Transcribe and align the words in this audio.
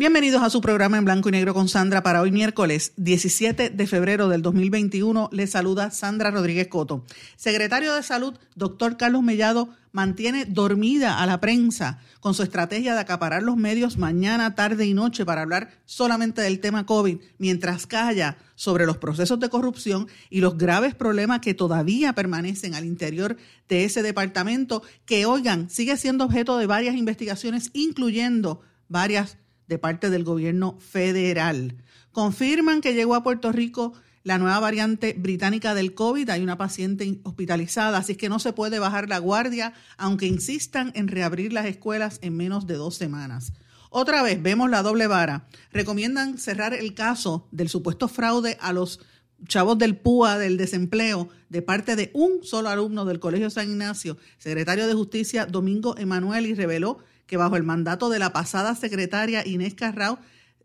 Bienvenidos 0.00 0.42
a 0.42 0.48
su 0.48 0.62
programa 0.62 0.96
en 0.96 1.04
blanco 1.04 1.28
y 1.28 1.32
negro 1.32 1.52
con 1.52 1.68
Sandra 1.68 2.02
para 2.02 2.22
hoy 2.22 2.32
miércoles 2.32 2.94
17 2.96 3.68
de 3.68 3.86
febrero 3.86 4.30
del 4.30 4.40
2021. 4.40 5.28
Les 5.30 5.50
saluda 5.50 5.90
Sandra 5.90 6.30
Rodríguez 6.30 6.68
Coto. 6.68 7.04
Secretario 7.36 7.94
de 7.94 8.02
Salud, 8.02 8.32
doctor 8.54 8.96
Carlos 8.96 9.22
Mellado, 9.22 9.68
mantiene 9.92 10.46
dormida 10.46 11.20
a 11.20 11.26
la 11.26 11.38
prensa 11.38 11.98
con 12.20 12.32
su 12.32 12.42
estrategia 12.42 12.94
de 12.94 13.00
acaparar 13.00 13.42
los 13.42 13.58
medios 13.58 13.98
mañana, 13.98 14.54
tarde 14.54 14.86
y 14.86 14.94
noche 14.94 15.26
para 15.26 15.42
hablar 15.42 15.68
solamente 15.84 16.40
del 16.40 16.60
tema 16.60 16.86
COVID, 16.86 17.18
mientras 17.36 17.86
calla 17.86 18.38
sobre 18.54 18.86
los 18.86 18.96
procesos 18.96 19.38
de 19.38 19.50
corrupción 19.50 20.08
y 20.30 20.40
los 20.40 20.56
graves 20.56 20.94
problemas 20.94 21.40
que 21.40 21.52
todavía 21.52 22.14
permanecen 22.14 22.74
al 22.74 22.86
interior 22.86 23.36
de 23.68 23.84
ese 23.84 24.02
departamento, 24.02 24.82
que, 25.04 25.26
oigan, 25.26 25.68
sigue 25.68 25.98
siendo 25.98 26.24
objeto 26.24 26.56
de 26.56 26.64
varias 26.64 26.96
investigaciones, 26.96 27.68
incluyendo 27.74 28.62
varias 28.88 29.36
de 29.70 29.78
parte 29.78 30.10
del 30.10 30.24
gobierno 30.24 30.76
federal. 30.80 31.76
Confirman 32.12 32.80
que 32.80 32.92
llegó 32.92 33.14
a 33.14 33.22
Puerto 33.22 33.52
Rico 33.52 33.94
la 34.24 34.36
nueva 34.36 34.58
variante 34.58 35.14
británica 35.16 35.74
del 35.74 35.94
COVID. 35.94 36.28
Hay 36.28 36.42
una 36.42 36.58
paciente 36.58 37.20
hospitalizada, 37.22 37.96
así 37.96 38.16
que 38.16 38.28
no 38.28 38.40
se 38.40 38.52
puede 38.52 38.80
bajar 38.80 39.08
la 39.08 39.18
guardia, 39.18 39.72
aunque 39.96 40.26
insistan 40.26 40.90
en 40.96 41.06
reabrir 41.06 41.52
las 41.52 41.66
escuelas 41.66 42.18
en 42.20 42.36
menos 42.36 42.66
de 42.66 42.74
dos 42.74 42.96
semanas. 42.96 43.52
Otra 43.90 44.24
vez 44.24 44.42
vemos 44.42 44.68
la 44.70 44.82
doble 44.82 45.06
vara. 45.06 45.46
Recomiendan 45.72 46.36
cerrar 46.36 46.74
el 46.74 46.92
caso 46.94 47.46
del 47.52 47.68
supuesto 47.68 48.08
fraude 48.08 48.58
a 48.60 48.72
los 48.72 48.98
chavos 49.46 49.78
del 49.78 49.96
PUA 49.96 50.36
del 50.36 50.56
desempleo 50.56 51.28
de 51.48 51.62
parte 51.62 51.94
de 51.94 52.10
un 52.12 52.42
solo 52.42 52.68
alumno 52.68 53.04
del 53.04 53.20
Colegio 53.20 53.50
San 53.50 53.70
Ignacio, 53.70 54.18
secretario 54.36 54.88
de 54.88 54.94
Justicia 54.94 55.46
Domingo 55.46 55.96
Emanuel, 55.96 56.46
y 56.46 56.54
reveló 56.54 56.98
que 57.30 57.36
bajo 57.36 57.56
el 57.56 57.62
mandato 57.62 58.10
de 58.10 58.18
la 58.18 58.32
pasada 58.32 58.74
secretaria 58.74 59.46
Inés 59.46 59.74
Carrao 59.74 60.18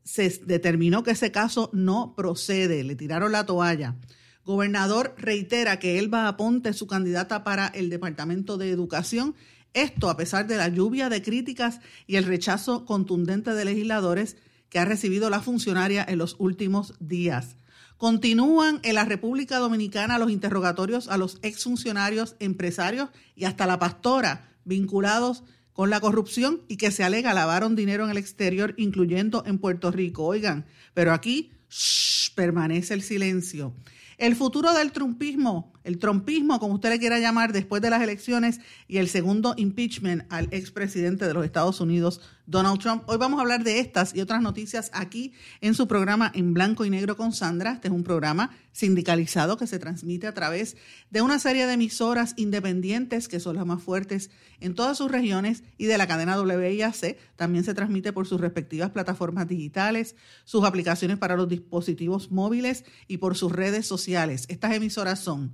se 0.04 0.42
determinó 0.48 1.04
que 1.04 1.12
ese 1.12 1.32
caso 1.32 1.70
no 1.74 2.16
procede, 2.18 2.84
le 2.84 2.96
tiraron 2.96 3.32
la 3.32 3.46
toalla. 3.46 3.94
Gobernador 4.44 5.14
reitera 5.16 5.78
que 5.78 6.00
él 6.00 6.12
va 6.12 6.28
a 6.28 6.38
Ponte 6.38 6.74
su 6.74 6.88
candidata 6.88 7.44
para 7.44 7.68
el 7.68 7.92
Departamento 7.92 8.58
de 8.58 8.72
Educación. 8.72 9.36
Esto 9.76 10.10
a 10.10 10.18
pesar 10.18 10.48
de 10.48 10.58
la 10.58 10.68
lluvia 10.70 11.08
de 11.08 11.22
críticas 11.22 11.82
y 12.08 12.16
el 12.16 12.24
rechazo 12.24 12.84
contundente 12.86 13.54
de 13.54 13.64
legisladores 13.64 14.36
que 14.70 14.80
ha 14.80 14.86
recibido 14.86 15.30
la 15.30 15.42
funcionaria 15.42 16.04
en 16.08 16.18
los 16.18 16.36
últimos 16.40 16.96
días. 17.00 17.58
Continúan 17.98 18.80
en 18.82 18.96
la 18.96 19.06
República 19.06 19.60
Dominicana 19.60 20.18
los 20.18 20.32
interrogatorios 20.32 21.10
a 21.10 21.18
los 21.18 21.38
exfuncionarios, 21.44 22.36
empresarios 22.40 23.10
y 23.36 23.46
hasta 23.46 23.68
la 23.68 23.78
pastora 23.78 24.50
vinculados 24.64 25.44
con 25.76 25.90
la 25.90 26.00
corrupción 26.00 26.62
y 26.70 26.78
que 26.78 26.90
se 26.90 27.04
alega 27.04 27.34
lavaron 27.34 27.76
dinero 27.76 28.06
en 28.06 28.12
el 28.12 28.18
exterior, 28.18 28.74
incluyendo 28.78 29.44
en 29.46 29.60
Puerto 29.60 29.92
Rico. 29.92 30.24
Oigan, 30.24 30.66
pero 30.94 31.12
aquí 31.12 31.52
permanece 32.34 32.94
el 32.94 33.02
silencio. 33.02 33.74
El 34.18 34.38
futuro 34.38 34.74
del 34.74 34.94
trumpismo, 34.94 35.74
el 35.86 36.00
trumpismo, 36.00 36.60
como 36.60 36.74
usted 36.74 36.90
le 36.90 37.00
quiera 37.00 37.20
llamar, 37.20 37.54
después 37.54 37.82
de 37.82 37.90
las 37.90 38.02
elecciones 38.02 38.60
y 38.88 38.98
el 38.98 39.08
segundo 39.08 39.54
impeachment 39.56 40.24
al 40.30 40.50
expresidente 40.52 41.26
de 41.26 41.34
los 41.34 41.46
Estados 41.46 41.80
Unidos, 41.80 42.20
Donald 42.48 42.80
Trump. 42.80 43.04
Hoy 43.08 43.18
vamos 43.18 43.40
a 43.40 43.42
hablar 43.42 43.64
de 43.64 43.80
estas 43.80 44.16
y 44.16 44.22
otras 44.22 44.42
noticias 44.42 44.92
aquí 44.94 45.34
en 45.62 45.74
su 45.74 45.88
programa 45.88 46.32
En 46.36 46.54
Blanco 46.54 46.86
y 46.86 46.90
Negro 46.90 47.18
con 47.18 47.32
Sandra. 47.32 47.74
Este 47.74 47.88
es 47.88 47.94
un 47.94 48.04
programa 48.04 48.52
sindicalizado 48.72 49.58
que 49.58 49.68
se 49.68 49.80
transmite 49.80 50.28
a 50.28 50.34
través 50.34 50.76
de 51.10 51.22
una 51.22 51.40
serie 51.40 51.66
de 51.66 51.74
emisoras 51.74 52.34
independientes 52.38 53.28
que 53.28 53.40
son 53.40 53.56
las 53.56 53.66
más 53.66 53.82
fuertes 53.82 54.30
en 54.60 54.76
todas 54.76 54.98
sus 54.98 55.12
regiones 55.12 55.64
y 55.78 55.86
de 55.86 55.98
la 55.98 56.08
cadena 56.08 56.40
WIAC. 56.40 57.18
También 57.36 57.64
se 57.64 57.74
transmite 57.74 58.14
por 58.14 58.28
sus 58.28 58.42
respectivas 58.42 58.92
plataformas 58.92 59.48
digitales, 59.48 60.16
sus 60.44 60.66
aplicaciones 60.66 61.18
para 61.18 61.36
los 61.36 61.48
dispositivos 61.48 62.32
móviles 62.32 62.86
y 63.08 63.18
por 63.18 63.36
sus 63.36 63.52
redes 63.52 63.88
sociales. 63.88 64.46
Estas 64.50 64.74
emisoras 64.74 65.20
son 65.20 65.54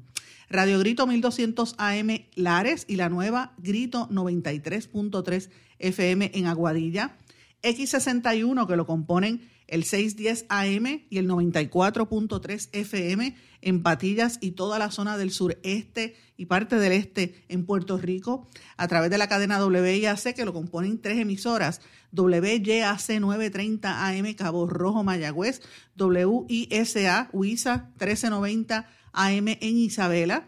Radio 0.51 0.79
Grito 0.79 1.07
1200 1.07 1.75
AM 1.77 2.25
Lares 2.35 2.83
y 2.89 2.97
la 2.97 3.07
nueva 3.07 3.53
Grito 3.57 4.09
93.3 4.09 5.49
FM 5.79 6.31
en 6.33 6.45
Aguadilla, 6.45 7.15
X61 7.63 8.67
que 8.67 8.75
lo 8.75 8.85
componen 8.85 9.49
el 9.67 9.85
610 9.85 10.47
AM 10.49 11.05
y 11.09 11.17
el 11.19 11.29
94.3 11.29 12.67
FM 12.73 13.33
en 13.61 13.81
Patillas 13.81 14.39
y 14.41 14.51
toda 14.51 14.77
la 14.77 14.91
zona 14.91 15.17
del 15.17 15.31
sureste 15.31 16.17
y 16.35 16.47
parte 16.47 16.75
del 16.75 16.91
este 16.91 17.45
en 17.47 17.65
Puerto 17.65 17.97
Rico, 17.97 18.49
a 18.75 18.89
través 18.89 19.09
de 19.09 19.17
la 19.17 19.29
cadena 19.29 19.65
WIAC 19.65 20.35
que 20.35 20.43
lo 20.43 20.51
componen 20.51 20.99
tres 20.99 21.17
emisoras, 21.17 21.79
WYAC 22.11 23.21
930 23.21 24.07
AM 24.07 24.33
Cabo 24.33 24.67
Rojo 24.67 25.05
Mayagüez, 25.05 25.61
WISA 25.97 27.29
WISA 27.31 27.91
1390 27.99 29.00
AM 29.13 29.47
en 29.47 29.77
Isabela 29.77 30.47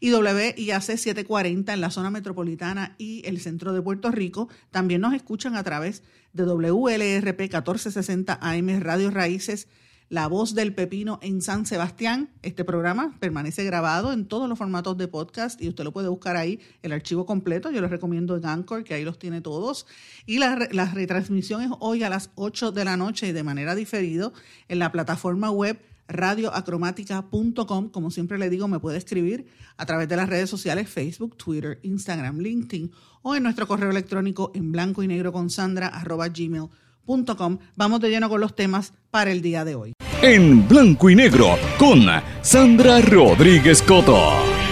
y 0.00 0.12
WIAC 0.12 0.82
740 0.82 1.72
en 1.72 1.80
la 1.80 1.90
zona 1.90 2.10
metropolitana 2.10 2.94
y 2.98 3.22
el 3.26 3.40
centro 3.40 3.72
de 3.72 3.82
Puerto 3.82 4.10
Rico. 4.10 4.48
También 4.70 5.00
nos 5.00 5.14
escuchan 5.14 5.56
a 5.56 5.64
través 5.64 6.02
de 6.32 6.44
WLRP 6.44 7.40
1460 7.40 8.38
AM 8.40 8.80
Radio 8.80 9.10
Raíces, 9.10 9.68
La 10.08 10.26
Voz 10.26 10.54
del 10.54 10.74
Pepino 10.74 11.18
en 11.22 11.42
San 11.42 11.66
Sebastián. 11.66 12.30
Este 12.42 12.64
programa 12.64 13.16
permanece 13.20 13.64
grabado 13.64 14.12
en 14.12 14.26
todos 14.26 14.48
los 14.48 14.58
formatos 14.58 14.96
de 14.98 15.08
podcast 15.08 15.60
y 15.62 15.68
usted 15.68 15.84
lo 15.84 15.92
puede 15.92 16.08
buscar 16.08 16.36
ahí, 16.36 16.60
el 16.82 16.92
archivo 16.92 17.26
completo. 17.26 17.70
Yo 17.70 17.80
les 17.80 17.90
recomiendo 17.90 18.36
en 18.36 18.46
Anchor, 18.46 18.84
que 18.84 18.94
ahí 18.94 19.04
los 19.04 19.18
tiene 19.18 19.40
todos. 19.40 19.86
Y 20.26 20.38
la, 20.38 20.68
la 20.72 20.86
retransmisión 20.86 21.62
es 21.62 21.70
hoy 21.80 22.02
a 22.02 22.10
las 22.10 22.30
8 22.34 22.72
de 22.72 22.84
la 22.84 22.96
noche 22.96 23.32
de 23.32 23.42
manera 23.42 23.74
diferido 23.74 24.32
en 24.68 24.78
la 24.78 24.92
plataforma 24.92 25.50
web 25.50 25.78
radioacromática.com. 26.08 27.88
Como 27.90 28.10
siempre 28.10 28.38
le 28.38 28.50
digo, 28.50 28.68
me 28.68 28.80
puede 28.80 28.98
escribir 28.98 29.46
a 29.76 29.86
través 29.86 30.08
de 30.08 30.16
las 30.16 30.28
redes 30.28 30.50
sociales 30.50 30.88
Facebook, 30.88 31.36
Twitter, 31.36 31.80
Instagram, 31.82 32.38
LinkedIn 32.38 32.90
o 33.22 33.34
en 33.34 33.42
nuestro 33.42 33.66
correo 33.66 33.90
electrónico 33.90 34.52
en 34.54 34.72
blanco 34.72 35.02
y 35.02 35.08
negro 35.08 35.32
con 35.32 35.50
sandra 35.50 35.88
arroba 35.88 36.28
gmail.com. 36.28 37.58
Vamos 37.76 38.00
de 38.00 38.10
lleno 38.10 38.28
con 38.28 38.40
los 38.40 38.54
temas 38.54 38.92
para 39.10 39.32
el 39.32 39.42
día 39.42 39.64
de 39.64 39.74
hoy. 39.74 39.92
En 40.22 40.66
blanco 40.66 41.10
y 41.10 41.16
negro 41.16 41.56
con 41.78 42.06
Sandra 42.42 43.00
Rodríguez 43.00 43.82
Coto. 43.82 44.63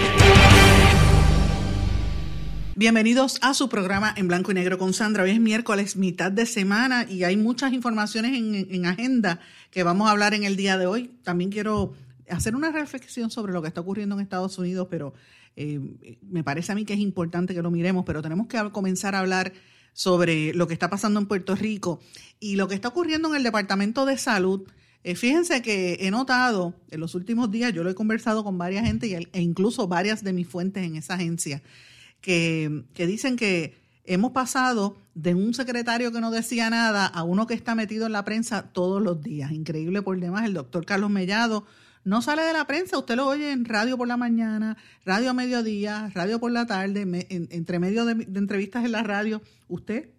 Bienvenidos 2.75 3.37
a 3.43 3.53
su 3.53 3.69
programa 3.69 4.15
en 4.17 4.27
blanco 4.27 4.49
y 4.49 4.55
negro 4.55 4.79
con 4.79 4.95
Sandra. 4.95 5.21
Hoy 5.23 5.29
es 5.29 5.39
miércoles, 5.39 5.95
mitad 5.95 6.31
de 6.31 6.47
semana 6.47 7.05
y 7.07 7.23
hay 7.23 7.37
muchas 7.37 7.71
informaciones 7.71 8.33
en, 8.33 8.85
agenda 8.87 9.39
que 9.69 9.83
vamos 9.83 10.07
a 10.07 10.11
hablar 10.11 10.33
en 10.33 10.43
el 10.43 10.55
día 10.55 10.79
de 10.79 10.87
hoy. 10.87 11.11
También 11.21 11.51
quiero 11.51 11.93
hacer 12.27 12.55
una 12.55 12.71
reflexión 12.71 13.29
sobre 13.29 13.53
lo 13.53 13.61
que 13.61 13.67
está 13.67 13.81
ocurriendo 13.81 14.15
en 14.15 14.21
Estados 14.21 14.57
Unidos, 14.57 14.87
pero 14.89 15.13
eh, 15.55 15.79
me 16.23 16.43
parece 16.43 16.71
a 16.71 16.75
mí 16.75 16.83
que 16.83 16.93
es 16.93 16.99
importante 16.99 17.53
que 17.53 17.61
lo 17.61 17.69
miremos, 17.69 18.05
pero 18.05 18.23
tenemos 18.23 18.47
que 18.47 18.57
comenzar 18.71 19.13
a 19.13 19.19
hablar 19.19 19.53
sobre 19.93 20.51
lo 20.55 20.67
que 20.67 20.73
está 20.73 20.89
pasando 20.89 21.19
en 21.19 21.27
Puerto 21.27 21.55
Rico 21.55 21.99
y 22.39 22.55
lo 22.55 22.67
que 22.67 22.73
está 22.73 22.87
ocurriendo 22.87 23.29
en 23.29 23.35
el 23.35 23.43
Departamento 23.43 24.07
de 24.07 24.17
Salud. 24.17 24.63
Eh, 25.03 25.13
fíjense 25.13 25.61
que 25.61 25.99
he 25.99 26.09
notado 26.09 26.73
en 26.89 27.01
los 27.01 27.13
últimos 27.13 27.51
días, 27.51 27.71
yo 27.71 27.83
lo 27.83 27.91
he 27.91 27.95
conversado 27.95 28.43
con 28.43 28.57
varias 28.57 28.87
gente 28.87 29.29
e 29.31 29.41
incluso 29.41 29.87
varias 29.87 30.23
de 30.23 30.33
mis 30.33 30.47
fuentes 30.47 30.83
en 30.83 30.95
esa 30.95 31.13
agencia, 31.13 31.61
que, 32.23 32.85
dicen 32.95 33.35
que 33.35 33.75
hemos 34.05 34.31
pasado 34.31 34.97
de 35.13 35.35
un 35.35 35.53
secretario 35.53 36.11
que 36.11 36.21
no 36.21 36.31
decía 36.31 36.69
nada 36.69 37.05
a 37.05 37.23
uno 37.23 37.45
que 37.45 37.53
está 37.53 37.75
metido 37.75 38.07
en 38.07 38.13
la 38.13 38.25
prensa 38.25 38.71
todos 38.71 39.01
los 39.01 39.21
días. 39.21 39.51
Increíble 39.51 40.01
por 40.01 40.19
demás, 40.19 40.45
el 40.45 40.53
doctor 40.53 40.85
Carlos 40.85 41.11
Mellado 41.11 41.65
no 42.05 42.21
sale 42.21 42.43
de 42.43 42.53
la 42.53 42.65
prensa, 42.65 42.97
usted 42.97 43.15
lo 43.15 43.27
oye 43.27 43.51
en 43.51 43.65
radio 43.65 43.97
por 43.97 44.07
la 44.07 44.17
mañana, 44.17 44.77
radio 45.05 45.29
a 45.29 45.33
mediodía, 45.33 46.09
radio 46.13 46.39
por 46.39 46.51
la 46.51 46.65
tarde, 46.65 47.01
entre 47.29 47.79
medio 47.79 48.05
de, 48.05 48.23
entrevistas 48.37 48.83
en 48.83 48.93
la 48.93 49.03
radio, 49.03 49.41
usted 49.67 50.09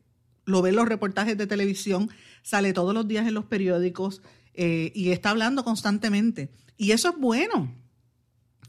lo 0.44 0.62
ve 0.62 0.70
en 0.70 0.76
los 0.76 0.88
reportajes 0.88 1.36
de 1.36 1.46
televisión, 1.46 2.10
sale 2.42 2.72
todos 2.74 2.94
los 2.94 3.08
días 3.08 3.26
en 3.26 3.34
los 3.34 3.46
periódicos 3.46 4.22
eh, 4.54 4.92
y 4.94 5.10
está 5.10 5.30
hablando 5.30 5.64
constantemente. 5.64 6.50
Y 6.76 6.92
eso 6.92 7.10
es 7.10 7.18
bueno, 7.18 7.74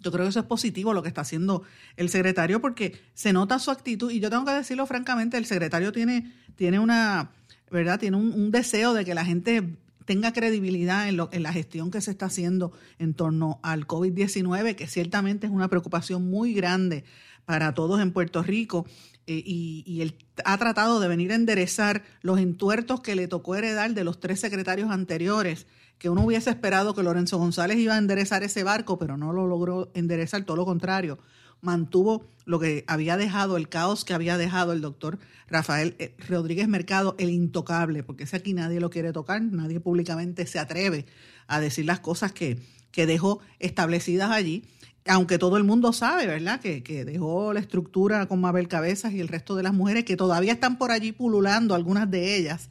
Yo 0.05 0.11
creo 0.11 0.25
que 0.25 0.29
eso 0.29 0.39
es 0.39 0.45
positivo 0.45 0.93
lo 0.93 1.01
que 1.01 1.07
está 1.07 1.21
haciendo 1.21 1.63
el 1.97 2.09
secretario 2.09 2.61
porque 2.61 3.01
se 3.15 3.33
nota 3.33 3.57
su 3.57 3.71
actitud 3.71 4.11
y 4.11 4.19
yo 4.19 4.29
tengo 4.29 4.45
que 4.45 4.51
decirlo 4.51 4.85
francamente, 4.85 5.35
el 5.35 5.47
secretario 5.47 5.91
tiene, 5.91 6.31
tiene 6.55 6.77
una, 6.77 7.31
¿verdad? 7.71 7.99
Tiene 7.99 8.15
un, 8.15 8.51
deseo 8.51 8.93
de 8.93 9.03
que 9.03 9.15
la 9.15 9.25
gente 9.25 9.63
tenga 10.05 10.31
credibilidad 10.31 11.09
en, 11.09 11.17
lo, 11.17 11.29
en 11.31 11.41
la 11.41 11.51
gestión 11.51 11.89
que 11.89 12.01
se 12.01 12.11
está 12.11 12.27
haciendo 12.27 12.71
en 12.99 13.15
torno 13.15 13.59
al 13.63 13.87
COVID-19, 13.87 14.75
que 14.75 14.85
ciertamente 14.85 15.47
es 15.47 15.51
una 15.51 15.69
preocupación 15.69 16.29
muy 16.29 16.53
grande 16.53 17.03
para 17.45 17.73
todos 17.73 17.99
en 17.99 18.11
Puerto 18.11 18.43
Rico. 18.43 18.85
Eh, 19.25 19.41
y, 19.43 19.83
y, 19.87 20.01
él 20.01 20.13
ha 20.45 20.55
tratado 20.59 20.99
de 20.99 21.07
venir 21.07 21.31
a 21.31 21.35
enderezar 21.35 22.03
los 22.21 22.37
entuertos 22.37 23.01
que 23.01 23.15
le 23.15 23.27
tocó 23.27 23.55
heredar 23.55 23.95
de 23.95 24.03
los 24.03 24.19
tres 24.19 24.39
secretarios 24.39 24.91
anteriores 24.91 25.65
que 25.97 26.09
uno 26.09 26.23
hubiese 26.23 26.49
esperado 26.49 26.93
que 26.93 27.03
Lorenzo 27.03 27.37
González 27.37 27.77
iba 27.77 27.95
a 27.95 27.97
enderezar 27.97 28.43
ese 28.43 28.63
barco, 28.63 28.97
pero 28.97 29.17
no 29.17 29.33
lo 29.33 29.47
logró 29.47 29.91
enderezar, 29.93 30.43
todo 30.43 30.57
lo 30.57 30.65
contrario, 30.65 31.19
mantuvo 31.61 32.25
lo 32.45 32.59
que 32.59 32.83
había 32.87 33.17
dejado, 33.17 33.57
el 33.57 33.69
caos 33.69 34.05
que 34.05 34.13
había 34.13 34.37
dejado 34.37 34.71
el 34.71 34.81
doctor 34.81 35.19
Rafael 35.47 35.95
eh, 35.99 36.15
Rodríguez 36.29 36.67
Mercado, 36.67 37.15
el 37.17 37.29
intocable, 37.29 38.03
porque 38.03 38.23
ese 38.23 38.37
aquí 38.37 38.53
nadie 38.53 38.79
lo 38.79 38.89
quiere 38.89 39.11
tocar, 39.13 39.41
nadie 39.41 39.79
públicamente 39.79 40.45
se 40.45 40.59
atreve 40.59 41.05
a 41.47 41.59
decir 41.59 41.85
las 41.85 41.99
cosas 41.99 42.31
que, 42.31 42.59
que 42.91 43.05
dejó 43.05 43.39
establecidas 43.59 44.31
allí, 44.31 44.63
aunque 45.07 45.37
todo 45.37 45.57
el 45.57 45.63
mundo 45.63 45.93
sabe, 45.93 46.25
¿verdad?, 46.25 46.59
que, 46.59 46.81
que 46.81 47.05
dejó 47.05 47.53
la 47.53 47.59
estructura 47.59 48.27
con 48.27 48.41
Mabel 48.41 48.67
Cabezas 48.67 49.13
y 49.13 49.19
el 49.19 49.27
resto 49.27 49.55
de 49.55 49.63
las 49.63 49.73
mujeres 49.73 50.03
que 50.03 50.17
todavía 50.17 50.53
están 50.53 50.77
por 50.77 50.91
allí 50.91 51.11
pululando, 51.11 51.75
algunas 51.75 52.09
de 52.09 52.37
ellas, 52.37 52.69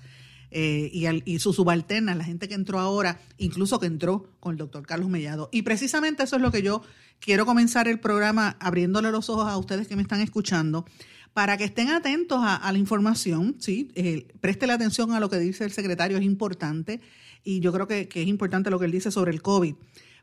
eh, 0.56 0.89
y, 0.93 1.06
al, 1.06 1.25
y 1.25 1.41
sus 1.41 1.56
subalternas, 1.56 2.17
la 2.17 2.23
gente 2.23 2.47
que 2.47 2.55
entró 2.55 2.79
ahora, 2.79 3.21
incluso 3.39 3.81
que 3.81 3.87
entró 3.87 4.31
con 4.39 4.53
el 4.53 4.59
doctor 4.59 4.87
Carlos 4.87 5.09
Mellado. 5.09 5.49
Y 5.51 5.62
precisamente 5.62 6.23
eso 6.23 6.37
es 6.37 6.43
lo 6.43 6.53
que 6.53 6.62
yo 6.62 6.81
quiero 7.19 7.45
comenzar 7.45 7.89
el 7.89 7.99
programa 7.99 8.56
abriéndole 8.61 9.11
los 9.11 9.29
ojos 9.29 9.49
a 9.49 9.59
ustedes 9.59 9.89
que 9.89 9.97
me 9.97 10.03
están 10.03 10.21
escuchando 10.21 10.85
para 11.33 11.56
que 11.56 11.65
estén 11.65 11.89
atentos 11.89 12.39
a, 12.41 12.71
la 12.71 12.79
información, 12.79 13.56
¿sí? 13.59 13.91
Eh, 13.97 14.29
preste 14.41 14.69
la 14.69 14.75
atención 14.75 15.11
a 15.11 15.19
lo 15.19 15.29
que 15.29 15.41
dice 15.41 15.65
el 15.65 15.73
secretario, 15.73 16.17
es 16.17 16.23
importante, 16.23 17.01
y 17.43 17.59
yo 17.59 17.73
creo 17.73 17.89
que 17.89 18.09
es 18.09 18.27
importante 18.29 18.71
lo 18.71 18.79
que 18.79 18.85
él 18.85 18.93
dice 18.93 19.11
sobre 19.11 19.33
el 19.33 19.43
COVID, 19.43 19.75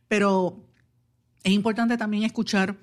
pero 0.08 0.66
es 1.44 1.52
importante 1.52 1.98
también 1.98 2.24
escuchar 2.24 2.78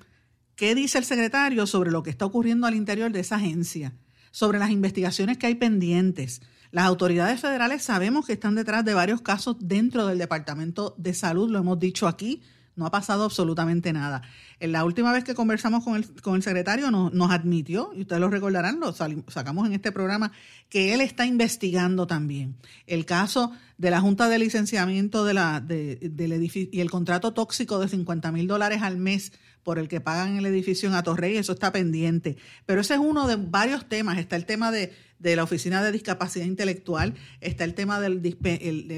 qué 0.55 0.75
dice 0.75 0.99
el 0.99 1.05
secretario 1.05 1.65
sobre 1.65 1.89
lo 1.89 2.03
que 2.03 2.11
está 2.11 2.25
ocurriendo 2.25 2.67
al 2.67 2.75
interior 2.75 3.11
de 3.11 3.21
esa 3.21 3.37
agencia, 3.37 3.95
sobre 4.29 4.59
las 4.59 4.69
investigaciones 4.69 5.39
que 5.39 5.47
hay 5.47 5.55
pendientes, 5.55 6.43
las 6.71 6.85
autoridades 6.85 7.39
federales 7.39 7.83
sabemos 7.83 8.25
que 8.25 8.33
están 8.33 8.55
detrás 8.55 8.85
de 8.85 8.93
varios 8.93 9.21
casos 9.21 9.55
dentro 9.59 10.05
del 10.05 10.17
Departamento 10.17 10.93
de 10.97 11.13
Salud, 11.13 11.49
lo 11.49 11.59
hemos 11.59 11.79
dicho 11.79 12.07
aquí, 12.07 12.41
no 12.75 12.85
ha 12.85 12.91
pasado 12.91 13.25
absolutamente 13.25 13.91
nada. 13.91 14.21
La 14.59 14.85
última 14.85 15.11
vez 15.11 15.23
que 15.23 15.35
conversamos 15.35 15.83
con 15.83 15.97
el, 15.97 16.09
con 16.21 16.35
el 16.35 16.43
secretario 16.43 16.91
nos, 16.91 17.13
nos 17.13 17.31
admitió, 17.31 17.91
y 17.93 18.01
ustedes 18.01 18.21
lo 18.21 18.29
recordarán, 18.29 18.79
lo 18.79 18.93
sacamos 18.93 19.67
en 19.67 19.73
este 19.73 19.91
programa, 19.91 20.31
que 20.69 20.93
él 20.93 21.01
está 21.01 21.25
investigando 21.25 22.07
también 22.07 22.55
el 22.87 23.05
caso 23.05 23.51
de 23.77 23.91
la 23.91 23.99
Junta 23.99 24.29
de 24.29 24.39
Licenciamiento 24.39 25.25
del 25.25 26.31
edificio 26.31 26.69
y 26.71 26.79
el 26.79 26.89
contrato 26.89 27.33
tóxico 27.33 27.79
de 27.79 27.89
50 27.89 28.31
mil 28.31 28.47
dólares 28.47 28.81
al 28.81 28.97
mes 28.97 29.33
por 29.63 29.79
el 29.79 29.87
que 29.87 30.01
pagan 30.01 30.37
el 30.37 30.45
edificio 30.45 30.89
en 30.89 30.95
Atorrey, 30.95 31.37
eso 31.37 31.53
está 31.53 31.71
pendiente. 31.71 32.37
Pero 32.65 32.81
ese 32.81 32.95
es 32.95 32.99
uno 32.99 33.27
de 33.27 33.35
varios 33.35 33.87
temas. 33.87 34.17
Está 34.17 34.35
el 34.35 34.45
tema 34.45 34.71
de, 34.71 34.93
la 35.19 35.43
Oficina 35.43 35.83
de 35.83 35.91
Discapacidad 35.91 36.45
Intelectual, 36.45 37.15
está 37.41 37.65
el 37.65 37.73
tema 37.73 37.99
del, 37.99 38.25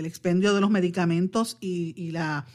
expendio 0.06 0.54
de 0.54 0.62
los 0.62 0.70
medicamentos 0.70 1.58
y, 1.60 2.12
la, 2.12 2.46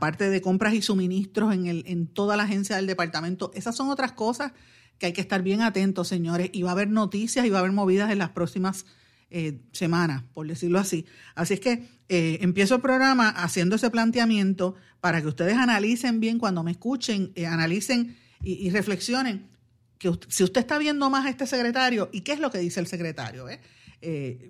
parte 0.00 0.30
de 0.30 0.40
compras 0.40 0.74
y 0.74 0.82
suministros 0.82 1.52
en, 1.54 1.66
el, 1.66 1.84
en 1.86 2.06
toda 2.06 2.36
la 2.36 2.44
agencia 2.44 2.76
del 2.76 2.86
departamento. 2.86 3.50
Esas 3.54 3.76
son 3.76 3.90
otras 3.90 4.12
cosas 4.12 4.52
que 4.98 5.06
hay 5.06 5.12
que 5.12 5.20
estar 5.20 5.42
bien 5.42 5.62
atentos, 5.62 6.06
señores. 6.06 6.50
Y 6.52 6.62
va 6.62 6.70
a 6.70 6.72
haber 6.72 6.88
noticias 6.88 7.44
y 7.44 7.50
va 7.50 7.58
a 7.58 7.60
haber 7.60 7.72
movidas 7.72 8.12
en 8.12 8.18
las 8.18 8.30
próximas 8.30 8.86
eh, 9.34 9.62
semanas, 9.72 10.24
por 10.34 10.46
decirlo 10.46 10.78
así. 10.78 11.06
Así 11.34 11.54
es 11.54 11.60
que 11.60 11.88
eh, 12.10 12.38
empiezo 12.42 12.74
el 12.74 12.82
programa 12.82 13.30
haciendo 13.30 13.76
ese 13.76 13.88
planteamiento 13.88 14.74
para 15.00 15.22
que 15.22 15.28
ustedes 15.28 15.56
analicen 15.56 16.20
bien 16.20 16.38
cuando 16.38 16.62
me 16.62 16.72
escuchen, 16.72 17.32
eh, 17.34 17.46
analicen 17.46 18.14
y, 18.42 18.68
reflexionen 18.68 19.48
que 19.98 20.12
si 20.28 20.44
usted 20.44 20.60
está 20.60 20.76
viendo 20.76 21.08
más 21.08 21.24
a 21.24 21.30
este 21.30 21.46
secretario 21.46 22.10
y 22.12 22.20
qué 22.20 22.32
es 22.32 22.40
lo 22.40 22.50
que 22.50 22.58
dice 22.58 22.80
el 22.80 22.86
secretario. 22.86 23.46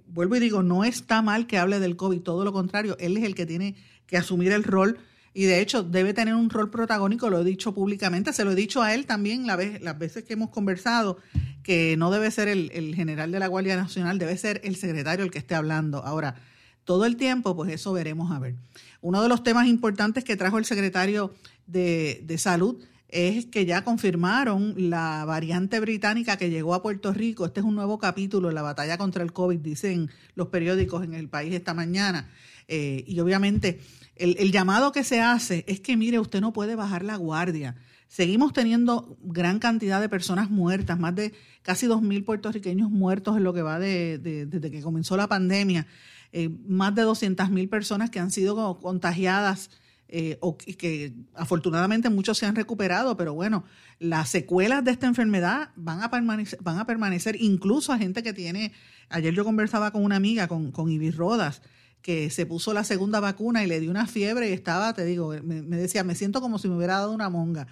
vuelvo 0.08 0.34
y 0.34 0.40
digo, 0.40 0.64
no 0.64 0.82
está 0.82 1.22
mal 1.22 1.46
que 1.46 1.58
hable 1.58 1.78
del 1.78 1.94
COVID, 1.94 2.20
todo 2.20 2.42
lo 2.44 2.52
contrario, 2.52 2.96
él 2.98 3.16
es 3.18 3.22
el 3.22 3.36
que 3.36 3.46
tiene 3.46 3.76
que 4.06 4.16
asumir 4.16 4.50
el 4.50 4.64
rol 4.64 4.98
y 5.34 5.44
de 5.44 5.60
hecho 5.60 5.82
debe 5.82 6.14
tener 6.14 6.34
un 6.34 6.50
rol 6.50 6.70
protagónico, 6.70 7.30
lo 7.30 7.40
he 7.40 7.44
dicho 7.44 7.72
públicamente, 7.72 8.32
se 8.32 8.44
lo 8.44 8.52
he 8.52 8.54
dicho 8.54 8.82
a 8.82 8.94
él 8.94 9.06
también 9.06 9.46
las 9.46 9.98
veces 9.98 10.24
que 10.24 10.34
hemos 10.34 10.50
conversado, 10.50 11.18
que 11.62 11.96
no 11.96 12.10
debe 12.10 12.30
ser 12.30 12.48
el, 12.48 12.70
el, 12.74 12.94
general 12.94 13.32
de 13.32 13.38
la 13.38 13.46
Guardia 13.46 13.76
Nacional, 13.76 14.18
debe 14.18 14.36
ser 14.36 14.60
el 14.64 14.76
secretario 14.76 15.24
el 15.24 15.30
que 15.30 15.38
esté 15.38 15.54
hablando. 15.54 16.04
Ahora, 16.04 16.36
todo 16.84 17.06
el 17.06 17.16
tiempo, 17.16 17.56
pues 17.56 17.72
eso 17.72 17.92
veremos 17.92 18.30
a 18.32 18.38
ver. 18.38 18.56
Uno 19.00 19.22
de 19.22 19.28
los 19.28 19.42
temas 19.42 19.66
importantes 19.68 20.24
que 20.24 20.36
trajo 20.36 20.58
el 20.58 20.64
secretario 20.64 21.32
de, 21.66 22.22
de 22.24 22.38
Salud 22.38 22.82
es 23.12 23.44
que 23.46 23.66
ya 23.66 23.84
confirmaron 23.84 24.74
la 24.76 25.24
variante 25.26 25.78
británica 25.80 26.38
que 26.38 26.50
llegó 26.50 26.74
a 26.74 26.82
Puerto 26.82 27.12
Rico. 27.12 27.44
Este 27.44 27.60
es 27.60 27.66
un 27.66 27.74
nuevo 27.74 27.98
capítulo 27.98 28.48
en 28.48 28.54
la 28.54 28.62
batalla 28.62 28.96
contra 28.96 29.22
el 29.22 29.32
COVID, 29.32 29.58
dicen 29.58 30.10
los 30.34 30.48
periódicos 30.48 31.04
en 31.04 31.12
el 31.14 31.28
país 31.28 31.54
esta 31.54 31.74
mañana. 31.74 32.30
Eh, 32.68 33.04
y 33.06 33.20
obviamente 33.20 33.80
el, 34.22 34.52
llamado 34.52 34.92
que 34.92 35.04
se 35.04 35.20
hace 35.20 35.64
es 35.66 35.80
que, 35.80 35.96
mire, 35.96 36.20
usted 36.20 36.40
no 36.40 36.52
puede 36.52 36.76
bajar 36.76 37.02
la 37.02 37.16
guardia. 37.16 37.74
Seguimos 38.08 38.52
teniendo 38.52 39.16
gran 39.22 39.58
cantidad 39.58 40.00
de 40.00 40.08
personas 40.08 40.50
muertas, 40.50 40.98
más 40.98 41.14
de 41.14 41.32
casi 41.62 41.86
2.000 41.86 42.24
puertorriqueños 42.24 42.90
muertos 42.90 43.36
en 43.36 43.44
lo 43.44 43.52
que 43.52 43.62
va 43.62 43.78
de, 43.78 44.18
desde 44.18 44.70
que 44.70 44.82
comenzó 44.82 45.16
la 45.16 45.28
pandemia, 45.28 45.86
eh, 46.32 46.48
más 46.66 46.94
de 46.94 47.04
200.000 47.04 47.68
personas 47.68 48.10
que 48.10 48.20
han 48.20 48.30
sido 48.30 48.78
contagiadas 48.78 49.70
eh, 50.08 50.36
o 50.40 50.58
que 50.58 51.14
afortunadamente 51.34 52.10
muchos 52.10 52.36
se 52.36 52.44
han 52.44 52.54
recuperado, 52.54 53.16
pero 53.16 53.32
bueno, 53.32 53.64
las 53.98 54.28
secuelas 54.28 54.84
de 54.84 54.90
esta 54.90 55.06
enfermedad 55.06 55.70
van 55.74 56.02
a 56.02 56.10
permanecer, 56.10 56.58
van 56.62 56.78
a 56.78 56.86
permanecer 56.86 57.36
incluso 57.40 57.94
a 57.94 57.98
gente 57.98 58.22
que 58.22 58.34
tiene, 58.34 58.72
ayer 59.08 59.32
yo 59.32 59.42
conversaba 59.42 59.90
con 59.90 60.04
una 60.04 60.16
amiga, 60.16 60.48
con, 60.48 60.70
con 60.70 60.90
Ibis 60.90 61.16
Rodas, 61.16 61.62
que 62.02 62.30
se 62.30 62.46
puso 62.46 62.72
la 62.72 62.84
segunda 62.84 63.20
vacuna 63.20 63.64
y 63.64 63.66
le 63.66 63.80
dio 63.80 63.90
una 63.90 64.06
fiebre 64.06 64.50
y 64.50 64.52
estaba, 64.52 64.92
te 64.92 65.04
digo, 65.04 65.32
me, 65.42 65.76
decía, 65.76 66.04
me 66.04 66.14
siento 66.14 66.40
como 66.40 66.58
si 66.58 66.68
me 66.68 66.76
hubiera 66.76 66.94
dado 66.94 67.12
una 67.12 67.30
monga. 67.30 67.66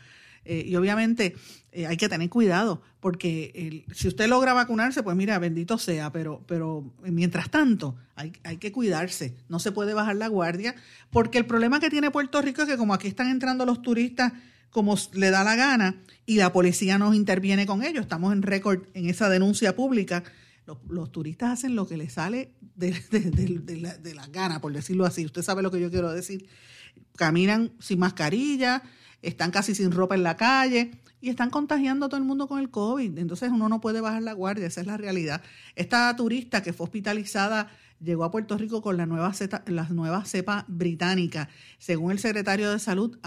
Eh, 0.45 0.65
y 0.67 0.77
obviamente 0.77 1.37
eh, 1.73 1.87
hay 1.87 1.99
que 1.99 2.09
tener 2.09 2.31
cuidado, 2.31 2.81
porque 3.01 3.85
si 3.93 4.09
usted 4.09 4.27
logra 4.27 4.55
vacunarse, 4.55 5.03
pues 5.03 5.15
mira, 5.15 5.39
bendito 5.39 5.77
sea, 5.77 6.11
pero, 6.13 6.43
pero 6.47 6.91
mientras 7.03 7.51
tanto 7.51 7.97
hay, 8.15 8.33
hay 8.45 8.57
que 8.57 8.73
cuidarse, 8.73 9.35
no 9.51 9.59
se 9.59 9.71
puede 9.71 9.93
bajar 9.93 10.17
la 10.17 10.29
guardia, 10.29 10.75
porque 11.11 11.37
el 11.37 11.45
problema 11.45 11.79
que 11.79 11.91
tiene 11.91 12.11
Puerto 12.11 12.41
Rico 12.41 12.63
es 12.63 12.69
que 12.69 12.79
como 12.79 12.95
aquí 12.95 13.09
están 13.09 13.29
entrando 13.29 13.67
los 13.67 13.83
turistas 13.83 14.33
como 14.71 14.97
le 15.13 15.31
da 15.31 15.45
la 15.45 15.57
gana 15.57 15.97
y 16.27 16.37
la 16.37 16.53
policía 16.53 16.97
nos 16.97 17.15
interviene 17.15 17.67
con 17.67 17.83
ellos, 17.83 18.03
estamos 18.03 18.33
en 18.33 18.43
récord 18.43 18.83
en 18.95 19.09
esa 19.09 19.29
denuncia 19.29 19.75
pública, 19.75 20.23
los, 20.89 21.13
turistas 21.13 21.51
hacen 21.51 21.75
lo 21.77 21.87
que 21.87 21.97
les 21.97 22.13
sale 22.13 22.55
de, 22.77 22.91
la, 23.81 23.97
de, 23.97 24.15
la, 24.15 24.61
por 24.61 24.73
decirlo 24.73 25.05
así. 25.05 25.25
Usted 25.25 25.43
sabe 25.43 25.63
lo 25.63 25.71
que 25.71 25.81
yo 25.81 25.91
quiero 25.91 26.13
decir. 26.13 26.49
Caminan 27.17 27.73
sin 27.79 27.99
mascarilla, 27.99 28.83
están 29.23 29.51
casi 29.51 29.75
sin 29.75 29.93
ropa 29.93 30.15
en 30.15 30.23
la 30.23 30.37
calle 30.37 30.93
y 31.21 31.29
están 31.29 31.51
contagiando 31.51 32.07
a 32.07 32.09
todo 32.09 32.19
el 32.19 32.27
mundo 32.27 32.49
con 32.49 32.59
el 32.59 32.71
COVID. 32.71 33.19
Entonces 33.19 33.51
uno 33.51 33.69
no 33.69 33.81
puede 33.81 34.01
bajar 34.01 34.23
la 34.23 34.33
guardia, 34.33 34.67
esa 34.67 34.81
es 34.81 34.87
la 34.87 34.97
realidad. 34.97 35.43
Esta 35.77 36.15
turista 36.17 36.63
que 36.63 36.73
fue 36.73 36.85
hospitalizada 36.85 37.69
llegó 38.01 38.25
a 38.25 38.31
Puerto 38.31 38.57
Rico 38.57 38.83
con 38.83 38.97
la 38.97 39.07
nueva, 39.07 39.33
cepa, 39.35 40.65
británica. 40.69 41.49
Según 41.79 42.13
el 42.13 42.19
secretario 42.19 42.71
de 42.71 42.79
Salud, 42.79 43.19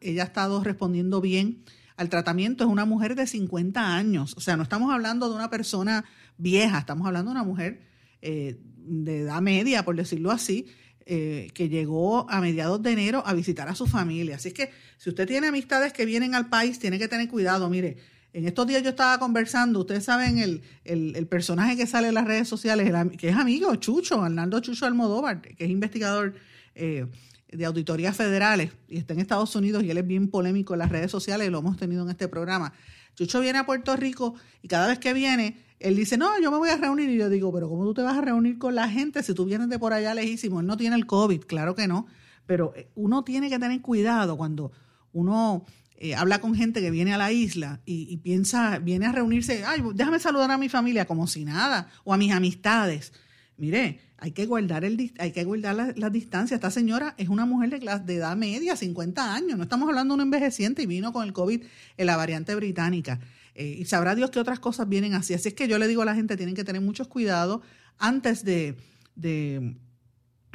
ella 0.00 0.22
ha 0.22 0.26
estado 0.26 0.64
respondiendo 0.64 1.20
bien 1.20 1.62
al 1.96 2.08
tratamiento. 2.08 2.64
Es 2.64 2.70
una 2.70 2.84
mujer 2.84 3.14
de 3.14 3.26
50 3.26 3.94
años. 3.94 4.34
O 4.36 4.40
sea, 4.40 4.56
no 4.56 4.62
estamos 4.62 4.92
hablando 4.92 5.28
de 5.28 5.36
una 5.36 5.50
persona 5.50 6.04
vieja, 6.38 6.78
estamos 6.78 7.06
hablando 7.06 7.30
de 7.30 7.36
una 7.36 7.44
mujer 7.44 7.80
eh, 8.22 8.58
de 8.76 9.20
edad 9.20 9.40
media, 9.40 9.84
por 9.84 9.96
decirlo 9.96 10.30
así, 10.30 10.66
eh, 11.06 11.50
que 11.54 11.68
llegó 11.68 12.28
a 12.30 12.40
mediados 12.40 12.82
de 12.82 12.92
enero 12.92 13.22
a 13.26 13.32
visitar 13.34 13.68
a 13.68 13.74
su 13.74 13.86
familia. 13.86 14.36
Así 14.36 14.48
es 14.48 14.54
que 14.54 14.70
si 14.98 15.10
usted 15.10 15.26
tiene 15.26 15.48
amistades 15.48 15.92
que 15.92 16.04
vienen 16.04 16.34
al 16.34 16.48
país, 16.48 16.78
tiene 16.78 16.98
que 16.98 17.08
tener 17.08 17.28
cuidado. 17.28 17.68
Mire, 17.68 17.96
en 18.32 18.46
estos 18.46 18.66
días 18.66 18.82
yo 18.82 18.90
estaba 18.90 19.18
conversando, 19.18 19.80
ustedes 19.80 20.04
saben 20.04 20.38
el, 20.38 20.62
el, 20.84 21.26
personaje 21.26 21.76
que 21.76 21.86
sale 21.86 22.08
en 22.08 22.14
las 22.14 22.26
redes 22.26 22.48
sociales, 22.48 22.92
que 23.16 23.28
es 23.28 23.36
amigo, 23.36 23.74
Chucho, 23.76 24.20
Arnaldo 24.22 24.60
Chucho 24.60 24.84
Almodóvar, 24.84 25.40
que 25.40 25.64
es 25.64 25.70
investigador 25.70 26.34
eh, 26.74 27.06
de 27.48 27.64
auditorías 27.64 28.16
federales 28.16 28.72
y 28.88 28.98
está 28.98 29.14
en 29.14 29.20
Estados 29.20 29.54
Unidos 29.56 29.84
y 29.84 29.90
él 29.90 29.98
es 29.98 30.06
bien 30.06 30.28
polémico 30.28 30.74
en 30.74 30.80
las 30.80 30.90
redes 30.90 31.10
sociales, 31.10 31.50
lo 31.50 31.60
hemos 31.60 31.76
tenido 31.76 32.02
en 32.02 32.10
este 32.10 32.28
programa. 32.28 32.72
Chucho 33.14 33.40
viene 33.40 33.58
a 33.58 33.64
Puerto 33.64 33.96
Rico 33.96 34.34
y 34.60 34.68
cada 34.68 34.88
vez 34.88 34.98
que 34.98 35.14
viene 35.14 35.56
él 35.78 35.96
dice, 35.96 36.16
no, 36.16 36.40
yo 36.40 36.50
me 36.50 36.58
voy 36.58 36.70
a 36.70 36.76
reunir. 36.76 37.10
Y 37.10 37.18
yo 37.18 37.28
digo, 37.28 37.52
pero 37.52 37.68
¿cómo 37.68 37.84
tú 37.84 37.94
te 37.94 38.02
vas 38.02 38.16
a 38.16 38.20
reunir 38.20 38.58
con 38.58 38.74
la 38.74 38.88
gente 38.88 39.22
si 39.22 39.34
tú 39.34 39.44
vienes 39.44 39.68
de 39.68 39.78
por 39.78 39.92
allá 39.92 40.14
lejísimo? 40.14 40.60
Él 40.60 40.66
no 40.66 40.76
tiene 40.76 40.96
el 40.96 41.06
COVID, 41.06 41.44
claro 41.44 41.74
que 41.74 41.86
no. 41.86 42.06
Pero 42.46 42.72
eh, 42.76 42.88
uno 42.94 43.24
tiene 43.24 43.50
que 43.50 43.58
tener 43.58 43.80
cuidado 43.82 44.36
cuando 44.36 44.72
uno 45.12 45.64
eh, 45.98 46.14
habla 46.14 46.40
con 46.40 46.54
gente 46.54 46.80
que 46.80 46.90
viene 46.90 47.12
a 47.12 47.18
la 47.18 47.32
isla 47.32 47.80
y, 47.84 48.16
piensa, 48.18 48.78
viene 48.78 49.06
a 49.06 49.12
reunirse, 49.12 49.64
ay, 49.64 49.82
déjame 49.94 50.18
saludar 50.18 50.50
a 50.50 50.58
mi 50.58 50.68
familia 50.68 51.06
como 51.06 51.26
si 51.26 51.44
nada, 51.44 51.88
o 52.04 52.14
a 52.14 52.16
mis 52.16 52.32
amistades. 52.32 53.12
Mire, 53.58 54.00
hay 54.18 54.32
que 54.32 54.46
guardar, 54.46 54.84
el, 54.84 55.12
hay 55.18 55.32
que 55.32 55.44
guardar 55.44 55.74
la, 55.74 55.92
la 55.96 56.10
distancia. 56.10 56.54
Esta 56.54 56.70
señora 56.70 57.14
es 57.16 57.28
una 57.28 57.46
mujer 57.46 57.70
de, 57.70 58.00
de 58.04 58.14
edad 58.14 58.36
media, 58.36 58.76
50 58.76 59.34
años. 59.34 59.56
No 59.56 59.64
estamos 59.64 59.88
hablando 59.88 60.14
de 60.14 60.22
un 60.22 60.26
envejeciente 60.26 60.82
y 60.82 60.86
vino 60.86 61.12
con 61.12 61.24
el 61.24 61.32
COVID 61.32 61.62
en 61.96 62.06
la 62.06 62.16
variante 62.16 62.54
británica. 62.54 63.20
Eh, 63.58 63.76
y 63.78 63.84
sabrá 63.86 64.14
Dios 64.14 64.30
que 64.30 64.38
otras 64.38 64.60
cosas 64.60 64.88
vienen 64.88 65.14
así. 65.14 65.32
Así 65.32 65.48
es 65.48 65.54
que 65.54 65.66
yo 65.66 65.78
le 65.78 65.88
digo 65.88 66.02
a 66.02 66.04
la 66.04 66.14
gente, 66.14 66.36
tienen 66.36 66.54
que 66.54 66.64
tener 66.64 66.82
muchos 66.82 67.08
cuidados 67.08 67.62
antes 67.96 68.44
de, 68.44 68.76
de, 69.14 69.76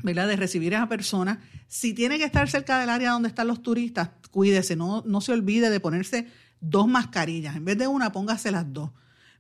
¿verdad? 0.04 0.28
de 0.28 0.36
recibir 0.36 0.76
a 0.76 0.78
esa 0.78 0.88
persona. 0.88 1.42
Si 1.68 1.94
tiene 1.94 2.20
que 2.20 2.26
estar 2.26 2.48
cerca 2.48 2.80
del 2.80 2.90
área 2.90 3.12
donde 3.12 3.28
están 3.28 3.48
los 3.48 3.64
turistas, 3.64 4.12
cuídese, 4.30 4.76
no, 4.76 5.04
no 5.06 5.20
se 5.20 5.32
olvide 5.32 5.72
de 5.72 5.80
ponerse 5.80 6.28
dos 6.60 6.88
mascarillas. 6.88 7.56
En 7.56 7.66
vez 7.66 7.78
de 7.78 7.88
una, 7.88 8.12
póngase 8.12 8.52
las 8.52 8.72
dos. 8.72 8.92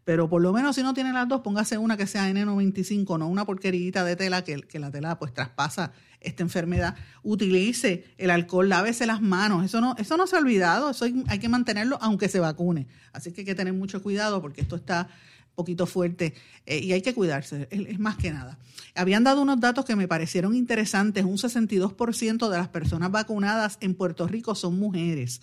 Pero 0.03 0.27
por 0.27 0.41
lo 0.41 0.51
menos 0.51 0.75
si 0.75 0.81
no 0.81 0.95
tiene 0.95 1.13
las 1.13 1.27
dos, 1.27 1.41
póngase 1.41 1.77
una 1.77 1.95
que 1.95 2.07
sea 2.07 2.27
N95, 2.31 3.19
no 3.19 3.27
una 3.27 3.45
porquerita 3.45 4.03
de 4.03 4.15
tela 4.15 4.43
que, 4.43 4.61
que, 4.61 4.79
la 4.79 4.89
tela 4.89 5.19
pues 5.19 5.31
traspasa 5.33 5.91
esta 6.21 6.43
enfermedad. 6.43 6.95
Utilice 7.23 8.05
el 8.17 8.29
alcohol, 8.29 8.69
lávese 8.69 9.05
las 9.05 9.21
manos. 9.21 9.65
Eso 9.65 9.81
no, 9.81 9.95
eso 9.97 10.17
no 10.17 10.27
se 10.27 10.35
ha 10.35 10.39
olvidado, 10.39 10.91
eso 10.91 11.05
hay, 11.05 11.39
que 11.39 11.49
mantenerlo 11.49 11.97
aunque 12.01 12.29
se 12.29 12.39
vacune. 12.39 12.87
Así 13.11 13.31
que 13.31 13.41
hay 13.41 13.45
que 13.45 13.55
tener 13.55 13.73
mucho 13.73 14.01
cuidado 14.01 14.41
porque 14.41 14.61
esto 14.61 14.75
está 14.75 15.09
poquito 15.55 15.85
fuerte 15.85 16.33
eh, 16.65 16.79
y 16.79 16.93
hay 16.93 17.01
que 17.01 17.13
cuidarse, 17.13 17.67
es, 17.69 17.99
más 17.99 18.15
que 18.15 18.31
nada. 18.31 18.57
Habían 18.95 19.23
dado 19.23 19.41
unos 19.41 19.59
datos 19.59 19.85
que 19.85 19.95
me 19.95 20.07
parecieron 20.07 20.55
interesantes. 20.55 21.25
Un 21.25 21.37
62% 21.37 22.49
de 22.49 22.57
las 22.57 22.69
personas 22.69 23.11
vacunadas 23.11 23.77
en 23.81 23.95
Puerto 23.95 24.27
Rico 24.27 24.55
son 24.55 24.79
mujeres. 24.79 25.41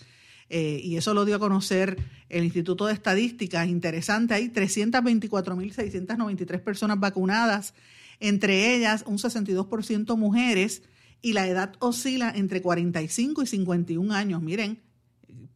Eh, 0.51 0.81
y 0.83 0.97
eso 0.97 1.13
lo 1.13 1.27
dio 1.27 1.37
a 1.37 1.39
conocer 1.39 1.99
el 2.29 2.45
Instituto 2.45 2.87
de 2.87 2.95
Estadística. 2.95 3.67
Interesante, 3.67 4.35
hay 4.35 4.49
324.693 4.49 6.61
personas 6.61 6.99
vacunadas, 6.99 7.75
entre 8.21 8.75
ellas 8.75 9.05
un 9.07 9.19
62% 9.19 10.17
mujeres, 10.17 10.83
y 11.21 11.33
la 11.33 11.47
edad 11.47 11.75
oscila 11.81 12.33
entre 12.35 12.63
45 12.63 13.43
y 13.43 13.47
51 13.47 14.15
años. 14.15 14.43
Miren, 14.43 14.81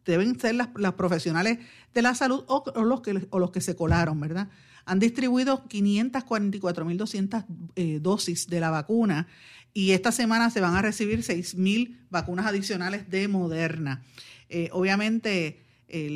deben 0.05 0.39
ser 0.39 0.57
las, 0.57 0.69
profesionales 0.95 1.59
de 1.95 2.03
la 2.03 2.15
salud 2.15 2.45
o, 2.49 2.65
los 2.83 3.01
que, 3.01 3.27
o 3.31 3.39
los 3.39 3.51
que 3.53 3.63
se 3.63 3.77
colaron, 3.77 4.21
¿verdad? 4.21 4.49
Han 4.85 4.99
distribuido 4.99 5.63
544.200 5.69 7.45
eh, 7.77 8.01
dosis 8.01 8.49
de 8.49 8.59
la 8.59 8.71
vacuna 8.71 9.29
y 9.73 9.93
esta 9.93 10.11
semana 10.11 10.51
se 10.51 10.61
van 10.61 10.75
a 10.75 10.83
recibir 10.83 11.21
6.000 11.21 12.01
vacunas 12.11 12.47
adicionales 12.47 13.09
de 13.09 13.29
Moderna. 13.29 14.03
Eh, 14.49 14.69
obviamente, 14.73 15.63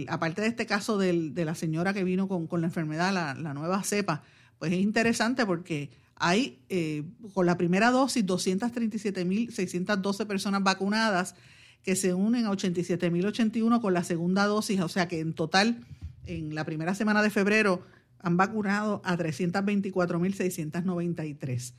aparte 0.08 0.42
de 0.42 0.48
este 0.48 0.66
caso 0.66 0.98
de 0.98 1.44
la 1.44 1.54
señora 1.54 1.94
que 1.94 2.02
vino 2.02 2.26
con, 2.28 2.48
la 2.60 2.66
enfermedad, 2.66 3.14
la, 3.14 3.54
nueva 3.54 3.84
cepa, 3.84 4.24
pues 4.58 4.72
es 4.72 4.80
interesante 4.80 5.46
porque 5.46 5.90
hay 6.16 6.58
eh, 6.68 7.04
con 7.34 7.46
la 7.46 7.56
primera 7.56 7.90
dosis 7.90 8.26
237.612 8.26 10.26
personas 10.26 10.62
vacunadas 10.62 11.34
que 11.82 11.94
se 11.94 12.14
unen 12.14 12.46
a 12.46 12.50
87.081 12.50 13.80
con 13.80 13.94
la 13.94 14.02
segunda 14.02 14.46
dosis, 14.46 14.80
o 14.80 14.88
sea 14.88 15.06
que 15.08 15.20
en 15.20 15.34
total 15.34 15.84
en 16.26 16.54
la 16.54 16.64
primera 16.64 16.94
semana 16.94 17.22
de 17.22 17.30
febrero 17.30 17.82
han 18.18 18.36
vacunado 18.36 19.00
a 19.04 19.16
324.693. 19.16 21.72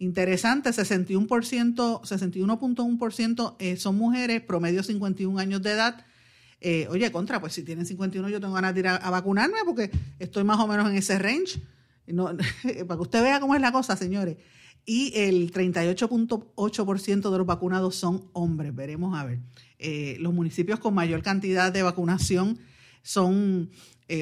Interesante, 0.00 0.70
61%, 0.70 1.26
61.1% 1.26 3.56
eh, 3.58 3.76
son 3.76 3.96
mujeres, 3.96 4.40
promedio 4.42 4.84
51 4.84 5.40
años 5.40 5.60
de 5.60 5.72
edad. 5.72 6.06
Eh, 6.60 6.86
oye, 6.90 7.10
contra, 7.10 7.40
pues 7.40 7.52
si 7.52 7.64
tienen 7.64 7.84
51 7.84 8.28
yo 8.28 8.40
tengo 8.40 8.54
ganas 8.54 8.74
de 8.74 8.80
ir 8.80 8.88
a, 8.88 9.10
vacunarme 9.10 9.58
porque 9.64 9.90
estoy 10.20 10.44
más 10.44 10.60
o 10.60 10.68
menos 10.68 10.88
en 10.88 10.96
ese 10.96 11.18
range. 11.18 11.60
No, 12.12 12.26
para 12.86 12.96
que 12.96 13.02
usted 13.02 13.22
vea 13.22 13.40
cómo 13.40 13.54
es 13.54 13.60
la 13.60 13.72
cosa, 13.72 13.96
señores. 13.96 14.36
Y 14.84 15.12
el 15.14 15.52
38.8% 15.52 17.30
de 17.30 17.38
los 17.38 17.46
vacunados 17.46 17.96
son 17.96 18.30
hombres. 18.32 18.74
Veremos 18.74 19.18
a 19.18 19.24
ver. 19.24 19.40
Eh, 19.78 20.16
los 20.20 20.32
municipios 20.32 20.78
con 20.78 20.94
mayor 20.94 21.22
cantidad 21.22 21.72
de 21.72 21.82
vacunación 21.82 22.58
son 23.02 23.70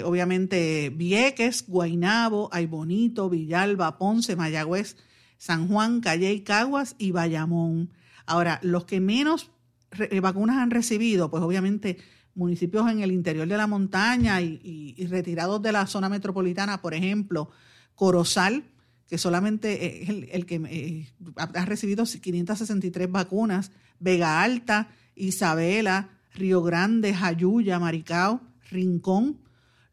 obviamente 0.05 0.93
Vieques, 0.93 1.65
Guainabo, 1.69 2.49
Aybonito, 2.53 3.31
Villalba, 3.31 3.99
Ponce, 3.99 4.35
Mayagüez, 4.35 4.97
San 5.39 5.69
Juan, 5.69 6.01
Calle 6.01 6.43
Caguas 6.43 6.97
y 6.99 7.13
Bayamón. 7.13 7.91
Ahora, 8.27 8.59
los 8.63 8.85
que 8.85 9.01
menos 9.01 9.51
eh, 9.99 10.21
vacunas 10.21 10.57
han 10.57 10.71
recibido, 10.71 11.31
pues 11.31 11.43
obviamente 11.43 11.99
municipios 12.35 12.91
en 12.91 13.01
el 13.01 13.13
interior 13.13 13.47
de 13.47 13.57
la 13.57 13.67
montaña 13.67 14.41
y, 14.43 15.07
retirados 15.09 15.63
de 15.63 15.73
la 15.73 15.87
zona 15.87 16.09
metropolitana, 16.09 16.83
por 16.83 16.93
ejemplo, 16.93 17.51
Corozal, 17.97 18.65
que 19.09 19.19
solamente 19.19 20.03
es 20.03 20.09
el, 20.09 20.47
que 20.47 20.57
eh, 20.69 21.09
ha 21.37 21.65
recibido 21.65 22.05
563 22.05 23.11
vacunas, 23.11 23.73
Vega 23.99 24.43
Alta, 24.43 24.89
Isabela, 25.17 26.11
Río 26.35 26.63
Grande, 26.63 27.15
Jayuya, 27.15 27.79
Maricao, 27.81 28.41
Rincón, 28.71 29.39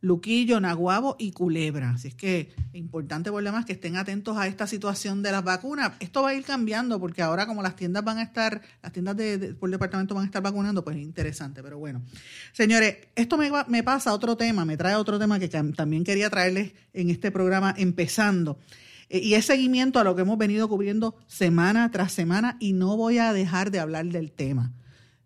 Luquillo, 0.03 0.59
Naguabo 0.59 1.15
y 1.17 1.31
Culebra. 1.31 1.91
Así 1.91 2.09
es 2.09 2.13
que 2.13 2.51
es 2.73 2.75
importante 2.75 3.31
por 3.31 3.41
demás 3.41 3.63
que 3.63 3.71
estén 3.71 3.95
atentos 3.95 4.35
a 4.35 4.47
esta 4.47 4.67
situación 4.67 5.23
de 5.23 5.31
las 5.31 5.45
vacunas. 5.45 5.93
Esto 6.01 6.23
va 6.23 6.31
a 6.31 6.33
ir 6.35 6.43
cambiando 6.43 6.99
porque 6.99 7.21
ahora 7.21 7.47
como 7.47 7.63
las 7.63 7.77
tiendas 7.77 8.03
van 8.03 8.17
a 8.17 8.23
estar, 8.23 8.61
las 8.81 8.91
tiendas 8.91 9.15
de, 9.15 9.55
por 9.57 9.69
departamento 9.69 10.13
van 10.13 10.23
a 10.23 10.25
estar 10.25 10.43
vacunando, 10.43 10.83
pues 10.83 10.97
es 10.97 11.03
interesante. 11.03 11.63
Pero 11.63 11.79
bueno, 11.79 12.01
señores, 12.51 12.97
esto 13.15 13.37
me, 13.37 13.49
me 13.69 13.81
pasa 13.81 14.09
a 14.09 14.13
otro 14.13 14.35
tema, 14.35 14.65
me 14.65 14.75
trae 14.75 14.95
otro 14.95 15.17
tema 15.17 15.39
que 15.39 15.47
también 15.47 16.03
quería 16.03 16.29
traerles 16.29 16.73
en 16.91 17.09
este 17.09 17.31
programa 17.31 17.73
empezando. 17.77 18.59
Eh, 19.07 19.19
y 19.19 19.35
es 19.35 19.45
seguimiento 19.45 20.01
a 20.01 20.03
lo 20.03 20.17
que 20.17 20.23
hemos 20.23 20.37
venido 20.37 20.67
cubriendo 20.67 21.15
semana 21.27 21.89
tras 21.91 22.11
semana 22.11 22.57
y 22.59 22.73
no 22.73 22.97
voy 22.97 23.19
a 23.19 23.31
dejar 23.31 23.71
de 23.71 23.79
hablar 23.79 24.07
del 24.07 24.33
tema. 24.33 24.73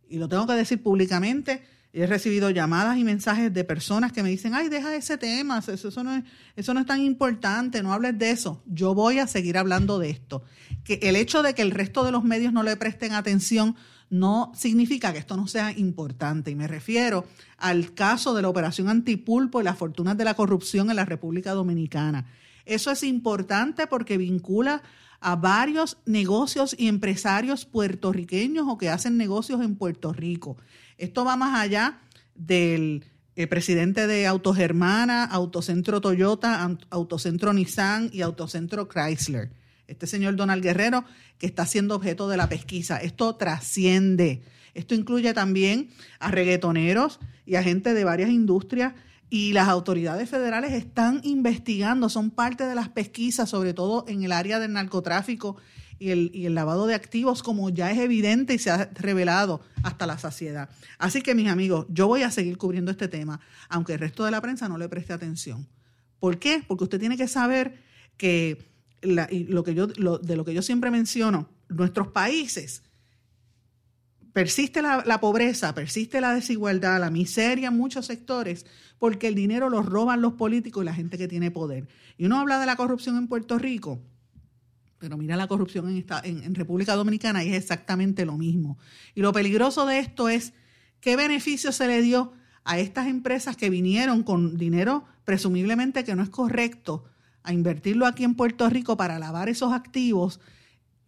Y 0.07 0.19
lo 0.19 0.29
tengo 0.29 0.45
que 0.45 0.53
decir 0.53 0.83
públicamente 0.83 1.63
He 1.99 2.05
recibido 2.05 2.51
llamadas 2.51 2.99
y 2.99 3.03
mensajes 3.03 3.51
de 3.51 3.63
personas 3.63 4.11
que 4.11 4.21
me 4.21 4.29
dicen, 4.29 4.53
ay, 4.53 4.69
deja 4.69 4.95
ese 4.95 5.17
tema, 5.17 5.63
eso, 5.67 6.03
no 6.03 6.15
es, 6.15 6.23
eso 6.55 6.73
no 6.75 6.79
es 6.79 6.85
tan 6.85 7.01
importante, 7.01 7.81
no 7.81 7.91
hables 7.91 8.19
de 8.19 8.29
eso. 8.29 8.61
Yo 8.67 8.93
voy 8.93 9.17
a 9.17 9.25
seguir 9.25 9.57
hablando 9.57 9.97
de 9.97 10.11
esto. 10.11 10.43
Que 10.83 10.99
el 11.01 11.15
hecho 11.15 11.41
de 11.41 11.55
que 11.55 11.63
el 11.63 11.71
resto 11.71 12.03
de 12.03 12.11
los 12.11 12.23
medios 12.23 12.53
no 12.53 12.61
le 12.61 12.77
presten 12.77 13.13
atención 13.13 13.75
no 14.11 14.51
significa 14.55 15.11
que 15.11 15.17
esto 15.17 15.35
no 15.37 15.47
sea 15.47 15.71
importante. 15.71 16.51
Y 16.51 16.55
me 16.55 16.67
refiero 16.67 17.25
al 17.57 17.95
caso 17.95 18.35
de 18.35 18.43
la 18.43 18.49
operación 18.49 18.89
antipulpo 18.89 19.59
y 19.59 19.63
las 19.63 19.79
fortunas 19.79 20.15
de 20.15 20.25
la 20.25 20.35
corrupción 20.35 20.91
en 20.91 20.97
la 20.97 21.05
República 21.05 21.53
Dominicana. 21.53 22.27
Eso 22.65 22.91
es 22.91 23.01
importante 23.01 23.87
porque 23.87 24.19
vincula 24.19 24.83
a 25.19 25.35
varios 25.35 25.97
negocios 26.05 26.75
y 26.77 26.87
empresarios 26.87 27.65
puertorriqueños 27.65 28.67
o 28.69 28.77
que 28.77 28.89
hacen 28.89 29.17
negocios 29.17 29.61
en 29.61 29.75
Puerto 29.75 30.13
Rico. 30.13 30.57
Esto 30.97 31.23
va 31.23 31.35
más 31.35 31.59
allá 31.59 31.99
del 32.35 33.05
eh, 33.35 33.47
presidente 33.47 34.07
de 34.07 34.25
Autogermana, 34.25 35.23
Autocentro 35.25 36.01
Toyota, 36.01 36.77
Autocentro 36.89 37.53
Nissan 37.53 38.09
y 38.11 38.21
Autocentro 38.21 38.87
Chrysler. 38.87 39.51
Este 39.87 40.07
señor 40.07 40.35
Donald 40.35 40.63
Guerrero, 40.63 41.05
que 41.37 41.45
está 41.45 41.65
siendo 41.65 41.95
objeto 41.95 42.27
de 42.27 42.37
la 42.37 42.49
pesquisa. 42.49 42.97
Esto 42.97 43.35
trasciende. 43.35 44.41
Esto 44.73 44.95
incluye 44.95 45.33
también 45.33 45.89
a 46.19 46.31
reggaetoneros 46.31 47.19
y 47.45 47.55
a 47.55 47.63
gente 47.63 47.93
de 47.93 48.03
varias 48.03 48.29
industrias 48.29 48.93
y 49.29 49.53
las 49.53 49.67
autoridades 49.67 50.29
federales 50.29 50.73
están 50.73 51.21
investigando, 51.23 52.09
son 52.09 52.31
parte 52.31 52.65
de 52.65 52.75
las 52.75 52.89
pesquisas, 52.89 53.49
sobre 53.49 53.73
todo 53.73 54.05
en 54.07 54.23
el 54.23 54.31
área 54.31 54.59
del 54.59 54.73
narcotráfico 54.73 55.57
y 55.99 56.45
el, 56.45 56.55
lavado 56.55 56.87
de 56.87 56.95
activos, 56.95 57.41
como 57.43 57.69
ya 57.69 57.91
es 57.91 57.97
evidente 57.97 58.53
y 58.53 58.59
se 58.59 58.69
ha 58.69 58.89
revelado 58.93 59.61
hasta 59.83 60.05
la 60.05 60.17
saciedad. 60.17 60.69
Así 60.97 61.21
que, 61.21 61.35
mis 61.35 61.49
amigos, 61.49 61.87
yo 61.89 62.07
voy 62.07 62.23
a 62.23 62.31
seguir 62.31 62.57
cubriendo 62.57 62.91
este 62.91 63.07
tema, 63.07 63.39
aunque 63.69 63.93
el 63.93 63.99
resto 63.99 64.23
de 64.23 64.31
la 64.31 64.41
prensa 64.41 64.67
no 64.69 64.77
le 64.77 64.89
preste 64.89 65.13
atención. 65.13 65.67
¿Por 66.19 66.39
qué? 66.39 66.63
Porque 66.67 66.83
usted 66.83 66.99
tiene 66.99 67.17
que 67.17 67.27
saber 67.27 67.81
que 68.17 68.63
lo 69.01 69.63
que 69.63 69.73
yo, 69.73 69.87
de 69.87 70.35
lo 70.35 70.45
que 70.45 70.53
yo 70.53 70.61
siempre 70.61 70.91
menciono, 70.91 71.49
nuestros 71.69 72.07
países 72.09 72.83
persiste 74.33 74.83
la, 74.83 75.03
la, 75.05 75.19
pobreza, 75.19 75.73
persiste 75.73 76.21
la 76.21 76.33
desigualdad, 76.33 76.99
la 76.99 77.09
miseria 77.09 77.69
en 77.69 77.77
muchos 77.77 78.05
sectores, 78.05 78.67
porque 78.99 79.27
el 79.27 79.35
dinero 79.35 79.69
lo 79.69 79.81
roban 79.81 80.21
los 80.21 80.33
políticos 80.33 80.83
y 80.83 80.85
la 80.85 80.93
gente 80.93 81.17
que 81.17 81.27
tiene 81.27 81.49
poder. 81.49 81.87
Y 82.17 82.25
uno 82.25 82.39
habla 82.39 82.59
de 82.59 82.67
la 82.67 82.75
corrupción 82.75 83.17
en 83.17 83.27
Puerto 83.27 83.57
Rico, 83.57 83.99
pero 84.99 85.17
mira 85.17 85.35
la 85.35 85.47
corrupción 85.47 85.89
en, 85.89 85.97
esta, 85.97 86.21
en, 86.23 86.55
República 86.55 86.95
Dominicana 86.95 87.43
y 87.43 87.49
es 87.49 87.55
exactamente 87.55 88.25
lo 88.25 88.37
mismo. 88.37 88.77
Y 89.15 89.21
lo 89.21 89.33
peligroso 89.33 89.85
de 89.85 89.99
esto 89.99 90.29
es 90.29 90.53
qué 90.99 91.15
beneficio 91.15 91.71
se 91.71 91.87
le 91.87 92.01
dio 92.01 92.33
a 92.63 92.79
estas 92.79 93.07
empresas 93.07 93.55
que 93.55 93.69
vinieron 93.69 94.23
con 94.23 94.57
dinero 94.57 95.05
presumiblemente 95.23 96.03
que 96.03 96.15
no 96.15 96.23
es 96.23 96.29
correcto 96.29 97.05
a 97.43 97.53
invertirlo 97.53 98.05
aquí 98.05 98.23
en 98.23 98.35
Puerto 98.35 98.69
Rico 98.69 98.97
para 98.97 99.19
lavar 99.19 99.49
esos 99.49 99.73
activos 99.73 100.39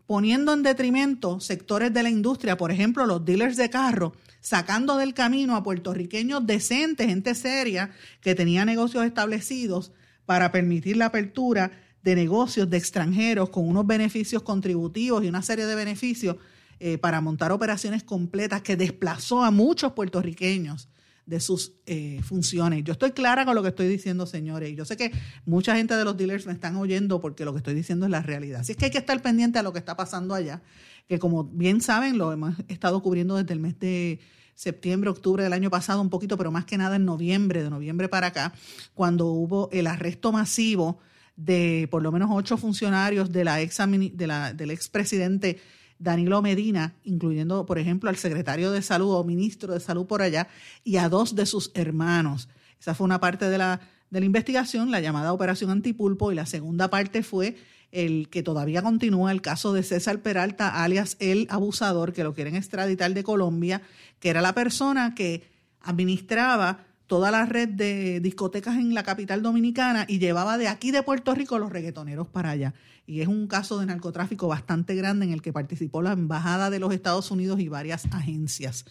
poniendo 0.09 0.53
en 0.53 0.63
detrimento 0.63 1.39
sectores 1.39 1.93
de 1.93 2.01
la 2.01 2.09
industria, 2.09 2.57
por 2.57 2.71
ejemplo, 2.71 3.05
los 3.05 3.23
dealers 3.23 3.57
de 3.57 3.69
carro, 3.69 4.13
sacando 4.39 4.97
del 4.97 5.13
camino 5.13 5.55
a 5.55 5.61
puertorriqueños 5.61 6.47
decentes, 6.47 7.05
gente 7.05 7.35
seria, 7.35 7.91
que 8.19 8.33
tenía 8.33 8.65
negocios 8.65 9.05
establecidos 9.05 9.91
para 10.25 10.51
permitir 10.51 10.97
la 10.97 11.05
apertura 11.05 11.71
de 12.03 12.15
negocios 12.15 12.69
de 12.69 12.77
extranjeros 12.77 13.49
con 13.49 13.67
unos 13.67 13.85
beneficios 13.85 14.43
contributivos 14.43 15.23
y 15.23 15.27
una 15.27 15.41
serie 15.41 15.65
de 15.65 15.75
beneficios 15.75 16.37
eh, 16.79 16.97
para 16.97 17.19
montar 17.19 17.51
operaciones 17.51 18.03
completas 18.03 18.61
que 18.61 18.77
desplazó 18.77 19.43
a 19.43 19.51
muchos 19.51 19.93
puertorriqueños 19.93 20.89
de 21.25 21.39
sus 21.39 21.73
eh, 21.85 22.21
funciones. 22.23 22.83
Yo 22.83 22.93
estoy 22.93 23.11
clara 23.11 23.45
con 23.45 23.53
lo 23.53 23.61
que 23.61 23.69
estoy 23.69 23.87
diciendo, 23.87 24.25
señores. 24.25 24.75
Yo 24.75 24.83
sé 24.83 24.97
que 24.97 25.11
mucha 25.45 25.75
gente 25.75 25.95
de 25.95 26.03
los 26.03 26.17
dealers 26.17 26.47
me 26.47 26.53
están 26.53 26.75
oyendo 26.75 27.21
porque 27.21 27.45
lo 27.45 27.51
que 27.51 27.57
estoy 27.57 27.75
diciendo 27.75 28.05
es 28.05 28.11
la 28.11 28.23
realidad. 28.23 28.61
Así 28.61 28.71
es 28.71 28.77
que 28.77 28.85
hay 28.85 28.91
que 28.91 28.97
estar 28.97 29.21
pendiente 29.21 29.59
a 29.59 29.63
lo 29.63 29.71
que 29.71 29.77
está 29.77 29.95
pasando 29.95 30.33
allá, 30.33 30.63
que 31.07 31.19
como 31.19 31.43
bien 31.43 31.81
saben, 31.81 32.17
lo 32.17 32.31
hemos 32.31 32.55
estado 32.67 33.03
cubriendo 33.03 33.35
desde 33.35 33.53
el 33.53 33.59
mes 33.59 33.77
de 33.77 34.19
septiembre, 34.55 35.09
octubre 35.09 35.43
del 35.43 35.53
año 35.53 35.69
pasado 35.69 36.01
un 36.01 36.09
poquito, 36.09 36.35
pero 36.35 36.51
más 36.51 36.65
que 36.65 36.77
nada 36.77 36.95
en 36.95 37.05
noviembre, 37.05 37.61
de 37.61 37.69
noviembre 37.69 38.09
para 38.09 38.27
acá, 38.27 38.53
cuando 38.95 39.27
hubo 39.27 39.69
el 39.71 39.85
arresto 39.85 40.31
masivo 40.31 40.99
de 41.39 41.87
por 41.89 42.03
lo 42.03 42.11
menos 42.11 42.29
ocho 42.33 42.57
funcionarios 42.57 43.31
de 43.31 43.45
la 43.45 43.61
ex, 43.61 43.77
de 43.77 44.27
la, 44.27 44.53
del 44.53 44.71
expresidente 44.71 45.59
Danilo 45.97 46.41
Medina, 46.41 46.95
incluyendo, 47.05 47.65
por 47.65 47.79
ejemplo, 47.79 48.09
al 48.09 48.17
secretario 48.17 48.71
de 48.71 48.81
salud 48.81 49.15
o 49.15 49.23
ministro 49.23 49.73
de 49.73 49.79
salud 49.79 50.05
por 50.05 50.21
allá, 50.21 50.49
y 50.83 50.97
a 50.97 51.07
dos 51.07 51.35
de 51.35 51.45
sus 51.45 51.71
hermanos. 51.75 52.49
Esa 52.79 52.93
fue 52.93 53.05
una 53.05 53.21
parte 53.21 53.49
de 53.49 53.57
la, 53.57 53.79
de 54.09 54.19
la 54.19 54.25
investigación, 54.25 54.91
la 54.91 54.99
llamada 54.99 55.31
Operación 55.31 55.69
Antipulpo, 55.69 56.31
y 56.31 56.35
la 56.35 56.45
segunda 56.45 56.89
parte 56.89 57.23
fue 57.23 57.55
el 57.91 58.27
que 58.29 58.43
todavía 58.43 58.81
continúa 58.81 59.31
el 59.31 59.41
caso 59.41 59.71
de 59.71 59.83
César 59.83 60.19
Peralta, 60.19 60.83
alias 60.83 61.15
el 61.19 61.47
abusador, 61.49 62.11
que 62.11 62.25
lo 62.25 62.33
quieren 62.33 62.55
extraditar 62.55 63.13
de 63.13 63.23
Colombia, 63.23 63.81
que 64.19 64.29
era 64.29 64.41
la 64.41 64.53
persona 64.53 65.15
que 65.15 65.49
administraba 65.81 66.85
toda 67.09 67.31
la 67.31 67.47
red 67.47 67.69
de 67.69 68.19
discotecas 68.19 68.77
en 68.77 68.93
la 68.93 69.01
capital 69.01 69.41
dominicana 69.41 70.05
y 70.07 70.19
llevaba 70.19 70.59
de 70.59 70.67
aquí 70.67 70.91
de 70.91 71.01
Puerto 71.01 71.33
Rico 71.33 71.57
los 71.57 71.71
reggaetoneros 71.71 72.27
para 72.27 72.51
allá. 72.51 72.75
Y 73.07 73.21
es 73.21 73.27
un 73.27 73.47
caso 73.47 73.79
de 73.79 73.87
narcotráfico 73.87 74.47
bastante 74.47 74.93
grande 74.93 75.25
en 75.25 75.33
el 75.33 75.41
que 75.41 75.51
participó 75.51 76.03
la 76.03 76.11
Embajada 76.11 76.69
de 76.69 76.77
los 76.77 76.93
Estados 76.93 77.31
Unidos 77.31 77.59
y 77.59 77.67
varias 77.67 78.05
agencias. 78.11 78.85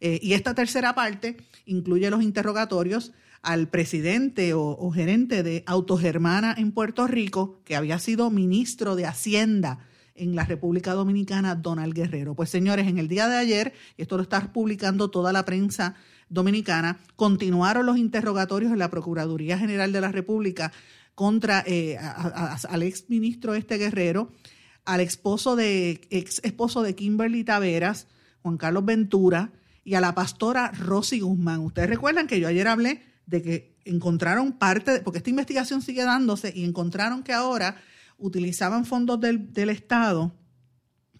Eh, 0.00 0.18
y 0.20 0.32
esta 0.32 0.52
tercera 0.52 0.96
parte 0.96 1.36
incluye 1.64 2.10
los 2.10 2.24
interrogatorios 2.24 3.12
al 3.40 3.68
presidente 3.68 4.52
o, 4.52 4.90
gerente 4.90 5.44
de 5.44 5.62
Autogermana 5.66 6.56
en 6.58 6.72
Puerto 6.72 7.06
Rico, 7.06 7.60
que 7.64 7.76
había 7.76 8.00
sido 8.00 8.30
ministro 8.30 8.96
de 8.96 9.06
Hacienda 9.06 9.86
en 10.16 10.34
la 10.34 10.44
República 10.44 10.92
Dominicana, 10.92 11.54
Donald 11.54 11.94
Guerrero. 11.94 12.34
Pues 12.34 12.50
señores, 12.50 12.88
en 12.88 12.98
el 12.98 13.06
día 13.06 13.28
de 13.28 13.36
ayer, 13.36 13.72
y 13.96 14.02
esto 14.02 14.16
lo 14.16 14.24
está 14.24 14.52
publicando 14.52 15.08
toda 15.08 15.32
la 15.32 15.44
prensa 15.44 15.94
Dominicana, 16.30 16.98
continuaron 17.16 17.84
los 17.84 17.98
interrogatorios 17.98 18.72
en 18.72 18.78
la 18.78 18.90
Procuraduría 18.90 19.58
General 19.58 19.92
de 19.92 20.00
la 20.00 20.12
República 20.12 20.72
contra 21.16 21.62
eh, 21.66 21.98
al 21.98 22.82
ex 22.82 23.10
ministro 23.10 23.54
este 23.54 23.76
Guerrero, 23.76 24.32
al 24.84 25.00
esposo 25.00 25.56
de, 25.56 26.00
ex 26.10 26.40
esposo 26.44 26.82
de 26.82 26.94
Kimberly 26.94 27.44
Taveras, 27.44 28.06
Juan 28.42 28.56
Carlos 28.56 28.84
Ventura, 28.84 29.52
y 29.84 29.94
a 29.94 30.00
la 30.00 30.14
pastora 30.14 30.70
Rosy 30.70 31.20
Guzmán. 31.20 31.60
Ustedes 31.60 31.90
recuerdan 31.90 32.28
que 32.28 32.38
yo 32.38 32.46
ayer 32.46 32.68
hablé 32.68 33.02
de 33.26 33.42
que 33.42 33.76
encontraron 33.84 34.52
parte, 34.52 35.00
porque 35.00 35.18
esta 35.18 35.30
investigación 35.30 35.82
sigue 35.82 36.04
dándose, 36.04 36.52
y 36.54 36.64
encontraron 36.64 37.24
que 37.24 37.32
ahora 37.32 37.76
utilizaban 38.18 38.84
fondos 38.84 39.20
del, 39.20 39.70
Estado 39.70 40.32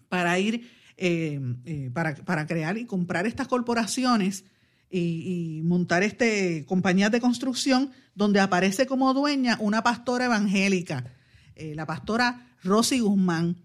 para 0.07 0.39
ir, 0.39 0.69
eh, 0.95 1.39
eh, 1.65 1.89
para, 1.93 2.15
para 2.15 2.45
crear 2.45 2.77
y 2.77 2.85
comprar 2.85 3.27
estas 3.27 3.47
corporaciones 3.47 4.45
y, 4.91 5.61
montar 5.63 6.03
este 6.03 6.65
compañías 6.65 7.11
de 7.11 7.21
construcción 7.21 7.91
donde 8.13 8.39
aparece 8.39 8.85
como 8.85 9.13
dueña 9.13 9.57
una 9.59 9.83
pastora 9.83 10.25
evangélica, 10.25 11.05
eh, 11.55 11.73
la 11.75 11.85
pastora 11.85 12.47
Rosy 12.63 12.99
Guzmán, 12.99 13.55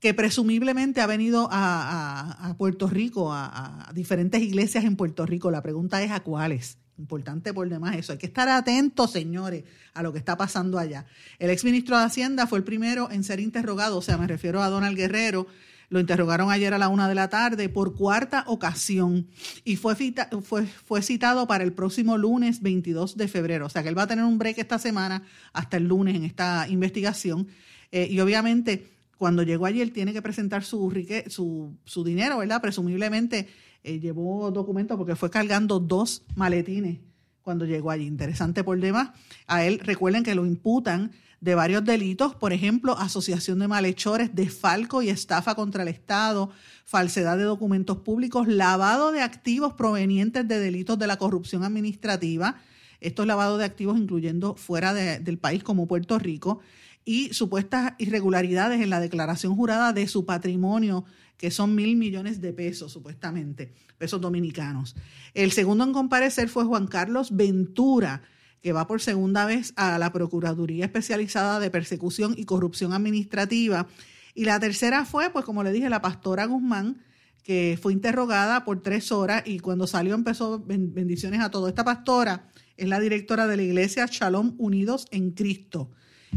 que 0.00 0.14
presumiblemente 0.14 1.00
ha 1.00 1.06
venido 1.06 1.48
a, 1.50 2.54
Puerto 2.56 2.86
Rico, 2.86 3.32
a, 3.32 3.90
diferentes 3.94 4.40
iglesias 4.40 4.84
en 4.84 4.96
Puerto 4.96 5.26
Rico. 5.26 5.50
La 5.50 5.62
pregunta 5.62 6.02
es 6.02 6.10
a 6.12 6.20
cuáles. 6.20 6.78
Importante 6.98 7.54
por 7.54 7.68
demás 7.68 7.96
eso. 7.96 8.12
Hay 8.12 8.18
que 8.18 8.26
estar 8.26 8.48
atentos, 8.48 9.12
señores, 9.12 9.64
a 9.94 10.02
lo 10.02 10.12
que 10.12 10.18
está 10.18 10.36
pasando 10.36 10.78
allá. 10.78 11.06
El 11.38 11.50
exministro 11.50 11.96
de 11.96 12.04
Hacienda 12.04 12.46
fue 12.46 12.58
el 12.58 12.64
primero 12.64 13.10
en 13.10 13.22
ser 13.22 13.38
interrogado, 13.38 13.98
o 13.98 14.02
sea, 14.02 14.18
me 14.18 14.26
refiero 14.26 14.62
a 14.62 14.68
Donald 14.68 14.96
Guerrero, 14.96 15.46
lo 15.90 16.00
interrogaron 16.00 16.50
ayer 16.50 16.74
a 16.74 16.78
la 16.78 16.88
una 16.88 17.08
de 17.08 17.14
la 17.14 17.28
tarde 17.28 17.68
por 17.68 17.94
cuarta 17.94 18.44
ocasión 18.46 19.26
y 19.64 19.76
fue, 19.76 19.96
fue, 20.42 20.66
fue 20.66 21.02
citado 21.02 21.46
para 21.46 21.64
el 21.64 21.72
próximo 21.72 22.18
lunes 22.18 22.60
22 22.60 23.16
de 23.16 23.28
febrero. 23.28 23.66
O 23.66 23.68
sea 23.68 23.82
que 23.82 23.88
él 23.88 23.98
va 23.98 24.02
a 24.02 24.06
tener 24.06 24.24
un 24.24 24.38
break 24.38 24.58
esta 24.58 24.78
semana 24.78 25.22
hasta 25.52 25.78
el 25.78 25.84
lunes 25.88 26.14
en 26.14 26.24
esta 26.24 26.66
investigación. 26.68 27.48
Eh, 27.90 28.08
y 28.10 28.20
obviamente 28.20 28.90
cuando 29.16 29.42
llegó 29.42 29.66
allí 29.66 29.80
él 29.80 29.92
tiene 29.92 30.12
que 30.12 30.22
presentar 30.22 30.62
su, 30.62 30.92
su, 31.28 31.76
su 31.84 32.04
dinero, 32.04 32.38
¿verdad? 32.38 32.60
Presumiblemente 32.60 33.48
eh, 33.82 33.98
llevó 33.98 34.50
documentos 34.50 34.96
porque 34.98 35.16
fue 35.16 35.30
cargando 35.30 35.80
dos 35.80 36.22
maletines 36.36 36.98
cuando 37.42 37.64
llegó 37.64 37.90
allí. 37.90 38.06
Interesante 38.06 38.62
por 38.62 38.78
demás. 38.78 39.10
A 39.46 39.64
él 39.64 39.80
recuerden 39.80 40.22
que 40.22 40.34
lo 40.34 40.44
imputan 40.44 41.12
de 41.40 41.54
varios 41.54 41.84
delitos, 41.84 42.34
por 42.34 42.52
ejemplo, 42.52 42.98
asociación 42.98 43.60
de 43.60 43.68
malhechores, 43.68 44.34
desfalco 44.34 45.02
y 45.02 45.08
estafa 45.08 45.54
contra 45.54 45.82
el 45.82 45.88
Estado, 45.88 46.50
falsedad 46.84 47.38
de 47.38 47.44
documentos 47.44 47.98
públicos, 47.98 48.48
lavado 48.48 49.12
de 49.12 49.22
activos 49.22 49.74
provenientes 49.74 50.46
de 50.48 50.58
delitos 50.58 50.98
de 50.98 51.06
la 51.06 51.16
corrupción 51.16 51.62
administrativa, 51.62 52.56
estos 53.00 53.26
lavados 53.26 53.58
de 53.58 53.64
activos 53.64 53.98
incluyendo 53.98 54.56
fuera 54.56 54.92
del 54.92 55.38
país 55.38 55.62
como 55.62 55.86
Puerto 55.86 56.18
Rico, 56.18 56.60
y 57.04 57.32
supuestas 57.32 57.94
irregularidades 57.98 58.82
en 58.82 58.90
la 58.90 59.00
declaración 59.00 59.54
jurada 59.54 59.92
de 59.92 60.08
su 60.08 60.26
patrimonio, 60.26 61.04
que 61.38 61.50
son 61.50 61.74
mil 61.74 61.96
millones 61.96 62.40
de 62.40 62.52
pesos, 62.52 62.92
supuestamente, 62.92 63.72
pesos 63.96 64.20
dominicanos. 64.20 64.96
El 65.32 65.52
segundo 65.52 65.84
en 65.84 65.92
comparecer 65.92 66.48
fue 66.48 66.64
Juan 66.64 66.88
Carlos 66.88 67.34
Ventura, 67.34 68.22
que 68.62 68.72
va 68.72 68.86
por 68.86 69.00
segunda 69.00 69.44
vez 69.46 69.72
a 69.76 69.98
la 69.98 70.12
Procuraduría 70.12 70.84
Especializada 70.84 71.60
de 71.60 71.70
Persecución 71.70 72.34
y 72.36 72.44
Corrupción 72.44 72.92
Administrativa. 72.92 73.86
Y 74.34 74.44
la 74.44 74.60
tercera 74.60 75.04
fue, 75.04 75.30
pues 75.30 75.44
como 75.44 75.62
le 75.62 75.72
dije, 75.72 75.88
la 75.88 76.02
pastora 76.02 76.46
Guzmán, 76.46 77.02
que 77.42 77.78
fue 77.80 77.92
interrogada 77.92 78.64
por 78.64 78.82
tres 78.82 79.10
horas 79.10 79.42
y 79.46 79.58
cuando 79.60 79.86
salió 79.86 80.14
empezó 80.14 80.60
bendiciones 80.60 81.40
a 81.40 81.50
todo. 81.50 81.68
Esta 81.68 81.84
pastora 81.84 82.50
es 82.76 82.88
la 82.88 83.00
directora 83.00 83.46
de 83.46 83.56
la 83.56 83.62
iglesia 83.62 84.06
Shalom 84.06 84.54
Unidos 84.58 85.06
en 85.10 85.30
Cristo. 85.30 85.90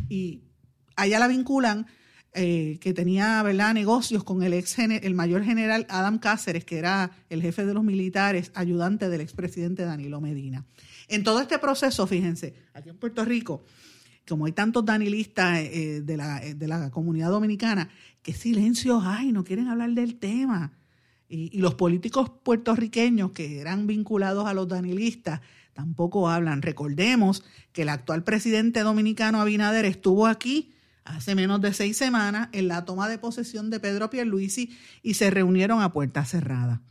Y 0.10 0.44
allá 0.96 1.20
la 1.20 1.28
vinculan 1.28 1.88
eh, 2.34 2.78
que 2.80 2.94
tenía 2.94 3.44
¿verdad? 3.44 3.74
negocios 3.74 4.24
con 4.24 4.42
el, 4.42 4.54
ex 4.54 4.80
el 4.80 5.14
mayor 5.14 5.44
general 5.44 5.86
Adam 5.90 6.18
Cáceres, 6.18 6.64
que 6.64 6.78
era 6.78 7.12
el 7.30 7.42
jefe 7.42 7.66
de 7.66 7.74
los 7.74 7.84
militares, 7.84 8.52
ayudante 8.56 9.10
del 9.10 9.20
expresidente 9.20 9.84
Danilo 9.84 10.22
Medina. 10.22 10.66
En 11.12 11.24
todo 11.26 11.42
este 11.42 11.60
proceso, 11.60 12.08
fíjense, 12.08 12.54
aquí 12.74 12.88
en 12.88 12.98
Puerto 12.98 13.26
Rico, 13.26 13.66
como 14.26 14.46
hay 14.46 14.54
tantos 14.54 14.86
danilistas 14.86 15.60
eh, 15.60 16.02
de, 16.02 16.16
la, 16.16 16.40
de, 16.40 16.68
la, 16.70 16.90
comunidad 16.90 17.30
dominicana, 17.30 17.90
qué 18.22 18.32
silencio 18.34 19.02
hay, 19.02 19.34
no 19.34 19.44
quieren 19.44 19.68
hablar 19.68 19.90
del 19.90 20.16
tema. 20.16 20.72
Y, 21.28 21.50
y, 21.52 21.60
los 21.60 21.76
políticos 21.76 22.32
puertorriqueños 22.44 23.32
que 23.32 23.60
eran 23.60 23.88
vinculados 23.88 24.48
a 24.48 24.54
los 24.54 24.70
danilistas 24.70 25.42
tampoco 25.74 26.30
hablan. 26.30 26.62
Recordemos 26.62 27.44
que 27.74 27.82
el 27.82 27.90
actual 27.90 28.24
presidente 28.24 28.80
dominicano 28.80 29.42
Abinader 29.42 29.84
estuvo 29.84 30.28
aquí 30.28 30.74
hace 31.04 31.36
menos 31.36 31.60
de 31.60 31.74
seis 31.74 31.98
semanas 31.98 32.48
en 32.54 32.70
la 32.70 32.86
toma 32.86 33.10
de 33.10 33.18
posesión 33.18 33.70
de 33.70 33.82
Pedro 33.82 34.10
Pierluisi 34.10 34.78
y 35.04 35.16
se 35.16 35.30
reunieron 35.30 35.82
a 35.82 35.92
puerta 35.92 36.24
cerrada. 36.24 36.82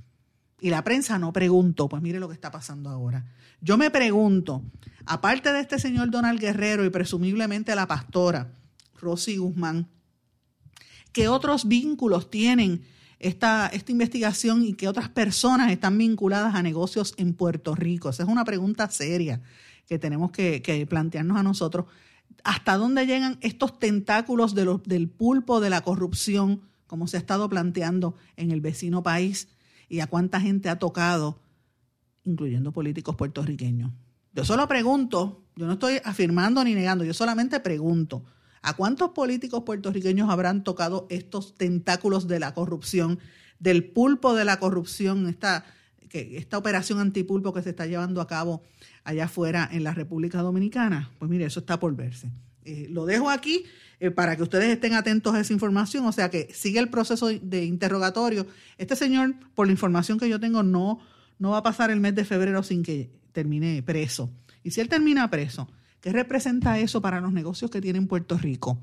Y 0.61 0.71
la 0.71 0.85
prensa 0.85 1.19
no 1.19 1.33
preguntó, 1.33 1.89
pues 1.89 2.03
mire 2.03 2.21
lo 2.21 2.29
que 2.29 2.35
está 2.35 2.51
pasando 2.51 2.91
ahora. 2.91 3.25
Yo 3.61 3.79
me 3.79 3.91
pregunto, 3.91 4.63
aparte 5.07 5.53
de 5.53 5.61
este 5.61 5.79
señor 5.79 6.11
Donald 6.11 6.41
Guerrero 6.41 6.85
y 6.85 6.91
presumiblemente 6.91 7.75
la 7.75 7.87
pastora 7.87 8.53
Rosy 8.99 9.39
Guzmán, 9.39 9.89
¿qué 11.13 11.29
otros 11.29 11.67
vínculos 11.67 12.31
tienen 12.31 12.83
esta, 13.19 13.69
esta 13.69 13.93
investigación 13.93 14.65
y 14.65 14.75
qué 14.75 14.89
otras 14.89 15.09
personas 15.09 15.73
están 15.73 15.97
vinculadas 15.97 16.55
a 16.55 16.63
negocios 16.63 17.15
en 17.17 17.35
Puerto 17.35 17.75
Rico? 17.75 18.11
Esa 18.11 18.23
es 18.23 18.29
una 18.29 18.45
pregunta 18.45 18.91
seria 18.91 19.41
que 19.91 19.99
tenemos 19.99 20.31
que, 20.31 20.87
plantearnos 20.89 21.37
a 21.37 21.43
nosotros. 21.43 21.87
¿Hasta 22.45 22.77
dónde 22.77 23.07
llegan 23.07 23.39
estos 23.41 23.79
tentáculos 23.81 24.55
del 24.55 25.09
pulpo 25.09 25.61
de 25.61 25.69
la 25.69 25.81
corrupción, 25.81 26.61
como 26.87 27.09
se 27.09 27.17
ha 27.17 27.21
estado 27.21 27.49
planteando 27.49 28.15
en 28.37 28.53
el 28.53 28.61
vecino 28.61 29.03
país? 29.03 29.49
¿Y 29.91 30.01
a 30.01 30.07
cuánta 30.07 30.41
gente 30.41 30.71
ha 30.71 30.79
tocado 30.79 31.39
incluyendo 32.25 32.73
políticos 32.73 33.17
puertorriqueños. 33.17 33.93
Yo 34.33 34.45
solo 34.45 34.67
pregunto, 34.69 35.43
yo 35.57 35.67
no 35.67 35.75
estoy 35.75 36.01
afirmando 36.05 36.63
ni 36.65 36.75
negando, 36.75 37.05
yo 37.05 37.15
solamente 37.15 37.61
pregunto, 37.61 38.25
¿A 38.63 38.77
cuántos 38.77 39.13
políticos 39.13 39.63
puertorriqueños 39.65 40.29
habrán 40.29 40.65
tocado 40.65 41.07
estos 41.09 41.55
tentáculos 41.55 42.29
de 42.29 42.41
la 42.41 42.53
corrupción, 42.53 43.19
del 43.59 43.85
pulpo 43.85 44.35
de 44.35 44.45
la 44.45 44.59
corrupción, 44.59 45.29
esta, 45.29 45.65
que, 46.11 46.37
esta 46.37 46.59
operación 46.59 46.99
antipulpo 46.99 47.55
que 47.55 47.63
se 47.63 47.71
está 47.71 47.87
llevando 47.87 48.21
a 48.21 48.27
cabo 48.27 48.63
allá 49.03 49.25
afuera 49.25 49.67
en 49.73 49.83
la 49.83 49.95
República 49.95 50.43
Dominicana? 50.43 51.11
Pues 51.19 51.31
mire, 51.31 51.47
eso 51.47 51.61
está 51.61 51.81
por 51.81 51.97
verse. 51.97 52.31
Eh, 52.71 52.89
lo 52.91 53.07
dejo 53.07 53.31
aquí 53.31 53.65
eh, 53.99 54.11
para 54.11 54.37
que 54.37 54.43
ustedes 54.43 54.71
estén 54.71 54.95
atentos 54.95 55.35
a 55.35 55.41
esa 55.41 55.53
información, 55.53 56.07
o 56.07 56.13
sea 56.13 56.31
que 56.31 56.49
sigue 56.53 56.79
el 56.79 56.89
proceso 56.89 57.29
de 57.29 57.65
interrogatorio. 57.65 58.47
Este 58.79 58.97
señor, 58.97 59.35
por 59.55 59.67
la 59.67 59.73
información 59.73 60.19
que 60.19 60.29
yo 60.29 60.41
tengo, 60.41 60.63
no, 60.63 61.01
no 61.39 61.51
va 61.51 61.59
a 61.59 61.63
pasar 61.63 61.91
el 61.91 62.01
mes 62.01 62.15
de 62.15 62.25
febrero 62.25 62.63
sin 62.63 62.83
que 62.83 63.11
termine 63.33 63.83
preso. 63.83 64.31
Y 64.63 64.71
si 64.71 64.81
él 64.81 64.89
termina 64.89 65.31
preso, 65.31 65.69
¿Qué 66.01 66.13
representa 66.13 66.79
eso 66.79 67.03
para 67.03 67.21
los 67.21 67.33
negocios 67.33 67.71
que 67.71 67.81
tiene 67.81 68.01
Puerto 68.03 68.39
Rico? 68.39 68.79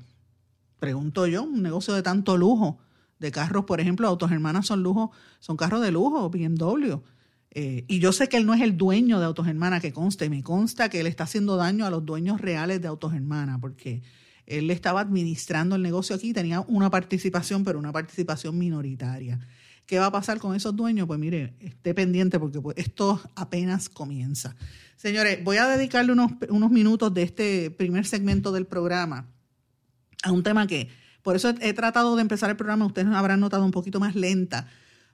Pregunto 0.78 1.26
yo, 1.26 1.42
un 1.42 1.62
negocio 1.62 1.94
de 1.94 2.02
tanto 2.02 2.36
lujo, 2.36 2.78
de 3.18 3.32
carros, 3.32 3.64
por 3.64 3.80
ejemplo, 3.80 4.06
Autos 4.06 4.30
Hermanas 4.30 4.66
son 4.66 4.84
lujo, 4.84 5.10
son 5.40 5.56
carros 5.56 5.82
de 5.82 5.90
lujo, 5.90 6.30
BMW. 6.30 7.00
Eh, 7.50 7.84
y 7.88 7.98
yo 7.98 8.12
sé 8.12 8.28
que 8.28 8.36
él 8.36 8.46
no 8.46 8.54
es 8.54 8.60
el 8.60 8.76
dueño 8.76 9.18
de 9.18 9.26
Autos 9.26 9.46
Hermanas, 9.46 9.80
que 9.80 9.92
conste, 9.92 10.28
me 10.28 10.42
consta 10.42 10.88
que 10.88 11.00
él 11.00 11.06
está 11.06 11.24
haciendo 11.24 11.56
daño 11.56 11.86
a 11.86 11.90
los 11.90 12.04
dueños 12.04 12.40
reales 12.40 12.80
de 12.80 12.88
Autos 12.88 13.14
Hermanas, 13.14 13.58
porque 13.60 14.02
él 14.46 14.70
estaba 14.70 15.00
administrando 15.00 15.76
el 15.76 15.82
negocio 15.82 16.16
aquí, 16.16 16.32
tenía 16.32 16.60
una 16.60 16.90
participación, 16.90 17.64
pero 17.64 17.78
una 17.78 17.92
participación 17.92 18.56
minoritaria. 18.58 19.38
¿Qué 19.86 19.98
va 19.98 20.06
a 20.06 20.12
pasar 20.12 20.38
con 20.38 20.54
esos 20.54 20.76
dueños? 20.76 21.06
Pues 21.06 21.18
mire, 21.18 21.54
esté 21.60 21.94
pendiente 21.94 22.38
porque 22.38 22.60
pues, 22.60 22.76
esto 22.76 23.20
apenas 23.34 23.88
comienza. 23.88 24.54
Señores, 24.96 25.42
voy 25.42 25.56
a 25.56 25.66
dedicarle 25.66 26.12
unos, 26.12 26.32
unos 26.50 26.70
minutos 26.70 27.14
de 27.14 27.22
este 27.22 27.70
primer 27.70 28.04
segmento 28.04 28.52
del 28.52 28.66
programa 28.66 29.26
a 30.22 30.32
un 30.32 30.42
tema 30.42 30.66
que, 30.66 30.88
por 31.22 31.36
eso 31.36 31.54
he, 31.60 31.72
tratado 31.72 32.16
de 32.16 32.22
empezar 32.22 32.50
el 32.50 32.56
programa, 32.56 32.86
ustedes 32.86 33.08
habrán 33.08 33.40
notado 33.40 33.64
un 33.64 33.70
poquito 33.70 34.00
más 34.00 34.14
lenta, 34.14 34.68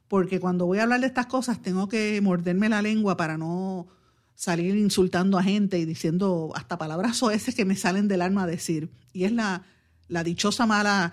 porque 0.09 0.41
cuando 0.41 0.67
voy 0.67 0.79
a 0.79 0.85
hablar 0.85 1.01
de 1.01 1.07
estas 1.07 1.27
cosas 1.27 1.61
tengo 1.63 1.89
que 1.89 2.21
morderme 2.21 2.69
la 2.69 2.83
lengua 2.83 3.17
para 3.17 3.39
no 3.39 3.87
salir 4.35 4.77
insultando 4.77 5.39
a 5.39 5.43
gente 5.43 5.79
y 5.79 5.85
diciendo 5.85 6.53
hasta 6.55 6.79
palabras 6.79 7.17
soeces 7.17 7.55
que 7.55 7.65
me 7.65 7.77
salen 7.77 8.09
del 8.09 8.23
alma 8.23 8.45
a 8.45 8.47
decir. 8.47 8.91
Y 9.13 9.25
es 9.25 9.33
la, 9.33 9.63
la 10.09 10.25
dichosa 10.25 10.67
mala 10.67 11.13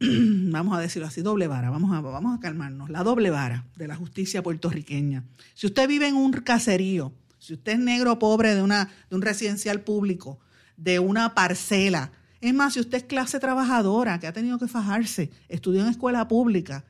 vamos 0.00 0.76
a 0.76 0.80
decirlo 0.80 1.06
así, 1.06 1.20
doble 1.20 1.46
vara, 1.46 1.68
vamos 1.68 1.92
a, 1.92 2.00
vamos 2.00 2.36
a 2.36 2.40
calmarnos, 2.40 2.88
la 2.88 3.02
doble 3.02 3.28
vara 3.28 3.66
de 3.76 3.86
la 3.86 3.96
justicia 3.96 4.42
puertorriqueña. 4.42 5.24
Si 5.54 5.66
usted 5.66 5.86
vive 5.86 6.08
en 6.08 6.16
un 6.16 6.32
caserío, 6.32 7.12
si 7.38 7.52
usted 7.52 7.72
es 7.72 7.78
negro 7.78 8.18
pobre 8.18 8.54
de, 8.54 8.62
una, 8.62 8.88
de 9.10 9.16
un 9.16 9.20
residencial 9.20 9.82
público, 9.82 10.40
de 10.78 10.98
una 11.00 11.34
parcela, 11.34 12.12
es 12.40 12.54
más, 12.54 12.72
si 12.72 12.80
usted 12.80 12.98
es 12.98 13.04
clase 13.04 13.38
trabajadora 13.40 14.18
que 14.18 14.26
ha 14.26 14.32
tenido 14.32 14.58
que 14.58 14.68
fajarse, 14.68 15.30
estudió 15.50 15.82
en 15.82 15.88
escuela 15.88 16.26
pública, 16.26 16.86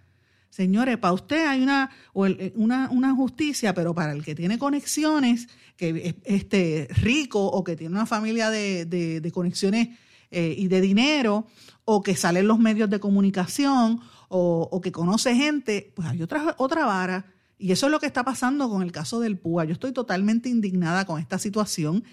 señores, 0.51 0.99
para 0.99 1.15
usted 1.15 1.47
hay 1.47 1.63
una, 1.63 1.91
una, 2.13 2.91
una 2.91 3.15
justicia, 3.15 3.73
pero 3.75 3.95
para 3.95 4.13
el 4.13 4.25
que 4.25 4.35
tiene 4.35 4.59
conexiones, 4.59 5.49
que 5.77 6.09
es 6.09 6.15
este, 6.25 6.89
rico 6.91 7.45
o 7.47 7.65
que 7.65 7.77
tiene 7.77 7.95
una 7.95 8.07
familia 8.07 8.51
de, 8.51 8.85
de, 8.85 9.33
conexiones 9.33 9.89
eh, 10.31 10.55
y 10.59 10.69
de 10.69 10.81
dinero, 10.81 11.47
o 11.85 12.03
que 12.03 12.15
sale 12.15 12.41
en 12.41 12.49
los 12.49 12.59
medios 12.59 12.91
de 12.91 13.01
comunicación 13.01 14.01
o, 14.29 14.81
que 14.83 14.93
conoce 14.93 15.35
gente, 15.35 15.93
pues 15.95 16.07
hay 16.09 16.23
otra 16.23 16.85
vara. 16.85 17.25
Y 17.61 17.73
eso 17.73 17.87
es 17.87 17.93
lo 17.93 18.01
que 18.01 18.07
está 18.07 18.25
pasando 18.25 18.71
con 18.71 18.81
el 18.81 18.91
caso 18.91 19.21
del 19.21 19.37
PUA. 19.37 19.67
Yo 19.67 19.75
estoy 19.75 19.93
totalmente 19.93 20.49
indignada 20.49 21.05
con 21.05 21.21
esta 21.21 21.39
situación 21.39 22.05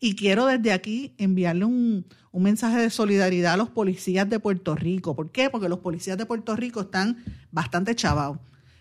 y 0.00 0.16
quiero 0.16 0.46
desde 0.46 0.72
aquí 0.72 1.14
enviarle 1.16 1.64
un, 1.64 2.06
mensaje 2.32 2.78
de 2.78 2.90
solidaridad 2.90 3.54
a 3.54 3.56
los 3.56 3.70
policías 3.70 4.28
de 4.28 4.40
Puerto 4.40 4.74
Rico. 4.74 5.14
¿Por 5.14 5.30
qué? 5.30 5.48
Porque 5.48 5.68
los 5.68 5.78
policías 5.78 6.18
de 6.18 6.26
Puerto 6.26 6.56
Rico 6.56 6.80
están 6.80 7.18
bastante 7.52 7.94
chavados. 7.94 8.38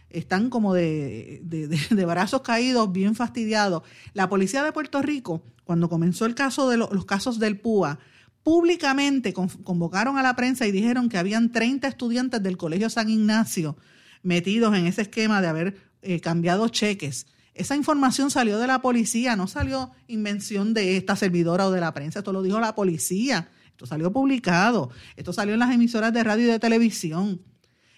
Están 0.09 0.49
como 0.49 0.73
de, 0.73 1.41
de, 1.43 2.05
brazos 2.05 2.41
caídos, 2.41 2.91
bien 2.91 3.13
fastidiados. 3.13 3.83
La 4.13 4.27
policía 4.27 4.63
de 4.63 4.71
Puerto 4.71 5.03
Rico, 5.03 5.43
cuando 5.63 5.89
comenzó 5.89 6.25
el 6.25 6.33
caso 6.33 6.69
de 6.69 6.77
los 6.77 7.05
casos 7.05 7.37
del 7.37 7.59
PUA, 7.59 7.99
públicamente 8.41 9.31
convocaron 9.31 10.17
a 10.17 10.23
la 10.23 10.35
prensa 10.35 10.65
y 10.65 10.71
dijeron 10.71 11.07
que 11.07 11.19
habían 11.19 11.51
30 11.51 11.87
estudiantes 11.87 12.41
del 12.41 12.57
Colegio 12.57 12.89
San 12.89 13.11
Ignacio 13.11 13.77
metidos 14.25 14.75
en 14.75 14.87
ese 14.87 15.03
esquema 15.03 15.39
de 15.39 15.47
haber 15.47 15.77
eh, 16.05 16.21
cambiado 16.21 16.67
cheques. 16.69 17.27
Esa 17.53 17.75
información 17.75 18.31
salió 18.31 18.59
de 18.59 18.67
la 18.67 18.81
policía, 18.81 19.35
no 19.35 19.47
salió 19.47 19.91
invención 20.07 20.73
de 20.73 20.97
esta 20.97 21.15
servidora 21.15 21.67
o 21.67 21.71
de 21.71 21.81
la 21.81 21.93
prensa, 21.93 22.19
esto 22.19 22.33
lo 22.33 22.41
dijo 22.41 22.59
la 22.59 22.75
policía, 22.75 23.49
esto 23.67 23.85
salió 23.85 24.11
publicado, 24.11 24.89
esto 25.15 25.33
salió 25.33 25.53
en 25.53 25.59
las 25.59 25.73
emisoras 25.73 26.13
de 26.13 26.23
radio 26.23 26.45
y 26.45 26.49
de 26.51 26.59
televisión. 26.59 27.41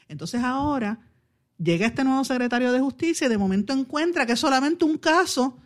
Entonces 0.08 0.44
ahora 0.44 1.00
llega 1.58 1.88
este 1.88 2.04
nuevo 2.04 2.24
secretario 2.24 2.72
de 2.72 2.80
justicia 2.80 3.28
y 3.28 3.30
de 3.30 3.38
momento 3.38 3.74
encuentra 3.74 4.26
que 4.26 4.34
es 4.34 4.40
solamente 4.40 4.86
un 4.86 4.98
caso 4.98 5.58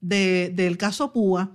del 0.00 0.76
caso 0.78 1.12
Púa 1.12 1.50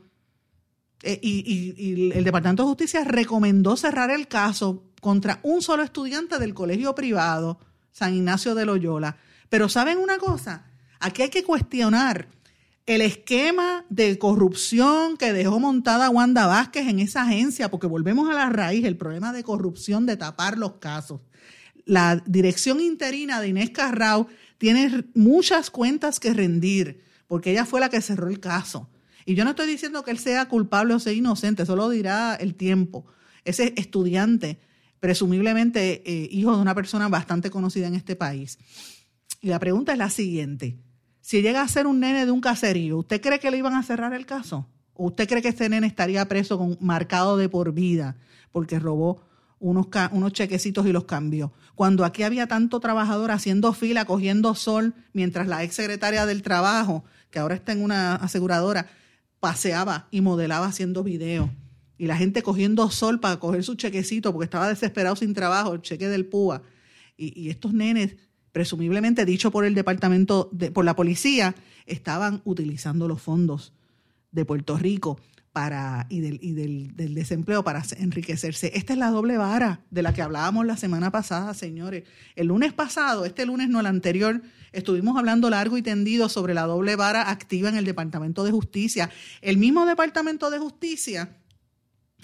eh, 1.02 1.20
y, 1.22 2.12
el 2.12 2.24
Departamento 2.24 2.64
de 2.64 2.70
Justicia 2.70 3.04
recomendó 3.04 3.78
cerrar 3.78 4.12
el 4.12 4.28
caso 4.28 4.84
contra 5.02 5.40
un 5.44 5.62
solo 5.62 5.84
estudiante 5.84 6.40
del 6.40 6.54
colegio 6.54 6.96
privado, 6.96 7.60
San 7.92 8.14
Ignacio 8.14 8.56
de 8.56 8.66
Loyola. 8.66 9.18
Pero 9.50 9.70
¿saben 9.70 9.98
una 9.98 10.18
cosa? 10.18 10.66
Aquí 11.00 11.22
hay 11.22 11.30
que 11.30 11.44
cuestionar 11.44 12.28
el 12.86 13.02
esquema 13.02 13.84
de 13.90 14.18
corrupción 14.20 15.18
que 15.18 15.34
dejó 15.34 15.60
montada 15.60 16.10
Wanda 16.10 16.46
Vázquez 16.46 16.88
en 16.88 17.00
esa 17.00 17.24
agencia, 17.24 17.72
porque 17.72 17.88
volvemos 17.88 18.30
a 18.30 18.34
la 18.34 18.50
raíz, 18.50 18.86
el 18.86 18.98
problema 18.98 19.34
de 19.34 19.44
corrupción, 19.44 20.06
de 20.06 20.18
tapar 20.18 20.58
los 20.58 20.74
casos. 20.74 21.22
La 21.86 22.22
dirección 22.26 22.80
interina 22.80 23.42
de 23.42 23.48
Inés 23.50 23.72
Carrao 23.72 24.28
tiene 24.58 25.06
muchas 25.16 25.72
cuentas 25.72 26.20
que 26.20 26.34
rendir, 26.34 27.04
porque 27.28 27.52
ella 27.52 27.66
fue 27.66 27.80
la 27.80 27.90
que 27.90 28.02
cerró 28.02 28.30
el 28.30 28.40
caso. 28.40 28.90
Y 29.26 29.34
yo 29.34 29.44
no 29.44 29.52
estoy 29.52 29.68
diciendo 29.68 30.04
que 30.04 30.12
él 30.12 30.20
sea 30.20 30.48
culpable 30.48 30.94
o 30.94 31.00
sea 31.00 31.14
inocente, 31.14 31.64
eso 31.64 31.76
lo 31.76 31.90
dirá 31.90 32.36
el 32.36 32.54
tiempo. 32.54 33.06
Ese 33.44 33.74
estudiante, 33.78 34.60
presumiblemente 35.00 36.04
eh, 36.06 36.28
hijo 36.32 36.56
de 36.56 36.62
una 36.62 36.76
persona 36.76 37.10
bastante 37.10 37.50
conocida 37.50 37.88
en 37.88 37.96
este 37.96 38.16
país. 38.16 38.60
Y 39.46 39.50
la 39.50 39.60
pregunta 39.60 39.92
es 39.92 40.00
la 40.00 40.10
siguiente. 40.10 40.76
Si 41.22 41.44
llega 41.44 41.62
a 41.62 41.68
ser 41.68 41.86
un 41.86 42.00
nene 42.00 42.26
de 42.26 42.32
un 42.32 42.42
caserío, 42.42 42.98
¿usted 42.98 43.22
cree 43.22 43.38
que 43.38 43.52
le 43.52 43.60
iban 43.60 43.76
a 43.76 43.84
cerrar 43.84 44.12
el 44.16 44.26
caso? 44.26 44.68
¿O 44.96 45.06
usted 45.06 45.30
cree 45.30 45.44
que 45.44 45.50
este 45.50 45.70
nene 45.70 45.86
estaría 45.86 46.28
preso 46.28 46.58
con 46.58 46.80
marcado 46.82 47.38
de 47.38 47.48
por 47.48 47.72
vida 47.72 48.18
porque 48.52 48.80
robó 48.80 49.22
unos, 49.60 49.86
chequecitos 50.34 50.88
y 50.88 50.92
los 50.92 51.06
cambió? 51.06 51.54
Cuando 51.76 52.06
aquí 52.06 52.24
había 52.24 52.48
tanto 52.48 52.80
trabajador 52.80 53.30
haciendo 53.30 53.72
fila, 53.74 54.06
cogiendo 54.06 54.56
sol, 54.56 54.96
mientras 55.14 55.48
la 55.48 55.64
ex 55.64 55.76
secretaria 55.76 56.26
del 56.26 56.42
trabajo, 56.42 57.04
que 57.30 57.38
ahora 57.38 57.54
está 57.54 57.72
en 57.72 57.84
una 57.84 58.16
aseguradora, 58.16 58.88
paseaba 59.40 60.08
y 60.10 60.22
modelaba 60.22 60.66
haciendo 60.66 61.04
videos. 61.04 61.52
Y 62.00 62.08
la 62.08 62.18
gente 62.18 62.42
cogiendo 62.42 62.90
sol 62.90 63.20
para 63.20 63.40
coger 63.40 63.64
su 63.64 63.76
chequecito 63.76 64.32
porque 64.32 64.46
estaba 64.46 64.68
desesperado 64.68 65.16
sin 65.16 65.36
trabajo, 65.36 65.76
el 65.76 65.84
cheque 65.84 66.10
del 66.10 66.26
PUA. 66.26 66.64
Y, 67.18 67.50
estos 67.50 67.74
nenes, 67.74 68.18
presumiblemente 68.56 69.26
dicho 69.26 69.52
por 69.52 69.66
el 69.66 69.76
departamento, 69.76 70.48
de, 70.54 70.72
por 70.72 70.86
la 70.86 70.96
policía, 70.96 71.56
estaban 71.86 72.42
utilizando 72.46 73.06
los 73.06 73.22
fondos 73.22 73.74
de 74.32 74.46
Puerto 74.46 74.78
Rico 74.78 75.20
para, 75.52 76.08
y, 76.08 76.22
del, 76.22 76.96
del, 76.96 77.14
desempleo 77.14 77.66
para 77.66 77.84
enriquecerse. 77.98 78.72
Esta 78.74 78.94
es 78.94 79.00
la 79.00 79.10
doble 79.10 79.38
vara 79.38 79.82
de 79.92 80.02
la 80.02 80.14
que 80.14 80.22
hablábamos 80.22 80.66
la 80.66 80.78
semana 80.78 81.12
pasada, 81.12 81.54
señores. 81.54 82.06
El 82.38 82.48
lunes 82.48 82.72
pasado, 82.72 83.26
este 83.26 83.46
lunes 83.46 83.68
no 83.68 83.82
el 83.82 83.88
anterior, 83.88 84.42
estuvimos 84.72 85.18
hablando 85.18 85.50
largo 85.50 85.78
y 85.78 85.82
tendido 85.82 86.30
sobre 86.30 86.54
la 86.54 86.62
doble 86.62 86.96
vara 86.96 87.30
activa 87.30 87.68
en 87.68 87.76
el 87.76 87.84
Departamento 87.84 88.46
de 88.46 88.52
Justicia. 88.52 89.10
El 89.42 89.58
mismo 89.58 89.86
Departamento 89.86 90.50
de 90.50 90.60
Justicia, 90.60 91.36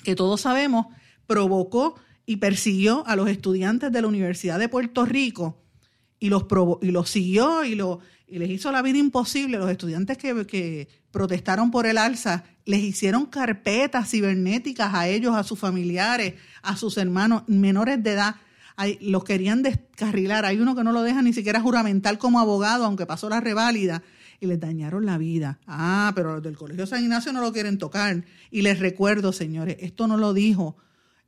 que 0.05 0.15
todos 0.15 0.39
sabemos, 0.39 0.85
provocó 1.27 1.95
y 2.25 2.37
persiguió 2.37 3.05
a 3.05 3.17
los 3.17 3.27
estudiantes 3.27 3.91
de 3.91 4.01
la 4.01 4.07
Universidad 4.07 4.59
de 4.59 4.69
Puerto 4.69 5.03
Rico 5.03 5.60
y 6.21 6.29
los, 6.29 6.45
y 6.81 6.91
los 6.91 7.09
siguió 7.09 7.65
y, 7.65 7.73
lo, 7.73 7.99
y 8.27 8.37
les 8.37 8.49
hizo 8.49 8.71
la 8.71 8.83
vida 8.83 8.99
imposible. 8.99 9.57
Los 9.57 9.71
estudiantes 9.71 10.19
que, 10.19 10.45
que 10.45 10.87
protestaron 11.09 11.71
por 11.71 11.87
el 11.87 11.97
alza 11.97 12.45
les 12.63 12.81
hicieron 12.81 13.25
carpetas 13.25 14.09
cibernéticas 14.09 14.93
a 14.93 15.07
ellos, 15.07 15.35
a 15.35 15.43
sus 15.43 15.57
familiares, 15.57 16.35
a 16.61 16.77
sus 16.77 16.97
hermanos 16.97 17.41
menores 17.47 18.01
de 18.03 18.11
edad. 18.11 18.35
los 19.01 19.23
querían 19.23 19.63
descarrilar. 19.63 20.45
Hay 20.45 20.59
uno 20.59 20.75
que 20.75 20.83
no 20.83 20.91
lo 20.91 21.01
deja 21.01 21.23
ni 21.23 21.33
siquiera 21.33 21.59
juramental 21.59 22.19
como 22.19 22.39
abogado, 22.39 22.85
aunque 22.85 23.07
pasó 23.07 23.27
la 23.27 23.41
reválida, 23.41 24.03
y 24.39 24.45
les 24.45 24.59
dañaron 24.59 25.07
la 25.07 25.17
vida. 25.17 25.59
Ah, 25.65 26.11
pero 26.15 26.35
los 26.35 26.43
del 26.43 26.55
Colegio 26.55 26.85
San 26.85 27.01
Ignacio 27.01 27.33
no 27.33 27.41
lo 27.41 27.51
quieren 27.51 27.79
tocar. 27.79 28.23
Y 28.51 28.61
les 28.61 28.77
recuerdo, 28.79 29.33
señores, 29.33 29.77
esto 29.79 30.05
no 30.05 30.17
lo 30.17 30.35
dijo 30.35 30.77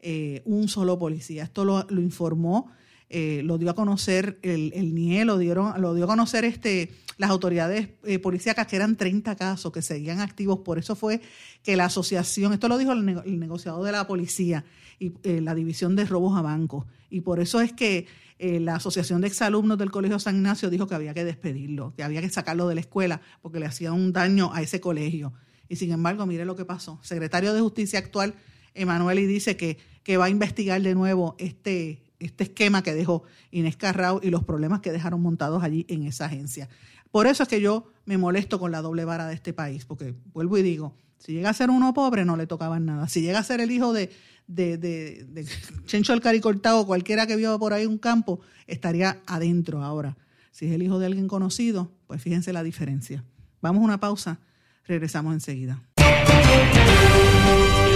eh, 0.02 0.44
un 0.46 0.68
solo 0.68 1.00
policía, 1.00 1.44
esto 1.46 1.66
lo, 1.66 1.88
informó 2.00 2.70
eh, 3.14 3.42
lo 3.44 3.58
dio 3.58 3.70
a 3.70 3.76
conocer 3.76 4.40
el, 4.42 4.74
el 4.74 4.96
NIE, 4.96 5.24
lo, 5.24 5.38
dieron, 5.38 5.80
lo 5.80 5.94
dio 5.94 6.06
a 6.06 6.08
conocer 6.08 6.46
este, 6.46 6.90
las 7.18 7.30
autoridades 7.30 7.90
eh, 8.04 8.20
policíacas, 8.20 8.68
que 8.68 8.76
eran 8.76 8.96
30 8.96 9.36
casos 9.36 9.72
que 9.72 9.82
seguían 9.82 10.20
activos. 10.20 10.60
Por 10.60 10.80
eso 10.80 10.96
fue 10.96 11.22
que 11.64 11.76
la 11.76 11.86
asociación, 11.86 12.54
esto 12.54 12.68
lo 12.68 12.78
dijo 12.78 12.92
el, 12.92 13.40
negociador 13.40 13.86
de 13.86 13.92
la 13.92 14.08
policía 14.08 14.66
y 15.00 15.14
eh, 15.24 15.42
la 15.42 15.56
división 15.56 15.96
de 15.96 16.06
robos 16.06 16.38
a 16.38 16.42
bancos, 16.42 16.86
y 17.10 17.22
por 17.22 17.40
eso 17.40 17.62
es 17.62 17.72
que 17.72 18.08
eh, 18.40 18.60
la 18.60 18.76
Asociación 18.76 19.22
de 19.22 19.28
Exalumnos 19.28 19.78
del 19.78 19.92
Colegio 19.92 20.20
San 20.20 20.36
Ignacio 20.36 20.70
dijo 20.70 20.88
que 20.88 20.96
había 20.96 21.14
que 21.14 21.24
despedirlo, 21.24 21.94
que 21.96 22.04
había 22.04 22.22
que 22.22 22.30
sacarlo 22.30 22.68
de 22.68 22.76
la 22.76 22.82
escuela 22.82 23.22
porque 23.42 23.60
le 23.60 23.68
hacía 23.68 23.94
un 23.94 24.12
daño 24.12 24.52
a 24.54 24.62
ese 24.62 24.82
colegio. 24.82 25.34
Y 25.70 25.76
sin 25.76 25.92
embargo, 25.92 26.26
mire 26.26 26.44
lo 26.44 26.56
que 26.56 26.66
pasó. 26.66 27.00
secretario 27.04 27.54
de 27.54 27.62
Justicia 27.62 28.00
actual, 28.00 28.34
Emanuel, 28.74 29.20
y 29.20 29.28
dice 29.28 29.56
que, 29.56 29.78
que 30.04 30.18
va 30.18 30.26
a 30.26 30.30
investigar 30.30 30.82
de 30.82 30.96
nuevo 30.96 31.36
este, 31.38 32.03
este 32.24 32.46
esquema 32.46 32.84
que 32.84 32.94
dejó 32.94 33.24
Inés 33.52 33.78
Carrao 33.78 34.20
y 34.24 34.30
los 34.30 34.44
problemas 34.44 34.82
que 34.82 34.92
dejaron 34.92 35.22
montados 35.22 35.64
allí 35.64 35.86
en 35.90 36.04
esa 36.04 36.26
agencia. 36.26 36.70
Por 37.12 37.28
eso 37.28 37.44
es 37.44 37.50
que 37.50 37.62
yo 37.62 37.92
me 38.06 38.18
molesto 38.18 38.60
con 38.60 38.72
la 38.72 38.82
doble 38.82 39.06
vara 39.06 39.28
de 39.28 39.36
este 39.36 39.54
país, 39.54 39.86
porque 39.86 40.16
vuelvo 40.34 40.58
y 40.58 40.64
digo, 40.64 40.96
si 41.20 41.34
llega 41.34 41.50
a 41.50 41.54
ser 41.54 41.70
uno 41.70 41.94
pobre 41.94 42.26
no 42.26 42.36
le 42.36 42.48
tocaban 42.48 42.86
nada. 42.86 43.08
Si 43.08 43.22
llega 43.22 43.40
a 43.40 43.44
ser 43.44 43.62
el 43.62 43.72
hijo 43.72 43.94
de, 43.94 44.12
de, 44.48 44.78
de, 44.78 45.26
de 45.30 45.46
Chencho 45.86 46.14
el 46.14 46.22
Caricortado, 46.22 46.86
cualquiera 46.86 47.28
que 47.28 47.36
vio 47.36 47.58
por 47.60 47.74
ahí 47.74 47.86
un 47.86 47.98
campo, 47.98 48.42
estaría 48.68 49.22
adentro 49.26 49.84
ahora. 49.84 50.18
Si 50.52 50.66
es 50.66 50.74
el 50.74 50.84
hijo 50.84 51.00
de 51.00 51.06
alguien 51.08 51.28
conocido, 51.28 51.92
pues 52.08 52.22
fíjense 52.22 52.52
la 52.54 52.64
diferencia. 52.64 53.24
Vamos 53.62 53.82
a 53.82 53.86
una 53.86 54.00
pausa, 54.00 54.40
regresamos 54.86 55.34
enseguida. 55.34 55.82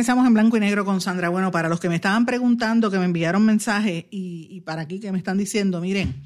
Regresamos 0.00 0.26
en 0.26 0.32
blanco 0.32 0.56
y 0.56 0.60
negro 0.60 0.86
con 0.86 1.02
Sandra. 1.02 1.28
Bueno, 1.28 1.50
para 1.50 1.68
los 1.68 1.78
que 1.78 1.90
me 1.90 1.96
estaban 1.96 2.24
preguntando, 2.24 2.90
que 2.90 2.98
me 2.98 3.04
enviaron 3.04 3.44
mensajes 3.44 4.06
y, 4.10 4.62
para 4.62 4.80
aquí 4.80 4.98
que 4.98 5.12
me 5.12 5.18
están 5.18 5.36
diciendo, 5.36 5.78
miren, 5.82 6.22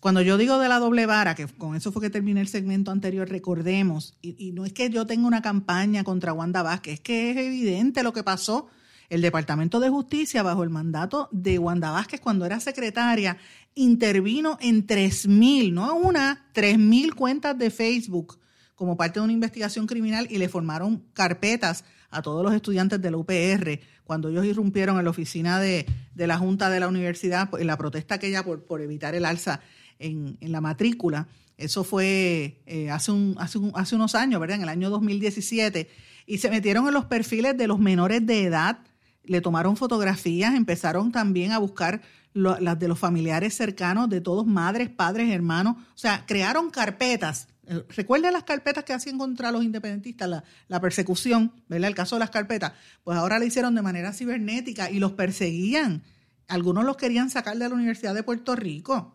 cuando 0.00 0.22
yo 0.22 0.38
digo 0.38 0.58
de 0.58 0.70
la 0.70 0.78
doble 0.78 1.04
vara, 1.04 1.34
que 1.34 1.46
con 1.46 1.76
eso 1.76 1.92
fue 1.92 2.00
que 2.00 2.08
terminé 2.08 2.40
el 2.40 2.48
segmento 2.48 2.90
anterior, 2.90 3.28
recordemos, 3.28 4.16
y, 4.22 4.52
no 4.52 4.64
es 4.64 4.72
que 4.72 4.88
yo 4.88 5.06
tenga 5.06 5.26
una 5.26 5.42
campaña 5.42 6.02
contra 6.02 6.32
Wanda 6.32 6.62
Vázquez, 6.62 6.94
es 6.94 7.00
que 7.00 7.30
es 7.32 7.36
evidente 7.36 8.02
lo 8.02 8.14
que 8.14 8.22
pasó. 8.22 8.68
El 9.10 9.20
Departamento 9.20 9.80
de 9.80 9.90
Justicia, 9.90 10.42
bajo 10.42 10.62
el 10.62 10.70
mandato 10.70 11.28
de 11.30 11.58
Wanda 11.58 11.90
Vázquez 11.90 12.22
cuando 12.22 12.46
era 12.46 12.58
secretaria, 12.58 13.36
intervino 13.74 14.56
en 14.62 14.86
3.000, 14.86 15.74
no 15.74 15.94
una, 15.94 16.46
3.000 16.54 17.12
cuentas 17.12 17.58
de 17.58 17.68
Facebook 17.68 18.38
como 18.74 18.96
parte 18.96 19.20
de 19.20 19.24
una 19.24 19.32
investigación 19.32 19.86
criminal 19.86 20.26
y 20.30 20.38
le 20.38 20.48
formaron 20.48 21.04
carpetas 21.12 21.84
a 22.14 22.22
todos 22.22 22.42
los 22.42 22.54
estudiantes 22.54 23.02
de 23.02 23.10
la 23.10 23.16
UPR 23.16 23.80
cuando 24.04 24.28
ellos 24.28 24.44
irrumpieron 24.44 24.98
en 24.98 25.04
la 25.04 25.10
oficina 25.10 25.58
de, 25.58 25.86
la 26.14 26.38
Junta 26.38 26.70
de 26.70 26.80
la 26.80 26.88
Universidad 26.88 27.50
pues, 27.50 27.60
en 27.60 27.66
la 27.66 27.76
protesta 27.76 28.14
aquella 28.14 28.44
por, 28.44 28.64
por 28.64 28.80
evitar 28.80 29.14
el 29.14 29.24
alza 29.24 29.60
en, 29.98 30.38
la 30.40 30.60
matrícula. 30.60 31.26
Eso 31.56 31.84
fue 31.84 32.62
eh, 32.66 32.90
hace, 32.90 33.12
un, 33.12 33.36
hace, 33.38 33.58
hace 33.74 33.94
unos 33.94 34.14
años, 34.14 34.40
¿verdad? 34.40 34.56
En 34.56 34.62
el 34.62 34.68
año 34.68 34.90
2017. 34.90 35.88
Y 36.26 36.38
se 36.38 36.50
metieron 36.50 36.86
en 36.86 36.94
los 36.94 37.06
perfiles 37.06 37.56
de 37.56 37.66
los 37.66 37.78
menores 37.78 38.24
de 38.26 38.44
edad, 38.44 38.78
le 39.24 39.40
tomaron 39.40 39.76
fotografías, 39.76 40.54
empezaron 40.54 41.12
también 41.12 41.52
a 41.52 41.58
buscar 41.58 42.02
las 42.34 42.78
de 42.78 42.88
los 42.88 42.98
familiares 42.98 43.54
cercanos 43.54 44.08
de 44.08 44.20
todos, 44.20 44.46
madres, 44.46 44.90
padres, 44.90 45.30
hermanos. 45.30 45.76
O 45.94 45.98
sea, 45.98 46.24
crearon 46.26 46.70
carpetas 46.70 47.48
Recuerden 47.66 48.32
las 48.32 48.44
carpetas 48.44 48.84
que 48.84 48.92
hacían 48.92 49.18
contra 49.18 49.50
los 49.50 49.64
independentistas, 49.64 50.42
la, 50.68 50.80
persecución, 50.80 51.52
¿verdad? 51.68 51.88
El 51.88 51.94
caso 51.94 52.16
de 52.16 52.20
las 52.20 52.30
carpetas, 52.30 52.72
pues 53.02 53.16
ahora 53.18 53.38
la 53.38 53.44
hicieron 53.44 53.74
de 53.74 53.82
manera 53.82 54.12
cibernética 54.12 54.90
y 54.90 54.98
los 54.98 55.12
perseguían. 55.12 56.02
Algunos 56.48 56.84
los 56.84 56.96
querían 56.96 57.30
sacar 57.30 57.56
de 57.56 57.68
la 57.68 57.74
Universidad 57.74 58.14
de 58.14 58.22
Puerto 58.22 58.54
Rico. 58.54 59.14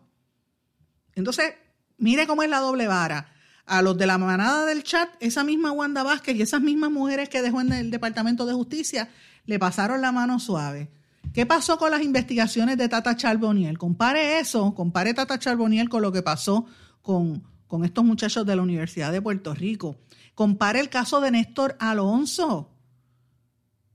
Entonces, 1.14 1.54
mire 1.98 2.26
cómo 2.26 2.42
es 2.42 2.50
la 2.50 2.58
doble 2.58 2.86
vara. 2.86 3.32
A 3.66 3.82
los 3.82 3.96
de 3.96 4.06
la 4.06 4.18
manada 4.18 4.66
del 4.66 4.82
chat, 4.82 5.08
esa 5.20 5.44
misma 5.44 5.70
Wanda 5.70 6.02
Vázquez 6.02 6.34
y 6.34 6.42
esas 6.42 6.60
mismas 6.60 6.90
mujeres 6.90 7.28
que 7.28 7.42
dejó 7.42 7.60
en 7.60 7.72
el 7.72 7.90
Departamento 7.90 8.46
de 8.46 8.52
Justicia, 8.52 9.08
le 9.44 9.58
pasaron 9.60 10.00
la 10.00 10.10
mano 10.10 10.40
suave. 10.40 10.90
¿Qué 11.32 11.46
pasó 11.46 11.78
con 11.78 11.92
las 11.92 12.02
investigaciones 12.02 12.76
de 12.78 12.88
Tata 12.88 13.16
Charboniel? 13.16 13.78
Compare 13.78 14.40
eso, 14.40 14.74
compare 14.74 15.14
Tata 15.14 15.38
Charboniel 15.38 15.88
con 15.88 16.02
lo 16.02 16.10
que 16.10 16.22
pasó 16.22 16.66
con 17.02 17.44
con 17.70 17.84
estos 17.84 18.04
muchachos 18.04 18.44
de 18.44 18.56
la 18.56 18.62
Universidad 18.62 19.12
de 19.12 19.22
Puerto 19.22 19.54
Rico. 19.54 19.96
Compare 20.34 20.80
el 20.80 20.88
caso 20.88 21.20
de 21.20 21.30
Néstor 21.30 21.76
Alonso. 21.78 22.68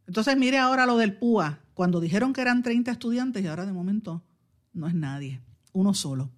Entonces 0.07 0.37
mire 0.37 0.57
ahora 0.57 0.85
lo 0.85 0.95
del 0.95 1.17
PUA, 1.17 1.59
cuando 1.73 1.99
dijeron 1.99 2.31
que 2.31 2.39
eran 2.39 2.63
30 2.63 2.89
estudiantes 2.89 3.43
y 3.43 3.47
ahora 3.47 3.65
de 3.65 3.73
momento 3.73 4.23
no 4.71 4.87
es 4.87 4.93
nadie, 4.93 5.41
uno 5.73 5.93
solo. 5.93 6.31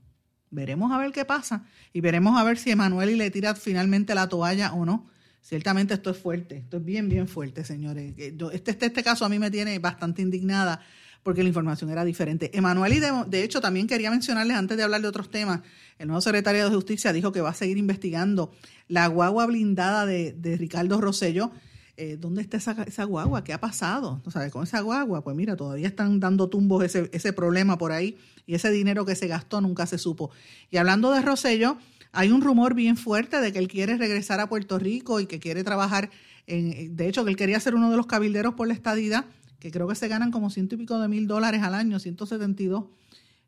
Veremos 0.50 0.92
a 0.92 0.98
ver 0.98 1.12
qué 1.12 1.26
pasa 1.26 1.64
y 1.94 2.02
veremos 2.02 2.40
a 2.40 2.44
ver 2.44 2.58
si 2.58 2.72
Emanuel 2.72 3.16
le 3.16 3.30
tira 3.30 3.54
finalmente 3.54 4.16
la 4.16 4.28
toalla 4.28 4.74
o 4.74 4.84
no. 4.84 5.06
Ciertamente 5.40 5.94
esto 5.94 6.10
es 6.10 6.18
fuerte, 6.18 6.58
esto 6.58 6.78
es 6.78 6.86
bien, 6.86 7.08
bien 7.08 7.28
fuerte, 7.28 7.64
señores. 7.64 8.16
Este, 8.18 8.72
este, 8.72 8.86
este 8.88 9.04
caso 9.04 9.26
a 9.26 9.30
mí 9.30 9.38
me 9.38 9.52
tiene 9.52 9.78
bastante 9.78 10.24
indignada 10.24 10.82
porque 11.24 11.44
la 11.44 11.50
información 11.50 11.90
era 11.90 12.06
diferente. 12.06 12.56
Emanuel, 12.58 12.94
y 12.94 13.00
de, 13.00 13.44
hecho 13.44 13.62
también 13.62 13.88
quería 13.88 14.12
mencionarles 14.12 14.58
antes 14.58 14.78
de 14.78 14.84
hablar 14.84 15.02
de 15.02 15.08
otros 15.08 15.30
temas, 15.30 15.62
el 16.00 16.08
nuevo 16.08 16.22
secretario 16.22 16.70
de 16.70 16.76
Justicia 16.76 17.14
dijo 17.14 17.32
que 17.32 17.42
va 17.42 17.50
a 17.50 17.54
seguir 17.54 17.78
investigando 17.78 18.52
la 18.88 19.08
guagua 19.08 19.46
blindada 19.46 20.06
de, 20.06 20.58
Ricardo 20.58 21.02
Rosello. 21.02 21.52
Eh, 21.98 22.16
¿Dónde 22.20 22.42
está 22.42 22.58
esa, 22.58 23.04
guagua? 23.06 23.44
¿Qué 23.44 23.54
ha 23.54 23.60
pasado? 23.60 24.22
¿No 24.24 24.32
sabes 24.32 24.52
con 24.52 24.64
esa 24.64 24.82
guagua? 24.82 25.24
Pues 25.24 25.36
mira, 25.36 25.56
todavía 25.56 25.88
están 25.88 26.20
dando 26.20 26.48
tumbos 26.48 26.84
ese, 26.84 27.10
ese 27.12 27.34
problema 27.34 27.78
por 27.78 27.92
ahí 27.92 28.18
y 28.46 28.54
ese 28.54 28.70
dinero 28.70 29.04
que 29.04 29.16
se 29.16 29.28
gastó 29.28 29.62
nunca 29.62 29.88
se 29.88 29.98
supo. 29.98 30.30
Y 30.70 30.78
hablando 30.78 31.12
de 31.12 31.22
Rosello, 31.22 31.78
hay 32.12 32.32
un 32.32 32.42
rumor 32.42 32.76
bien 32.76 32.98
fuerte 32.98 33.42
de 33.42 33.52
que 33.52 33.60
él 33.60 33.68
quiere 33.68 33.98
regresar 33.98 34.40
a 34.40 34.48
Puerto 34.48 34.78
Rico 34.78 35.20
y 35.20 35.26
que 35.26 35.40
quiere 35.40 35.64
trabajar 35.64 36.12
en, 36.48 36.96
de 36.96 37.08
hecho, 37.08 37.26
que 37.26 37.30
él 37.30 37.36
quería 37.36 37.60
ser 37.60 37.76
uno 37.76 37.92
de 37.92 37.98
los 37.98 38.08
cabilderos 38.08 38.56
por 38.56 38.68
la 38.68 38.74
estadidad 38.74 39.26
que 39.60 39.72
creo 39.72 39.88
que 39.88 39.96
se 39.96 40.08
ganan 40.08 40.32
como 40.32 40.50
ciento 40.50 40.76
y 40.76 40.78
pico 40.78 41.00
de 41.00 41.08
mil 41.08 41.28
dólares 41.28 41.64
al 41.64 41.74
año, 41.74 42.00
172, 42.00 42.86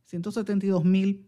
172 0.06 0.86
mil. 0.86 1.26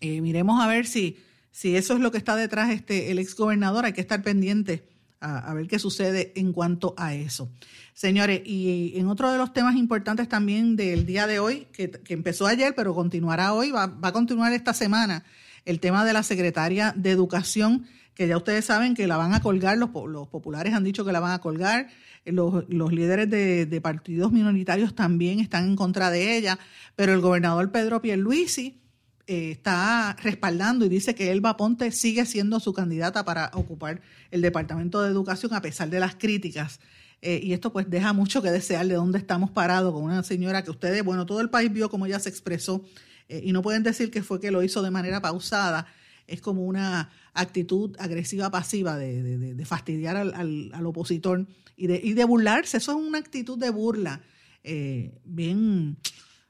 Eh, 0.00 0.20
miremos 0.20 0.62
a 0.62 0.66
ver 0.66 0.86
si, 0.86 1.18
si 1.50 1.76
eso 1.76 1.94
es 1.94 2.00
lo 2.00 2.10
que 2.10 2.18
está 2.18 2.36
detrás 2.36 2.70
este, 2.70 3.10
el 3.10 3.18
ex 3.18 3.34
gobernador. 3.34 3.84
Hay 3.84 3.92
que 3.92 4.00
estar 4.00 4.22
pendiente 4.22 4.88
a, 5.20 5.52
ver 5.52 5.66
qué 5.68 5.78
sucede 5.78 6.32
en 6.36 6.52
cuanto 6.52 6.94
a 6.96 7.14
eso. 7.14 7.50
Señores, 7.92 8.40
y 8.44 8.92
en 8.96 9.08
otro 9.08 9.30
de 9.30 9.38
los 9.38 9.52
temas 9.52 9.76
importantes 9.76 10.28
también 10.28 10.76
del 10.76 11.04
día 11.04 11.26
de 11.26 11.38
hoy, 11.38 11.66
que, 11.72 12.00
empezó 12.08 12.46
ayer, 12.46 12.74
pero 12.74 12.94
continuará 12.94 13.52
hoy, 13.52 13.70
va, 13.70 13.86
va, 13.86 14.08
a 14.08 14.12
continuar 14.12 14.52
esta 14.52 14.72
semana, 14.72 15.24
el 15.64 15.80
tema 15.80 16.04
de 16.04 16.12
la 16.12 16.22
secretaria 16.22 16.94
de 16.96 17.10
Educación, 17.10 17.86
que 18.14 18.28
ya 18.28 18.36
ustedes 18.36 18.64
saben 18.64 18.94
que 18.94 19.06
la 19.06 19.16
van 19.16 19.34
a 19.34 19.40
colgar, 19.40 19.78
los, 19.78 19.90
los 20.08 20.28
populares 20.28 20.74
han 20.74 20.84
dicho 20.84 21.04
que 21.04 21.12
la 21.12 21.20
van 21.20 21.32
a 21.32 21.40
colgar 21.40 21.88
los, 22.26 22.92
líderes 22.92 23.30
de, 23.30 23.80
partidos 23.80 24.32
minoritarios 24.32 24.94
también 24.94 25.40
están 25.40 25.66
en 25.66 25.76
contra 25.76 26.10
de 26.10 26.36
ella, 26.36 26.58
pero 26.96 27.12
el 27.12 27.20
gobernador 27.20 27.70
Pedro 27.72 28.02
Pierluisi 28.02 28.80
eh, 29.26 29.50
está 29.52 30.16
respaldando 30.22 30.84
y 30.84 30.88
dice 30.88 31.14
que 31.14 31.30
Elba 31.30 31.56
Ponte 31.56 31.90
sigue 31.92 32.26
siendo 32.26 32.60
su 32.60 32.72
candidata 32.72 33.24
para 33.24 33.50
ocupar 33.54 34.00
el 34.30 34.42
Departamento 34.42 35.02
de 35.02 35.10
Educación 35.10 35.54
a 35.54 35.62
pesar 35.62 35.88
de 35.88 36.00
las 36.00 36.14
críticas. 36.14 36.80
Eh, 37.22 37.40
y 37.42 37.52
esto 37.52 37.70
pues 37.70 37.88
deja 37.90 38.14
mucho 38.14 38.40
que 38.40 38.50
desear 38.50 38.86
de 38.86 38.94
dónde 38.94 39.18
estamos 39.18 39.50
parados 39.50 39.92
con 39.92 40.04
una 40.04 40.22
señora 40.22 40.64
que 40.64 40.70
ustedes, 40.70 41.04
bueno, 41.04 41.26
todo 41.26 41.40
el 41.42 41.50
país 41.50 41.70
vio 41.70 41.90
cómo 41.90 42.06
ella 42.06 42.18
se 42.18 42.30
expresó 42.30 42.82
eh, 43.30 43.42
y 43.44 43.52
no 43.52 43.62
pueden 43.62 43.84
decir 43.84 44.10
que 44.10 44.24
fue 44.24 44.40
que 44.40 44.50
lo 44.50 44.62
hizo 44.62 44.82
de 44.82 44.90
manera 44.90 45.22
pausada. 45.22 45.86
Es 46.26 46.40
como 46.40 46.64
una 46.64 47.10
actitud 47.32 47.96
agresiva 47.98 48.50
pasiva 48.50 48.96
de, 48.96 49.64
fastidiar 49.64 50.16
al, 50.16 50.70
al, 50.72 50.86
opositor 50.86 51.46
y 51.76 51.86
de, 51.86 52.00
y 52.02 52.14
de 52.14 52.24
burlarse. 52.24 52.76
Eso 52.76 52.92
es 52.92 52.98
una 52.98 53.18
actitud 53.18 53.56
de 53.56 53.70
burla 53.70 54.20
eh, 54.64 55.18
bien, 55.24 55.96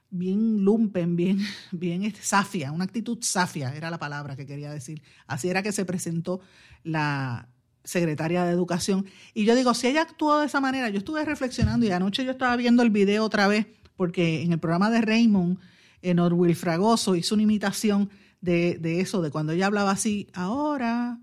bien 0.09 0.63
lumpen, 0.65 1.15
bien, 1.15 1.39
bien 1.71 2.03
este, 2.03 2.21
safia, 2.23 2.71
una 2.71 2.83
actitud 2.83 3.19
safia 3.21 3.75
era 3.75 3.89
la 3.89 3.99
palabra 3.99 4.35
que 4.35 4.45
quería 4.45 4.71
decir. 4.71 5.01
Así 5.27 5.49
era 5.49 5.61
que 5.63 5.71
se 5.71 5.85
presentó 5.85 6.41
la 6.83 7.47
secretaria 7.83 8.43
de 8.43 8.51
Educación. 8.51 9.05
Y 9.33 9.45
yo 9.45 9.55
digo, 9.55 9.73
si 9.73 9.87
ella 9.87 10.01
actuó 10.01 10.39
de 10.39 10.47
esa 10.47 10.59
manera, 10.59 10.89
yo 10.89 10.97
estuve 10.97 11.23
reflexionando 11.25 11.85
y 11.85 11.91
anoche 11.91 12.25
yo 12.25 12.31
estaba 12.31 12.55
viendo 12.55 12.83
el 12.83 12.89
video 12.89 13.23
otra 13.23 13.47
vez, 13.47 13.67
porque 13.95 14.41
en 14.41 14.51
el 14.53 14.59
programa 14.59 14.89
de 14.89 15.01
Raymond 15.01 15.59
Norwil 16.03 16.55
Fragoso 16.55 17.15
hizo 17.15 17.35
una 17.35 17.43
imitación 17.43 18.09
de, 18.41 18.99
eso, 18.99 19.21
de 19.21 19.31
cuando 19.31 19.53
ella 19.53 19.67
hablaba 19.67 19.91
así, 19.91 20.27
ahora 20.33 21.19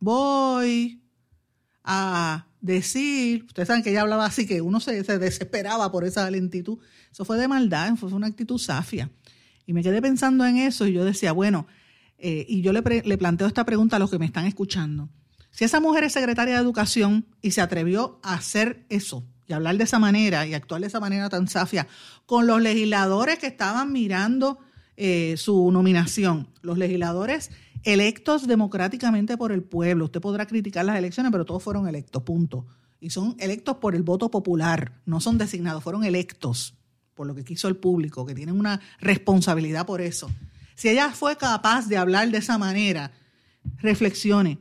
voy 0.00 1.02
a 1.84 2.46
decir, 2.60 3.44
ustedes 3.44 3.68
saben 3.68 3.82
que 3.82 3.90
ella 3.90 4.02
hablaba 4.02 4.26
así, 4.26 4.46
que 4.46 4.60
uno 4.60 4.80
se, 4.80 5.02
desesperaba 5.02 5.90
por 5.92 6.04
esa 6.04 6.28
lentitud, 6.30 6.78
eso 7.10 7.24
fue 7.24 7.38
de 7.38 7.48
maldad, 7.48 7.94
fue 7.96 8.12
una 8.12 8.26
actitud 8.26 8.58
safia. 8.58 9.10
Y 9.64 9.72
me 9.72 9.82
quedé 9.82 10.02
pensando 10.02 10.46
en 10.46 10.56
eso 10.56 10.86
y 10.86 10.92
yo 10.92 11.04
decía, 11.04 11.32
bueno, 11.32 11.66
eh, 12.16 12.46
y 12.48 12.62
yo 12.62 12.72
le 12.72 13.18
planteo 13.18 13.46
esta 13.46 13.64
pregunta 13.64 13.96
a 13.96 13.98
los 13.98 14.10
que 14.10 14.18
me 14.18 14.26
están 14.26 14.46
escuchando. 14.46 15.08
Si 15.50 15.64
esa 15.64 15.80
mujer 15.80 16.04
es 16.04 16.12
secretaria 16.12 16.54
de 16.54 16.60
Educación 16.60 17.26
y 17.42 17.52
se 17.52 17.60
atrevió 17.60 18.18
a 18.22 18.34
hacer 18.34 18.86
eso 18.88 19.24
y 19.48 19.54
hablar 19.54 19.78
de 19.78 19.84
esa 19.84 19.98
manera 19.98 20.46
y 20.46 20.54
actuar 20.54 20.82
de 20.82 20.86
esa 20.86 21.00
manera 21.00 21.28
tan 21.30 21.48
safia 21.48 21.88
con 22.26 22.46
los 22.46 22.60
legisladores 22.60 23.38
que 23.38 23.46
estaban 23.46 23.92
mirando 23.92 24.58
eh, 24.96 25.36
su 25.38 25.72
nominación, 25.72 26.48
los 26.60 26.76
legisladores 26.76 27.50
electos 27.82 28.46
democráticamente 28.46 29.36
por 29.38 29.52
el 29.52 29.62
pueblo. 29.62 30.04
Usted 30.04 30.20
podrá 30.20 30.46
criticar 30.46 30.84
las 30.84 30.98
elecciones, 30.98 31.32
pero 31.32 31.46
todos 31.46 31.62
fueron 31.62 31.88
electos, 31.88 32.22
punto. 32.22 32.66
Y 33.00 33.10
son 33.10 33.36
electos 33.38 33.76
por 33.76 33.94
el 33.94 34.02
voto 34.02 34.30
popular, 34.30 35.00
no 35.06 35.20
son 35.20 35.38
designados, 35.38 35.82
fueron 35.82 36.04
electos 36.04 36.74
por 37.14 37.26
lo 37.26 37.34
que 37.34 37.44
quiso 37.44 37.68
el 37.68 37.76
público, 37.76 38.26
que 38.26 38.34
tienen 38.34 38.58
una 38.58 38.80
responsabilidad 39.00 39.86
por 39.86 40.00
eso. 40.00 40.30
Si 40.74 40.88
ella 40.88 41.10
fue 41.10 41.36
capaz 41.36 41.88
de 41.88 41.96
hablar 41.96 42.30
de 42.30 42.38
esa 42.38 42.58
manera, 42.58 43.12
reflexione, 43.78 44.58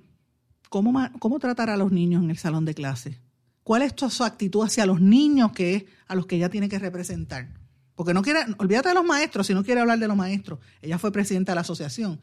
¿cómo, 0.69 1.09
cómo 1.19 1.39
tratar 1.39 1.69
a 1.69 1.77
los 1.77 1.91
niños 1.91 2.23
en 2.23 2.31
el 2.31 2.37
salón 2.37 2.65
de 2.65 2.73
clase? 2.73 3.19
¿Cuál 3.67 3.81
es 3.81 3.93
su 4.13 4.23
actitud 4.23 4.63
hacia 4.63 4.85
los 4.85 5.01
niños 5.01 5.51
que 5.51 5.75
es 5.75 5.83
a 6.07 6.15
los 6.15 6.25
que 6.25 6.37
ella 6.37 6.47
tiene 6.47 6.69
que 6.69 6.79
representar? 6.79 7.49
Porque 7.95 8.13
no 8.13 8.21
quiere, 8.21 8.39
olvídate 8.59 8.87
de 8.87 8.95
los 8.95 9.03
maestros, 9.03 9.45
si 9.45 9.53
no 9.53 9.61
quiere 9.61 9.81
hablar 9.81 9.99
de 9.99 10.07
los 10.07 10.15
maestros. 10.15 10.59
Ella 10.81 10.97
fue 10.97 11.11
presidenta 11.11 11.51
de 11.51 11.55
la 11.55 11.61
asociación. 11.61 12.21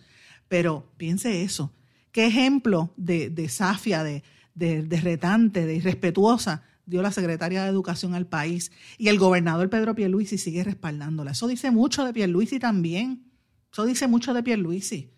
Pero 0.49 0.91
piense 0.97 1.43
eso. 1.43 1.71
¿Qué 2.13 2.25
ejemplo 2.25 2.95
de, 2.97 3.29
de 3.29 3.51
safia, 3.51 4.03
de, 4.03 4.23
de, 4.55 4.85
de 4.85 5.01
retante, 5.03 5.67
de 5.67 5.75
irrespetuosa 5.75 6.63
dio 6.87 7.03
la 7.03 7.13
secretaria 7.13 7.63
de 7.63 7.69
Educación 7.69 8.15
al 8.15 8.27
país 8.27 8.73
y 8.97 9.09
el 9.09 9.19
gobernador 9.19 9.69
Pedro 9.69 9.95
Pierluisi 9.95 10.39
sigue 10.39 10.65
respaldándola. 10.65 11.33
Eso 11.33 11.47
dice 11.47 11.71
mucho 11.71 12.07
de 12.07 12.15
Pierluisi 12.15 12.59
también. 12.59 13.31
Eso 13.71 13.85
dice 13.85 14.09
mucho 14.09 14.33
de 14.33 14.43
Pierluisi. 14.43 15.14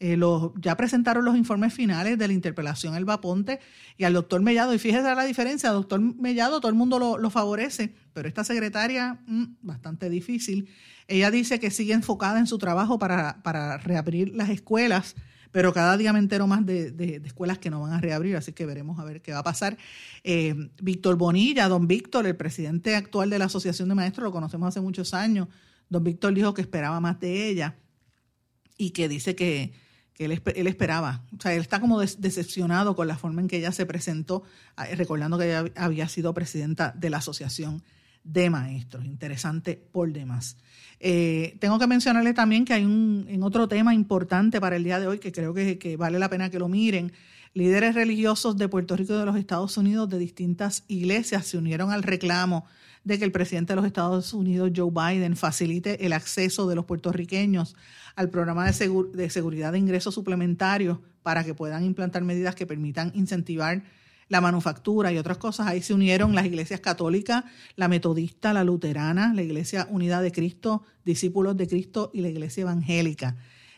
Eh, 0.00 0.16
los, 0.16 0.52
ya 0.58 0.76
presentaron 0.76 1.24
los 1.24 1.36
informes 1.36 1.74
finales 1.74 2.16
de 2.18 2.26
la 2.26 2.32
interpelación 2.32 2.96
El 2.96 3.04
Vaponte 3.04 3.60
y 3.98 4.04
al 4.04 4.14
doctor 4.14 4.40
Mellado. 4.40 4.74
Y 4.74 4.78
fíjese 4.78 5.02
la 5.02 5.24
diferencia, 5.24 5.70
doctor 5.70 6.00
Mellado, 6.00 6.58
todo 6.60 6.70
el 6.70 6.76
mundo 6.76 6.98
lo, 6.98 7.30
favorece, 7.30 7.94
pero 8.14 8.26
esta 8.26 8.42
secretaria, 8.42 9.20
mm, 9.26 9.56
bastante 9.60 10.08
difícil. 10.08 10.70
Ella 11.06 11.30
dice 11.30 11.60
que 11.60 11.70
sigue 11.70 11.92
enfocada 11.92 12.38
en 12.38 12.46
su 12.46 12.56
trabajo 12.58 12.98
para, 12.98 13.42
para 13.42 13.76
reabrir 13.76 14.34
las 14.34 14.48
escuelas 14.48 15.14
pero 15.52 15.72
cada 15.72 15.96
día 15.96 16.12
me 16.12 16.18
entero 16.18 16.46
más 16.46 16.64
de, 16.64 17.20
escuelas 17.24 17.58
que 17.58 17.70
no 17.70 17.80
van 17.80 17.92
a 17.92 18.00
reabrir, 18.00 18.36
así 18.36 18.52
que 18.52 18.66
veremos 18.66 18.98
a 18.98 19.04
ver 19.04 19.20
qué 19.20 19.32
va 19.32 19.40
a 19.40 19.42
pasar. 19.42 19.76
Eh, 20.22 20.54
Víctor 20.80 21.16
Bonilla, 21.16 21.68
don 21.68 21.88
Víctor, 21.88 22.26
el 22.26 22.36
presidente 22.36 22.94
actual 22.94 23.30
de 23.30 23.38
la 23.38 23.46
Asociación 23.46 23.88
de 23.88 23.94
Maestros, 23.94 24.24
lo 24.24 24.32
conocemos 24.32 24.68
hace 24.68 24.80
muchos 24.80 25.12
años. 25.12 25.48
Don 25.88 26.04
Víctor 26.04 26.34
dijo 26.34 26.54
que 26.54 26.62
esperaba 26.62 27.00
más 27.00 27.18
de 27.18 27.48
ella 27.48 27.76
y 28.76 28.90
que 28.90 29.08
dice 29.08 29.34
que, 29.34 29.72
él, 30.24 30.66
esperaba. 30.66 31.22
O 31.36 31.40
sea, 31.40 31.54
él 31.54 31.62
está 31.62 31.80
como 31.80 32.00
decepcionado 32.00 32.94
con 32.94 33.08
la 33.08 33.16
forma 33.16 33.40
en 33.40 33.48
que 33.48 33.56
ella 33.56 33.72
se 33.72 33.86
presentó, 33.86 34.42
ah, 34.76 34.86
recordando 34.94 35.38
que 35.38 35.46
ella 35.46 35.64
había 35.76 36.08
sido 36.08 36.34
presidenta 36.34 36.92
de 36.96 37.10
la 37.10 37.18
Asociación 37.18 37.82
de 38.24 38.50
Maestros. 38.50 39.04
Interesante 39.04 39.80
por 39.92 40.12
demás. 40.12 40.56
Eh, 40.98 41.56
tengo 41.60 41.78
que 41.78 41.86
mencionarle 41.86 42.34
también 42.34 42.66
que 42.66 42.74
hay 42.74 42.84
un 42.84 43.24
en 43.28 43.42
otro 43.42 43.66
tema 43.68 43.94
importante 43.94 44.60
para 44.60 44.76
el 44.76 44.84
día 44.84 45.00
de 45.00 45.06
hoy 45.06 45.18
que 45.18 45.32
creo 45.32 45.54
que, 45.54 45.96
vale 45.98 46.18
la 46.18 46.28
pena 46.28 46.50
que 46.50 46.58
lo 46.58 46.68
miren. 46.68 47.12
Líderes 47.54 47.94
religiosos 47.94 48.56
de 48.58 48.68
Puerto 48.68 48.96
Rico 48.96 49.14
y 49.14 49.18
de 49.18 49.24
los 49.24 49.36
Estados 49.36 49.76
Unidos 49.76 50.08
de 50.08 50.18
distintas 50.18 50.84
iglesias 50.86 51.46
se 51.46 51.58
unieron 51.58 51.90
al 51.90 52.02
reclamo 52.02 52.66
de 53.04 53.18
que 53.18 53.24
el 53.24 53.32
presidente 53.32 53.72
de 53.72 53.76
los 53.76 53.86
Estados 53.86 54.32
Unidos, 54.34 54.72
Joe 54.74 54.90
Biden, 54.90 55.36
facilite 55.36 56.04
el 56.04 56.12
acceso 56.12 56.68
de 56.68 56.74
los 56.74 56.84
puertorriqueños 56.84 57.76
al 58.14 58.28
programa 58.28 58.70
de, 58.70 59.04
de 59.14 59.30
seguridad 59.30 59.72
de 59.72 59.78
ingresos 59.78 60.14
suplementarios 60.14 60.98
para 61.22 61.44
que 61.44 61.54
puedan 61.54 61.84
implantar 61.84 62.22
medidas 62.22 62.54
que 62.54 62.66
permitan 62.66 63.12
incentivar 63.14 63.82
la 64.28 64.40
manufactura 64.40 65.12
y 65.12 65.18
otras 65.18 65.38
cosas. 65.38 65.66
Ahí 65.66 65.82
se 65.82 65.92
unieron 65.92 66.34
las 66.34 66.46
iglesias 66.46 66.80
católicas, 66.80 67.44
la 67.76 67.88
metodista, 67.88 68.52
la 68.52 68.64
luterana, 68.64 69.34
la 69.34 69.42
Iglesia 69.42 69.86
Unida 69.90 70.22
de 70.22 70.32
Cristo, 70.32 70.82
Discípulos 71.04 71.56
de 71.56 71.66
Cristo 71.66 72.10
y 72.14 72.20
la 72.20 72.28
Iglesia 72.28 72.62
Evangélica. 72.62 73.36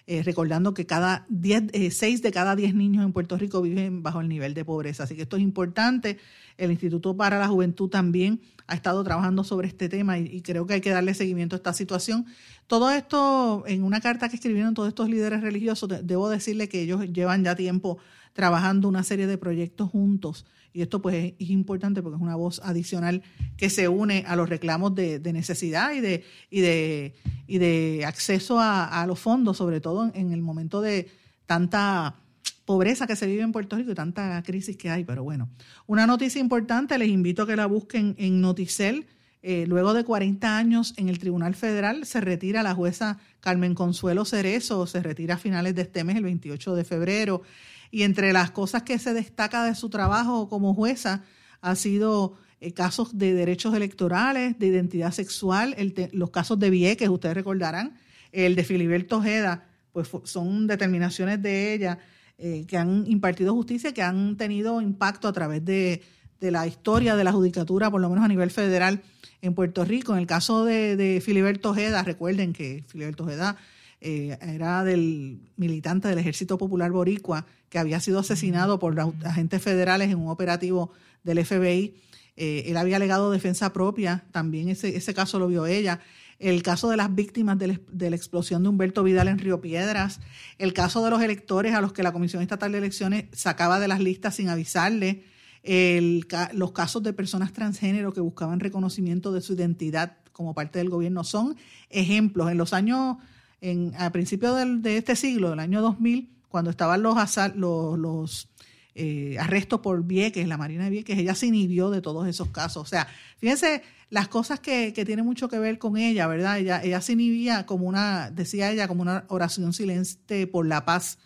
Eh, 0.09 0.25
recordando 0.25 0.75
que 0.75 0.85
cada 0.85 1.27
diez, 1.29 1.63
eh, 1.73 1.93
seis 1.93 2.23
de 2.23 2.33
cada 2.33 2.57
diez 2.57 2.75
niños 2.75 3.05
en 3.05 3.13
Puerto 3.13 3.39
Rico 3.39 3.63
viven 3.63 4.03
bajo 4.03 4.21
el 4.21 4.29
nivel 4.29 4.53
de 4.53 4.65
pobreza. 4.65 5.05
Así 5.05 5.15
que 5.15 5.23
esto 5.23 5.37
es 5.37 5.43
importante. 5.43 6.19
El 6.59 6.73
Instituto 6.73 7.17
para 7.17 7.39
la 7.39 7.47
Juventud 7.47 7.89
también 7.89 8.41
ha 8.67 8.75
estado 8.75 9.05
trabajando 9.05 9.45
sobre 9.45 9.69
este 9.69 9.89
tema 9.89 10.19
y, 10.19 10.27
y, 10.27 10.43
creo 10.43 10.67
que 10.67 10.75
hay 10.75 10.81
que 10.81 10.91
darle 10.91 11.15
seguimiento 11.15 11.55
a 11.55 11.59
esta 11.59 11.73
situación. 11.73 12.27
Todo 12.67 12.91
esto, 12.91 13.63
en 13.67 13.85
una 13.85 14.01
carta 14.01 14.29
que 14.29 14.37
escribieron 14.37 14.75
todos 14.75 14.89
estos 14.89 15.09
líderes 15.09 15.41
religiosos, 15.41 15.89
debo 16.03 16.29
decirle 16.29 16.69
que 16.69 16.81
ellos 16.83 17.05
llevan 17.13 17.45
ya 17.45 17.55
tiempo 17.55 17.99
trabajando 18.33 18.89
una 18.89 19.05
serie 19.05 19.29
de 19.29 19.39
proyectos 19.39 19.91
juntos. 19.91 20.47
Y 20.73 20.83
esto 20.83 21.03
pues 21.03 21.35
es, 21.39 21.51
importante 21.51 22.03
porque 22.03 22.17
es 22.17 22.23
una 22.23 22.37
voz 22.37 22.61
adicional 22.65 23.23
que 23.57 23.69
se 23.69 23.89
une 23.89 24.25
a 24.27 24.37
los 24.37 24.49
reclamos 24.49 24.95
de, 24.95 25.21
necesidad 25.33 25.93
y 25.93 26.01
de, 26.01 26.25
y 26.51 26.61
de, 26.61 27.15
y 27.47 27.59
de 27.59 28.05
acceso 28.07 28.59
a, 28.59 29.05
los 29.07 29.19
fondos, 29.19 29.59
sobre 29.59 29.81
todo 29.81 30.11
en, 30.15 30.33
el 30.33 30.41
momento 30.41 30.81
de 30.81 31.11
tanta 31.47 32.17
pobreza 32.65 33.07
que 33.07 33.17
se 33.17 33.27
vive 33.27 33.43
en 33.43 33.53
Puerto 33.53 33.77
Rico 33.77 33.91
y 33.91 33.95
tanta 33.95 34.43
crisis 34.43 34.77
que 34.77 34.89
hay. 34.89 35.05
Pero 35.05 35.25
bueno, 35.25 35.51
una 35.87 36.07
noticia 36.07 36.41
importante, 36.41 36.97
les 36.97 37.09
invito 37.09 37.43
a 37.43 37.47
que 37.47 37.57
la 37.57 37.67
busquen 37.67 38.15
en 38.19 38.41
Noticel. 38.41 39.07
Eh, 39.43 39.65
luego 39.67 39.93
de 39.93 40.05
40 40.05 40.57
años 40.57 40.95
en 40.97 41.09
el 41.09 41.19
Tribunal 41.19 41.55
Federal, 41.57 42.07
se 42.07 42.21
retira 42.21 42.63
la 42.63 42.75
jueza 42.75 43.19
Carmen 43.41 43.75
Consuelo 43.75 44.25
Cerezo, 44.25 44.87
se 44.87 45.03
retira 45.03 45.35
a 45.35 45.39
finales 45.39 45.75
de 45.75 45.83
este 45.83 46.05
mes, 46.05 46.17
el 46.17 46.25
28 46.25 46.77
de 46.77 46.85
febrero. 46.85 47.43
Y 47.91 48.05
entre 48.05 48.33
las 48.33 48.53
cosas 48.53 48.85
que 48.85 48.99
se 48.99 49.13
destaca 49.13 49.65
de 49.65 49.75
su 49.75 49.91
trabajo 49.91 50.49
como 50.49 50.75
jueza 50.75 51.25
ha 51.61 51.75
sido 51.75 52.35
eh, 52.61 52.73
casos 52.73 53.19
de 53.19 53.35
derechos 53.35 53.75
electorales, 53.75 54.59
de 54.59 54.69
identidad 54.69 55.11
sexual, 55.11 55.75
los 56.13 56.31
casos 56.31 56.59
de 56.61 56.71
Vieques, 56.71 57.09
ustedes 57.09 57.35
recordarán, 57.35 57.99
el 58.31 58.55
de 58.55 58.65
Filiberto 58.65 59.19
Ojeda, 59.19 59.67
pues 59.93 60.09
son 60.25 60.69
determinaciones 60.69 61.43
de 61.43 61.75
ella 61.75 61.99
eh, 62.39 62.65
que 62.67 62.77
han 62.77 63.05
impartido 63.07 63.55
justicia, 63.55 63.93
que 63.93 64.03
han 64.03 64.37
tenido 64.37 64.81
impacto 64.81 65.29
a 65.29 65.33
través 65.33 65.65
de, 65.65 66.03
la 66.51 66.67
historia 66.67 67.17
de 67.17 67.25
la 67.25 67.33
judicatura, 67.33 67.91
por 67.91 68.01
lo 68.01 68.09
menos 68.09 68.25
a 68.25 68.29
nivel 68.29 68.51
federal 68.51 69.03
en 69.41 69.55
Puerto 69.55 69.85
Rico. 69.85 70.13
En 70.13 70.19
el 70.19 70.27
caso 70.27 70.65
de, 70.65 70.97
de 70.97 71.21
Filiberto 71.21 71.71
Ojeda, 71.71 72.03
recuerden 72.03 72.53
que 72.53 72.85
Filiberto 72.89 73.25
Ojeda 73.25 73.57
eh, 74.05 74.37
era 74.43 74.83
del 74.83 75.39
militante 75.57 76.09
del 76.09 76.19
Ejército 76.19 76.59
Popular 76.59 76.91
Boricua, 76.91 77.47
que 77.69 77.79
había 77.79 78.01
sido 78.01 78.19
asesinado 78.19 78.81
por 78.81 78.99
agentes 79.25 79.63
federales 79.63 80.11
en 80.11 80.19
un 80.19 80.29
operativo 80.29 80.91
del 81.23 81.45
FBI. 81.45 81.95
Eh, 82.37 82.65
él 82.67 82.77
había 82.77 82.97
alegado 82.97 83.31
defensa 83.31 83.73
propia, 83.73 84.25
también 84.33 84.69
ese, 84.69 84.97
ese 84.97 85.15
caso 85.15 85.39
lo 85.39 85.47
vio 85.47 85.67
ella. 85.67 86.01
El 86.41 86.65
caso 86.65 86.91
de 86.91 86.97
las 86.97 87.15
víctimas 87.15 87.57
de 87.61 87.79
la, 88.09 88.17
explosión 88.17 88.65
de 88.65 88.71
Humberto 88.71 89.05
Vidal 89.05 89.29
en 89.29 89.39
Río 89.39 89.61
Piedras, 89.61 90.19
el 90.59 90.73
caso 90.73 91.05
de 91.05 91.11
los 91.11 91.23
electores 91.23 91.73
a 91.73 91.81
los 91.81 91.93
que 91.93 92.03
la 92.03 92.11
Comisión 92.11 92.43
Estatal 92.43 92.73
de 92.73 92.79
Elecciones 92.79 93.27
sacaba 93.31 93.79
de 93.79 93.87
las 93.87 94.01
listas 94.01 94.35
sin 94.35 94.49
avisarle, 94.49 95.23
los 95.65 96.73
casos 96.73 97.03
de 97.03 97.13
personas 97.13 97.53
transgénero 97.53 98.13
que 98.13 98.21
buscaban 98.21 98.61
reconocimiento 98.61 99.33
de 99.33 99.41
su 99.41 99.55
identidad 99.55 100.17
como 100.33 100.55
parte 100.55 100.79
del 100.79 100.91
gobierno 100.91 101.25
son 101.25 101.57
ejemplos. 101.91 102.51
En 102.51 102.59
los 102.59 102.73
años 102.73 103.19
en, 103.61 103.95
a 103.97 104.11
principios 104.11 104.83
de 104.83 104.97
este 104.97 105.17
siglo, 105.17 105.51
del 105.51 105.61
año 105.61 105.81
2000, 105.81 106.31
cuando 106.49 106.71
estaban 106.71 107.03
los, 107.03 107.17
los, 107.55 107.99
los 107.99 108.49
eh, 108.95 109.37
arrestos 109.39 109.81
por 109.81 110.05
Vieques, 110.05 110.47
la 110.47 110.59
Marina 110.59 110.85
de 110.85 110.91
Vieques, 110.91 111.19
ella 111.19 111.35
se 111.35 111.47
inhibió 111.47 111.91
de 111.91 112.03
todos 112.03 112.27
esos 112.29 112.49
casos. 112.49 112.83
O 112.83 112.87
sea, 112.87 113.09
fíjense 113.39 113.83
las 114.11 114.29
cosas 114.29 114.61
que, 114.61 114.93
que 114.93 115.07
tienen 115.07 115.25
mucho 115.25 115.49
que 115.49 115.59
ver 115.59 115.79
con 115.79 115.97
ella, 115.97 116.27
¿verdad? 116.27 116.59
Ella, 116.59 116.83
ella 116.83 117.01
se 117.01 117.15
inhibía 117.15 117.65
como 117.65 117.87
una, 117.87 118.31
decía 118.31 118.71
ella, 118.71 118.89
como 118.89 119.01
una 119.01 119.25
oración 119.29 119.73
silente 119.73 120.47
por 120.47 120.67
la 120.67 120.85
paz. 120.85 121.19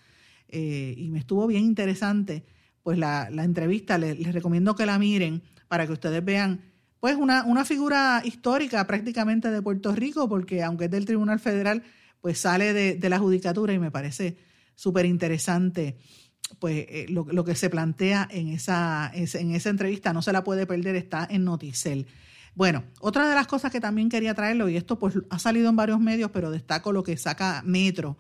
Eh, 0.49 0.95
y 0.97 1.11
me 1.11 1.19
estuvo 1.19 1.47
bien 1.49 1.65
interesante, 1.65 2.45
pues 2.87 2.99
la, 2.99 3.29
la 3.33 3.43
entrevista, 3.43 3.99
les, 3.99 4.33
recomiendo 4.33 4.77
que 4.77 4.87
la 4.87 4.97
miren 4.97 5.43
para 5.67 5.89
que 5.89 5.93
ustedes 5.93 6.25
vean, 6.25 6.61
pues 7.01 7.17
una, 7.17 7.43
una 7.43 7.65
figura 7.65 8.23
histórica 8.25 8.87
prácticamente 8.87 9.51
de 9.51 9.61
Puerto 9.61 9.93
Rico, 9.93 10.29
porque 10.29 10.63
aunque 10.63 10.85
es 10.85 10.93
del 10.93 11.05
Tribunal 11.05 11.41
Federal, 11.41 11.83
pues 12.21 12.39
sale 12.39 12.73
de, 12.73 13.09
la 13.09 13.19
judicatura 13.19 13.73
y 13.73 13.81
me 13.81 13.91
parece 13.91 14.37
súper 14.77 15.05
interesante 15.05 15.99
pues 16.61 16.87
eh, 16.89 17.07
lo, 17.09 17.45
que 17.45 17.57
se 17.57 17.71
plantea 17.71 18.29
en 18.31 18.51
esa, 18.51 19.11
en 19.13 19.51
esa 19.51 19.69
entrevista, 19.69 20.13
no 20.13 20.23
se 20.23 20.31
la 20.31 20.45
puede 20.45 20.65
perder, 20.65 20.95
está 20.95 21.27
en 21.29 21.45
Noticel. 21.45 22.07
Bueno, 22.55 22.85
otra 23.01 23.29
de 23.29 23.35
las 23.35 23.49
cosas 23.49 23.73
que 23.73 23.81
también 23.81 24.09
quería 24.09 24.33
traerlo, 24.35 24.69
y 24.69 24.77
esto 24.77 24.97
pues 24.97 25.19
ha 25.29 25.41
salido 25.41 25.69
en 25.71 25.75
varios 25.75 25.99
medios, 25.99 26.31
pero 26.31 26.53
destaco 26.53 26.93
lo 26.93 27.03
que 27.03 27.17
saca 27.17 27.63
Metro, 27.67 28.17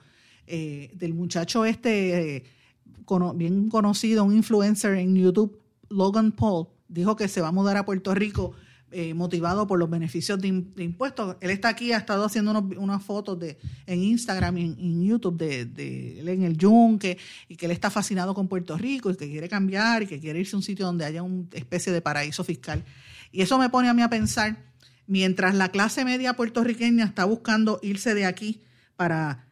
eh, 0.48 0.90
del 0.94 1.14
muchacho 1.14 1.64
este, 1.64 2.38
eh, 2.38 2.44
bien 3.34 3.68
conocido, 3.68 4.24
un 4.24 4.34
influencer 4.34 4.94
en 4.94 5.14
YouTube, 5.14 5.60
Logan 5.88 6.32
Paul, 6.32 6.68
dijo 6.88 7.16
que 7.16 7.28
se 7.28 7.40
va 7.40 7.48
a 7.48 7.52
mudar 7.52 7.76
a 7.76 7.84
Puerto 7.84 8.14
Rico 8.14 8.54
eh, 8.92 9.14
motivado 9.14 9.66
por 9.66 9.80
los 9.80 9.90
beneficios 9.90 10.40
de, 10.40 10.48
impuestos. 10.48 11.36
Él 11.40 11.50
está 11.50 11.68
aquí, 11.68 11.92
ha 11.92 11.98
estado 11.98 12.24
haciendo 12.24 12.52
unas 12.78 13.02
fotos 13.02 13.38
de, 13.38 13.58
en 13.84 14.00
Instagram 14.00 14.56
y 14.58 14.62
en, 14.62 15.04
YouTube 15.04 15.36
de, 15.36 16.20
él 16.20 16.28
en 16.28 16.44
el 16.44 16.56
yunque 16.56 17.18
y 17.48 17.56
que 17.56 17.66
él 17.66 17.72
está 17.72 17.90
fascinado 17.90 18.32
con 18.32 18.46
Puerto 18.46 18.78
Rico 18.78 19.10
y 19.10 19.16
que 19.16 19.28
quiere 19.28 19.48
cambiar 19.48 20.04
y 20.04 20.06
que 20.06 20.20
quiere 20.20 20.38
irse 20.38 20.54
a 20.54 20.58
un 20.58 20.62
sitio 20.62 20.86
donde 20.86 21.04
haya 21.04 21.24
una 21.24 21.46
especie 21.52 21.92
de 21.92 22.00
paraíso 22.00 22.44
fiscal. 22.44 22.84
Y 23.32 23.42
eso 23.42 23.58
me 23.58 23.68
pone 23.70 23.88
a 23.88 23.92
mí 23.92 24.02
a 24.02 24.08
pensar, 24.08 24.56
mientras 25.08 25.56
la 25.56 25.70
clase 25.70 26.04
media 26.04 26.34
puertorriqueña 26.34 27.04
está 27.06 27.24
buscando 27.24 27.80
irse 27.82 28.14
de 28.14 28.24
aquí 28.24 28.62
para 28.96 29.45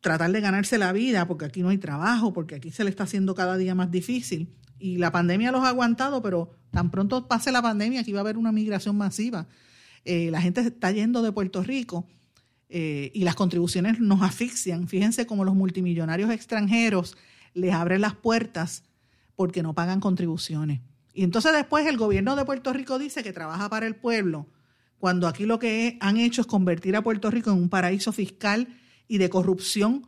tratar 0.00 0.30
de 0.30 0.40
ganarse 0.40 0.78
la 0.78 0.92
vida, 0.92 1.26
porque 1.26 1.44
aquí 1.44 1.62
no 1.62 1.70
hay 1.70 1.78
trabajo, 1.78 2.32
porque 2.32 2.54
aquí 2.54 2.70
se 2.70 2.84
le 2.84 2.90
está 2.90 3.04
haciendo 3.04 3.34
cada 3.34 3.56
día 3.56 3.74
más 3.74 3.90
difícil, 3.90 4.48
y 4.78 4.98
la 4.98 5.10
pandemia 5.10 5.52
los 5.52 5.64
ha 5.64 5.68
aguantado, 5.68 6.22
pero 6.22 6.50
tan 6.70 6.90
pronto 6.90 7.28
pase 7.28 7.50
la 7.52 7.62
pandemia, 7.62 8.00
aquí 8.00 8.12
va 8.12 8.18
a 8.18 8.22
haber 8.22 8.36
una 8.36 8.52
migración 8.52 8.96
masiva. 8.96 9.46
Eh, 10.04 10.30
la 10.30 10.40
gente 10.40 10.60
está 10.60 10.90
yendo 10.92 11.22
de 11.22 11.32
Puerto 11.32 11.62
Rico 11.62 12.06
eh, 12.68 13.10
y 13.14 13.24
las 13.24 13.34
contribuciones 13.34 13.98
nos 14.00 14.22
asfixian. 14.22 14.86
Fíjense 14.86 15.26
cómo 15.26 15.44
los 15.44 15.54
multimillonarios 15.54 16.30
extranjeros 16.30 17.16
les 17.54 17.72
abren 17.72 18.02
las 18.02 18.14
puertas 18.14 18.84
porque 19.34 19.62
no 19.62 19.74
pagan 19.74 20.00
contribuciones. 20.00 20.80
Y 21.14 21.24
entonces 21.24 21.52
después 21.52 21.86
el 21.86 21.96
gobierno 21.96 22.36
de 22.36 22.44
Puerto 22.44 22.72
Rico 22.72 22.98
dice 22.98 23.22
que 23.22 23.32
trabaja 23.32 23.70
para 23.70 23.86
el 23.86 23.96
pueblo, 23.96 24.46
cuando 24.98 25.28
aquí 25.28 25.44
lo 25.44 25.58
que 25.58 25.96
han 26.00 26.18
hecho 26.18 26.42
es 26.42 26.46
convertir 26.46 26.96
a 26.96 27.02
Puerto 27.02 27.30
Rico 27.30 27.50
en 27.50 27.56
un 27.56 27.68
paraíso 27.68 28.12
fiscal 28.12 28.68
y 29.08 29.18
de 29.18 29.30
corrupción 29.30 30.06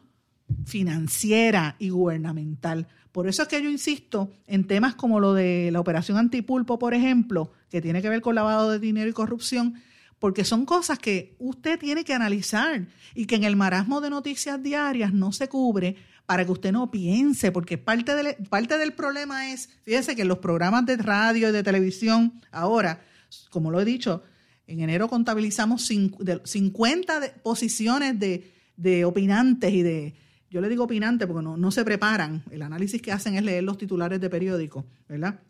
financiera 0.64 1.76
y 1.78 1.90
gubernamental. 1.90 2.88
Por 3.12 3.28
eso 3.28 3.42
es 3.42 3.49
que 3.49 3.62
yo 3.62 3.68
insisto 3.68 4.30
en 4.46 4.66
temas 4.66 4.94
como 4.94 5.20
lo 5.20 5.34
de 5.34 5.70
la 5.72 5.80
operación 5.80 6.18
antipulpo, 6.18 6.78
por 6.78 6.94
ejemplo, 6.94 7.53
que 7.70 7.80
tiene 7.80 8.03
que 8.03 8.09
ver 8.09 8.20
con 8.20 8.34
lavado 8.34 8.70
de 8.70 8.78
dinero 8.78 9.09
y 9.09 9.12
corrupción, 9.12 9.74
porque 10.18 10.44
son 10.44 10.64
cosas 10.64 10.99
que 10.99 11.34
usted 11.38 11.78
tiene 11.78 12.05
que 12.05 12.14
analizar 12.14 12.86
y 13.14 13.26
que 13.26 13.36
en 13.36 13.44
el 13.44 13.57
marasmo 13.57 14.01
de 14.01 14.11
noticias 14.11 14.62
diarias 14.62 15.12
no 15.12 15.32
se 15.32 15.49
cubre 15.49 15.96
para 16.26 16.44
que 16.44 16.53
usted 16.53 16.72
no 16.72 16.90
piense, 16.90 17.53
porque 17.53 17.78
parte 17.78 18.14
del, 18.14 18.36
parte 18.51 18.76
del 18.76 18.92
problema 18.92 19.51
es, 19.51 19.70
fíjense 19.84 20.14
que 20.14 20.24
los 20.24 20.38
programas 20.38 20.84
de 20.84 20.96
radio 20.99 21.49
y 21.49 21.53
de 21.53 21.62
televisión, 21.62 22.40
ahora, 22.53 23.03
como 23.51 23.70
lo 23.70 23.80
he 23.80 23.84
dicho, 23.84 24.22
en 24.66 24.80
enero 24.80 25.09
contabilizamos 25.09 25.86
50 25.86 27.34
posiciones 27.42 28.18
de, 28.18 28.53
de 28.79 29.05
opinantes 29.05 29.74
y 29.74 29.83
de, 29.83 30.14
yo 30.49 30.62
le 30.62 30.68
digo 30.68 30.85
opinante 30.85 31.26
porque 31.26 31.43
no, 31.43 31.57
no 31.57 31.70
se 31.70 31.85
preparan. 31.85 32.43
El 32.51 32.62
análisis 32.62 33.03
que 33.03 33.12
hacen 33.12 33.35
es 33.35 33.43
leer 33.43 33.64
los 33.64 33.76
titulares 33.76 34.20
de 34.20 34.31
periódicos, 34.31 34.85
¿verdad? 35.09 35.41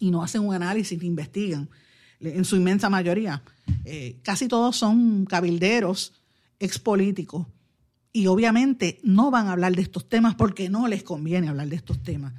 Y 0.00 0.10
no 0.10 0.22
hacen 0.22 0.42
un 0.42 0.54
análisis, 0.54 1.00
investigan, 1.02 1.68
en 2.20 2.44
su 2.44 2.56
inmensa 2.56 2.90
mayoría. 2.90 3.42
Eh, 3.84 4.18
casi 4.22 4.48
todos 4.48 4.76
son 4.76 5.26
cabilderos, 5.26 6.14
expolíticos. 6.58 7.46
Y 8.12 8.26
obviamente 8.26 8.98
no 9.02 9.30
van 9.30 9.48
a 9.48 9.52
hablar 9.52 9.76
de 9.76 9.82
estos 9.82 10.08
temas 10.08 10.34
porque 10.34 10.70
no 10.70 10.88
les 10.88 11.02
conviene 11.02 11.48
hablar 11.48 11.68
de 11.68 11.76
estos 11.76 12.02
temas. 12.02 12.32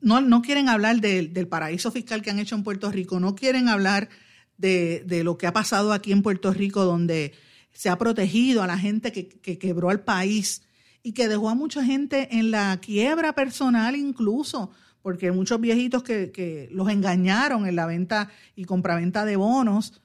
No, 0.00 0.22
no 0.22 0.40
quieren 0.40 0.70
hablar 0.70 1.02
del 1.02 1.48
paraíso 1.48 1.92
fiscal 1.92 2.22
que 2.22 2.30
han 2.30 2.38
hecho 2.38 2.54
en 2.54 2.64
Puerto 2.64 2.90
Rico, 2.90 3.20
no 3.20 3.34
quieren 3.34 3.68
hablar 3.68 4.08
de, 4.56 5.04
de, 5.06 5.22
lo 5.22 5.36
que 5.36 5.46
ha 5.46 5.52
pasado 5.52 5.92
aquí 5.92 6.12
en 6.12 6.22
Puerto 6.22 6.54
Rico, 6.54 6.86
donde 6.86 7.34
se 7.72 7.88
ha 7.88 7.98
protegido 7.98 8.62
a 8.62 8.66
la 8.66 8.78
gente 8.78 9.12
que, 9.12 9.28
que 9.28 9.58
quebró 9.58 9.90
al 9.90 10.00
país 10.00 10.62
y 11.02 11.12
que 11.12 11.28
dejó 11.28 11.48
a 11.48 11.54
mucha 11.54 11.84
gente 11.84 12.36
en 12.36 12.50
la 12.50 12.78
quiebra 12.80 13.34
personal 13.34 13.96
incluso, 13.96 14.70
porque 15.02 15.32
muchos 15.32 15.60
viejitos 15.60 16.02
que, 16.02 16.68
los 16.72 16.88
engañaron 16.88 17.66
en 17.66 17.76
la 17.76 17.86
venta 17.86 18.28
y 18.54 18.64
compraventa 18.64 19.24
de 19.24 19.36
bonos, 19.36 20.02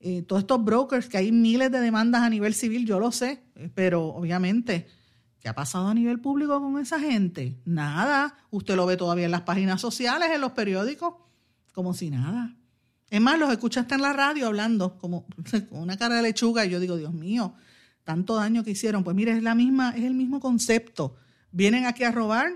eh, 0.00 0.22
todos 0.22 0.42
estos 0.42 0.64
brokers, 0.64 1.08
que 1.08 1.18
hay 1.18 1.30
miles 1.30 1.70
de 1.70 1.80
demandas 1.80 2.22
a 2.22 2.30
nivel 2.30 2.54
civil, 2.54 2.86
yo 2.86 2.98
lo 2.98 3.12
sé, 3.12 3.42
eh, 3.54 3.70
pero 3.74 4.06
obviamente, 4.06 4.86
¿qué 5.40 5.48
ha 5.48 5.54
pasado 5.54 5.88
a 5.88 5.94
nivel 5.94 6.20
público 6.20 6.58
con 6.58 6.78
esa 6.78 6.98
gente? 6.98 7.58
Nada, 7.66 8.38
usted 8.50 8.76
lo 8.76 8.86
ve 8.86 8.96
todavía 8.96 9.26
en 9.26 9.30
las 9.30 9.42
páginas 9.42 9.80
sociales, 9.80 10.30
en 10.32 10.40
los 10.40 10.52
periódicos, 10.52 11.14
como 11.74 11.92
si 11.92 12.10
nada. 12.10 12.56
Es 13.10 13.20
más, 13.20 13.38
los 13.38 13.50
escuchaste 13.50 13.96
en 13.96 14.02
la 14.02 14.12
radio 14.12 14.46
hablando 14.46 14.96
como 14.98 15.26
una 15.70 15.96
cara 15.96 16.16
de 16.16 16.22
lechuga 16.22 16.64
y 16.64 16.70
yo 16.70 16.78
digo, 16.80 16.96
Dios 16.96 17.12
mío, 17.12 17.54
tanto 18.04 18.36
daño 18.36 18.62
que 18.64 18.70
hicieron. 18.70 19.04
Pues 19.04 19.16
mire, 19.16 19.32
es, 19.32 19.42
la 19.42 19.54
misma, 19.54 19.90
es 19.96 20.04
el 20.04 20.14
mismo 20.14 20.40
concepto. 20.40 21.16
Vienen 21.50 21.86
aquí 21.86 22.04
a 22.04 22.12
robar 22.12 22.52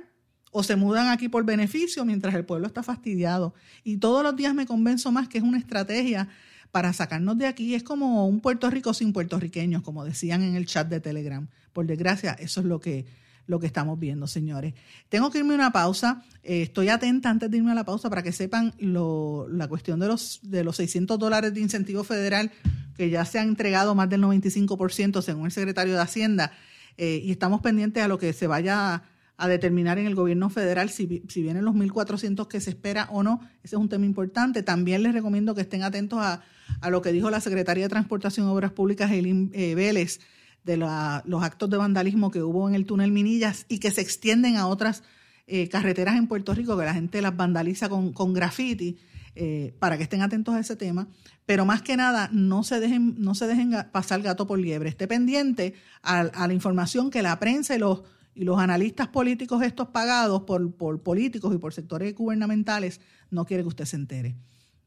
o 0.53 0.63
se 0.63 0.77
mudan 0.77 1.09
aquí 1.09 1.29
por 1.29 1.45
beneficio 1.45 2.05
mientras 2.05 2.35
el 2.37 2.45
pueblo 2.45 2.69
está 2.69 2.85
fastidiado. 2.85 3.55
Y 3.83 3.97
todos 3.97 4.23
los 4.23 4.37
días 4.37 4.55
me 4.55 4.67
convenzo 4.67 5.11
más 5.11 5.29
que 5.29 5.39
es 5.39 5.45
una 5.45 5.59
estrategia 5.59 6.29
para 6.71 6.93
sacarnos 6.93 7.37
de 7.37 7.47
aquí. 7.47 7.75
Es 7.75 7.83
como 7.83 8.29
un 8.29 8.41
Puerto 8.41 8.71
Rico 8.71 8.95
sin 8.95 9.13
puertorriqueños, 9.13 9.83
como 9.83 10.05
decían 10.05 10.43
en 10.43 10.55
el 10.55 10.67
chat 10.67 10.89
de 10.89 11.01
Telegram. 11.01 11.49
Por 11.73 11.87
desgracia, 11.87 12.33
eso 12.35 12.61
es 12.61 12.67
lo 12.67 12.79
que, 12.79 13.07
lo 13.47 13.61
que 13.61 13.67
estamos 13.67 13.99
viendo, 13.99 14.27
señores. 14.27 14.75
Tengo 15.09 15.31
que 15.31 15.39
irme 15.39 15.53
a 15.53 15.57
una 15.57 15.73
pausa. 15.73 16.23
Eh, 16.43 16.63
estoy 16.63 16.89
atenta 16.89 17.31
antes 17.31 17.51
de 17.51 17.57
irme 17.59 17.73
a 17.73 17.75
la 17.75 17.85
pausa 17.85 18.09
para 18.09 18.23
que 18.23 18.33
sepan 18.33 18.73
lo, 18.79 19.47
la 19.49 19.69
cuestión 19.69 20.01
de 20.01 20.09
los, 20.09 20.41
de 20.43 20.65
los 20.65 20.77
600 20.77 21.19
dólares 21.19 21.53
de 21.53 21.61
incentivo 21.61 22.05
federal 22.05 22.51
que 22.97 23.11
ya 23.11 23.25
se 23.25 23.39
han 23.39 23.49
entregado 23.49 23.95
más 23.95 24.09
del 24.09 24.23
95% 24.23 25.23
según 25.23 25.47
el 25.47 25.53
secretario 25.53 25.95
de 25.95 26.01
Hacienda, 26.01 26.53
eh, 26.97 27.21
y 27.25 27.33
estamos 27.33 27.61
pendientes 27.61 28.03
a 28.03 28.09
lo 28.09 28.19
que 28.19 28.33
se 28.33 28.47
vaya 28.47 29.03
a, 29.37 29.49
determinar 29.49 29.99
en 29.99 30.07
el 30.07 30.15
gobierno 30.15 30.49
federal, 30.49 30.91
si, 30.91 31.23
si 31.29 31.43
vienen 31.43 31.65
los 31.65 31.75
1.400 31.75 32.47
que 32.47 32.61
se 32.61 32.71
espera 32.71 33.09
o 33.11 33.25
no, 33.25 33.41
ese 33.65 33.75
es 33.75 33.81
un 33.81 33.89
tema 33.89 34.07
importante. 34.07 34.63
También 34.63 35.03
les 35.03 35.13
recomiendo 35.13 35.55
que 35.55 35.63
estén 35.63 35.83
atentos 35.83 36.21
a, 36.21 36.41
lo 36.89 37.03
que 37.03 37.13
dijo 37.13 37.31
la 37.31 37.41
Secretaría 37.41 37.85
de 37.85 37.89
Transportación 37.91 38.47
y 38.47 38.51
Obras 38.51 38.73
Públicas, 38.73 39.11
Eileen 39.11 39.51
eh, 39.53 39.75
Vélez, 39.75 40.21
de 40.65 40.77
los 40.77 41.43
actos 41.43 41.71
de 41.71 41.77
vandalismo 41.77 42.31
que 42.31 42.43
hubo 42.43 42.69
en 42.69 42.75
el 42.75 42.87
túnel 42.87 43.12
Minillas 43.12 43.67
y 43.69 43.79
que 43.79 43.91
se 43.91 44.01
extienden 44.01 44.57
a 44.57 44.67
otras 44.67 45.03
eh, 45.47 45.69
carreteras 45.69 46.17
en 46.17 46.27
Puerto 46.27 46.55
Rico, 46.55 46.77
que 46.77 46.85
la 46.85 46.95
gente 46.95 47.21
las 47.21 47.37
vandaliza 47.37 47.89
con, 47.89 48.12
con 48.12 48.33
graffiti. 48.33 48.99
Eh, 49.37 49.75
para 49.81 49.97
que 49.97 50.05
estén 50.05 50.23
atentos 50.23 50.55
a 50.55 50.61
ese 50.61 50.77
tema. 50.77 51.09
Pero 51.45 51.67
más 51.67 51.83
que 51.83 51.97
nada, 51.97 52.29
no 52.33 52.62
se 52.62 52.79
dejen, 52.79 53.17
no 53.19 53.35
se 53.35 53.49
dejen 53.49 53.73
pasar 53.91 54.23
gato 54.23 54.47
por 54.47 54.61
liebre. 54.61 54.89
Esté 54.89 55.09
pendiente 55.09 55.75
a, 56.03 56.47
la 56.47 56.53
información 56.53 57.11
que 57.11 57.21
la 57.21 57.37
prensa 57.41 57.75
y 57.75 57.81
los, 57.81 58.05
y 58.37 58.45
los 58.45 58.61
analistas 58.61 59.09
políticos 59.09 59.61
estos 59.65 59.89
pagados 59.89 60.43
por, 60.43 60.73
por 60.77 61.03
políticos 61.03 61.53
y 61.53 61.59
por 61.59 61.75
sectores 61.75 62.15
gubernamentales 62.15 63.01
no 63.31 63.45
quiere 63.45 63.65
que 63.65 63.71
usted 63.71 63.87
se 63.87 63.97
entere. 63.97 64.37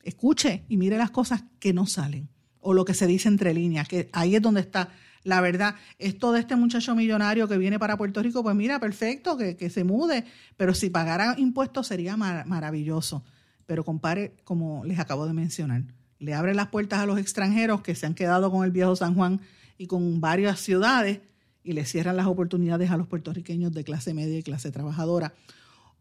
Escuche 0.01 0.63
y 0.69 0.77
mire 0.77 0.97
las 0.97 1.11
cosas 1.11 1.43
que 1.59 1.73
no 1.73 1.85
salen 1.85 2.29
o 2.61 2.73
lo 2.73 2.85
que 2.85 2.93
se 2.93 3.05
dice 3.05 3.27
entre 3.27 3.53
líneas, 3.53 3.89
que 3.89 4.09
ahí 4.13 4.37
es 4.37 4.41
donde 4.41 4.61
está 4.61 4.89
la 5.27 5.41
verdad. 5.41 5.75
Esto 5.99 6.31
de 6.31 6.39
este 6.39 6.55
muchacho 6.55 6.95
millonario 6.95 7.47
que 7.47 7.57
viene 7.57 7.77
para 7.77 7.97
Puerto 7.97 8.23
Rico, 8.23 8.41
pues 8.43 8.55
mira, 8.55 8.79
perfecto, 8.79 9.37
que, 9.37 9.55
que 9.55 9.69
se 9.69 9.83
mude, 9.83 10.25
pero 10.55 10.73
si 10.73 10.89
pagara 10.89 11.35
impuestos 11.37 11.87
sería 11.87 12.17
maravilloso 12.17 13.23
pero 13.67 13.83
compare, 13.83 14.33
como 14.43 14.83
les 14.85 14.97
acabo 14.97 15.27
de 15.27 15.33
mencionar, 15.33 15.83
le 16.19 16.33
abre 16.33 16.55
las 16.55 16.69
puertas 16.69 16.99
a 16.99 17.05
los 17.05 17.19
extranjeros 17.19 17.81
que 17.81 17.93
se 17.93 18.07
han 18.07 18.15
quedado 18.15 18.49
con 18.49 18.65
el 18.65 18.71
viejo 18.71 18.95
San 18.95 19.13
Juan 19.13 19.41
y 19.77 19.85
con 19.85 20.19
varias 20.19 20.59
ciudades 20.59 21.19
y 21.63 21.73
le 21.73 21.85
cierran 21.85 22.15
las 22.15 22.25
oportunidades 22.25 22.89
a 22.89 22.97
los 22.97 23.07
puertorriqueños 23.07 23.73
de 23.73 23.83
clase 23.83 24.13
media 24.13 24.39
y 24.39 24.43
clase 24.43 24.71
trabajadora, 24.71 25.33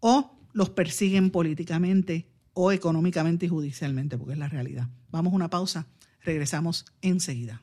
o 0.00 0.30
los 0.52 0.70
persiguen 0.70 1.30
políticamente 1.30 2.28
o 2.54 2.72
económicamente 2.72 3.46
y 3.46 3.48
judicialmente, 3.48 4.16
porque 4.16 4.34
es 4.34 4.38
la 4.38 4.48
realidad. 4.48 4.88
Vamos 5.10 5.32
a 5.32 5.36
una 5.36 5.50
pausa, 5.50 5.86
regresamos 6.22 6.86
enseguida. 7.02 7.62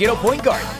Yo 0.00 0.06
quiero 0.06 0.22
Point 0.22 0.42
Guard. 0.42 0.79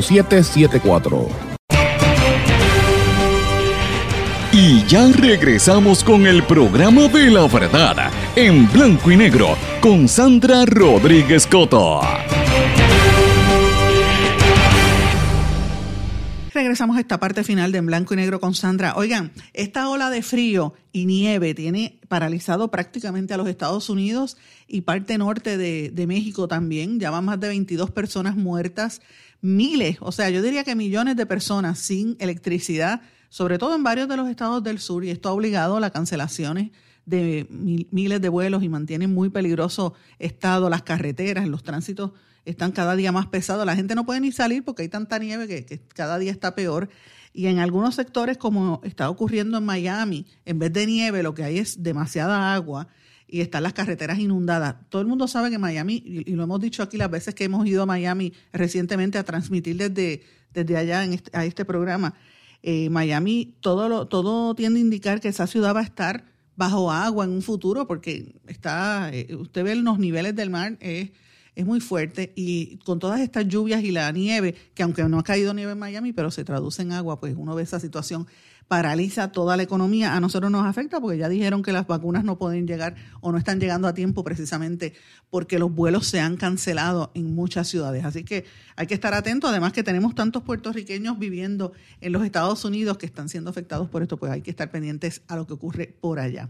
5774. 0.00 1.28
Y 4.54 4.84
ya 4.86 5.10
regresamos 5.10 6.04
con 6.04 6.26
el 6.26 6.42
programa 6.42 7.08
de 7.08 7.30
la 7.30 7.46
verdad 7.46 8.10
en 8.36 8.70
blanco 8.70 9.10
y 9.10 9.16
negro 9.16 9.56
con 9.80 10.08
Sandra 10.08 10.66
Rodríguez 10.66 11.46
Coto. 11.46 12.02
Regresamos 16.52 16.98
a 16.98 17.00
esta 17.00 17.18
parte 17.18 17.44
final 17.44 17.72
de 17.72 17.78
En 17.78 17.86
Blanco 17.86 18.12
y 18.12 18.18
Negro 18.18 18.40
con 18.40 18.54
Sandra. 18.54 18.94
Oigan, 18.96 19.32
esta 19.54 19.88
ola 19.88 20.10
de 20.10 20.22
frío 20.22 20.74
y 20.92 21.06
nieve 21.06 21.54
tiene 21.54 21.98
paralizado 22.08 22.70
prácticamente 22.70 23.32
a 23.32 23.38
los 23.38 23.48
Estados 23.48 23.88
Unidos 23.88 24.36
y 24.68 24.82
parte 24.82 25.16
norte 25.16 25.56
de, 25.56 25.90
de 25.90 26.06
México 26.06 26.46
también. 26.46 27.00
Ya 27.00 27.10
van 27.10 27.24
más 27.24 27.40
de 27.40 27.48
22 27.48 27.90
personas 27.90 28.36
muertas 28.36 29.00
miles, 29.42 29.98
o 30.00 30.12
sea, 30.12 30.30
yo 30.30 30.40
diría 30.40 30.64
que 30.64 30.74
millones 30.74 31.16
de 31.16 31.26
personas 31.26 31.78
sin 31.78 32.16
electricidad, 32.20 33.02
sobre 33.28 33.58
todo 33.58 33.74
en 33.74 33.82
varios 33.82 34.08
de 34.08 34.16
los 34.16 34.30
estados 34.30 34.62
del 34.62 34.78
sur, 34.78 35.04
y 35.04 35.10
esto 35.10 35.28
ha 35.28 35.32
obligado 35.32 35.76
a 35.76 35.80
las 35.80 35.90
cancelaciones 35.90 36.70
de 37.04 37.46
miles 37.50 38.20
de 38.20 38.28
vuelos 38.28 38.62
y 38.62 38.68
mantiene 38.68 39.08
muy 39.08 39.28
peligroso 39.28 39.94
estado 40.20 40.70
las 40.70 40.82
carreteras, 40.82 41.48
los 41.48 41.64
tránsitos 41.64 42.12
están 42.44 42.72
cada 42.72 42.96
día 42.96 43.12
más 43.12 43.26
pesados, 43.26 43.66
la 43.66 43.76
gente 43.76 43.94
no 43.94 44.06
puede 44.06 44.20
ni 44.20 44.32
salir 44.32 44.64
porque 44.64 44.82
hay 44.82 44.88
tanta 44.88 45.18
nieve 45.18 45.46
que, 45.46 45.64
que 45.64 45.80
cada 45.80 46.18
día 46.18 46.30
está 46.30 46.54
peor. 46.54 46.88
Y 47.32 47.46
en 47.46 47.58
algunos 47.60 47.94
sectores, 47.94 48.36
como 48.36 48.80
está 48.84 49.08
ocurriendo 49.08 49.58
en 49.58 49.64
Miami, 49.64 50.26
en 50.44 50.58
vez 50.58 50.72
de 50.72 50.86
nieve, 50.86 51.22
lo 51.22 51.34
que 51.34 51.44
hay 51.44 51.58
es 51.58 51.82
demasiada 51.82 52.52
agua 52.54 52.88
y 53.32 53.40
están 53.40 53.62
las 53.62 53.72
carreteras 53.72 54.18
inundadas. 54.18 54.76
Todo 54.90 55.00
el 55.00 55.08
mundo 55.08 55.26
sabe 55.26 55.50
que 55.50 55.56
Miami, 55.56 56.02
y, 56.04 56.30
lo 56.32 56.42
hemos 56.42 56.60
dicho 56.60 56.82
aquí 56.82 56.98
las 56.98 57.10
veces 57.10 57.34
que 57.34 57.44
hemos 57.44 57.66
ido 57.66 57.82
a 57.82 57.86
Miami 57.86 58.34
recientemente 58.52 59.16
a 59.16 59.24
transmitir 59.24 59.78
desde, 59.78 60.22
desde 60.52 60.76
allá 60.76 61.02
en 61.02 61.14
este, 61.14 61.30
a 61.34 61.46
este 61.46 61.64
programa, 61.64 62.12
eh, 62.62 62.90
Miami 62.90 63.54
todo, 63.60 63.88
lo, 63.88 64.06
todo 64.06 64.54
tiende 64.54 64.80
a 64.80 64.82
indicar 64.82 65.18
que 65.18 65.28
esa 65.28 65.46
ciudad 65.46 65.74
va 65.74 65.80
a 65.80 65.84
estar 65.84 66.26
bajo 66.56 66.92
agua 66.92 67.24
en 67.24 67.30
un 67.30 67.40
futuro 67.40 67.86
porque 67.86 68.34
está, 68.48 69.08
eh, 69.14 69.34
usted 69.34 69.64
ve 69.64 69.76
los 69.76 69.98
niveles 69.98 70.36
del 70.36 70.50
mar, 70.50 70.76
es, 70.80 71.12
es 71.54 71.64
muy 71.64 71.80
fuerte 71.80 72.34
y 72.36 72.76
con 72.84 72.98
todas 72.98 73.22
estas 73.22 73.48
lluvias 73.48 73.82
y 73.82 73.92
la 73.92 74.12
nieve, 74.12 74.54
que 74.74 74.82
aunque 74.82 75.04
no 75.04 75.18
ha 75.18 75.24
caído 75.24 75.54
nieve 75.54 75.72
en 75.72 75.78
Miami, 75.78 76.12
pero 76.12 76.30
se 76.30 76.44
traduce 76.44 76.82
en 76.82 76.92
agua, 76.92 77.18
pues 77.18 77.34
uno 77.34 77.54
ve 77.54 77.62
esa 77.62 77.80
situación 77.80 78.26
paraliza 78.72 79.32
toda 79.32 79.54
la 79.58 79.64
economía. 79.64 80.16
A 80.16 80.20
nosotros 80.20 80.50
nos 80.50 80.64
afecta 80.64 80.98
porque 80.98 81.18
ya 81.18 81.28
dijeron 81.28 81.62
que 81.62 81.72
las 81.72 81.86
vacunas 81.86 82.24
no 82.24 82.38
pueden 82.38 82.66
llegar 82.66 82.94
o 83.20 83.30
no 83.30 83.36
están 83.36 83.60
llegando 83.60 83.86
a 83.86 83.92
tiempo 83.92 84.24
precisamente 84.24 84.94
porque 85.28 85.58
los 85.58 85.70
vuelos 85.70 86.06
se 86.06 86.20
han 86.20 86.38
cancelado 86.38 87.10
en 87.14 87.34
muchas 87.34 87.68
ciudades. 87.68 88.02
Así 88.06 88.24
que 88.24 88.46
hay 88.74 88.86
que 88.86 88.94
estar 88.94 89.12
atentos. 89.12 89.50
Además 89.50 89.74
que 89.74 89.82
tenemos 89.82 90.14
tantos 90.14 90.42
puertorriqueños 90.42 91.18
viviendo 91.18 91.74
en 92.00 92.12
los 92.12 92.24
Estados 92.24 92.64
Unidos 92.64 92.96
que 92.96 93.04
están 93.04 93.28
siendo 93.28 93.50
afectados 93.50 93.90
por 93.90 94.00
esto, 94.00 94.16
pues 94.16 94.32
hay 94.32 94.40
que 94.40 94.50
estar 94.50 94.70
pendientes 94.70 95.20
a 95.28 95.36
lo 95.36 95.46
que 95.46 95.52
ocurre 95.52 95.94
por 96.00 96.18
allá. 96.18 96.48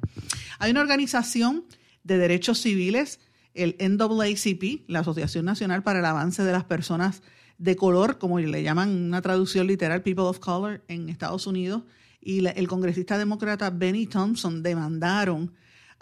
Hay 0.60 0.70
una 0.70 0.82
organización 0.82 1.64
de 2.04 2.18
derechos 2.18 2.60
civiles, 2.60 3.18
el 3.52 3.74
NAACP, 3.80 4.88
la 4.88 5.00
Asociación 5.00 5.44
Nacional 5.44 5.82
para 5.82 5.98
el 5.98 6.04
Avance 6.04 6.44
de 6.44 6.52
las 6.52 6.62
Personas 6.62 7.20
de 7.58 7.74
Color, 7.74 8.18
como 8.18 8.38
le 8.38 8.62
llaman 8.62 8.90
una 8.90 9.22
traducción 9.22 9.66
literal, 9.66 10.02
People 10.02 10.26
of 10.26 10.38
Color 10.38 10.84
en 10.86 11.08
Estados 11.08 11.48
Unidos, 11.48 11.82
y 12.22 12.46
el 12.46 12.68
congresista 12.68 13.18
demócrata 13.18 13.70
Benny 13.70 14.06
Thompson 14.06 14.62
demandaron 14.62 15.52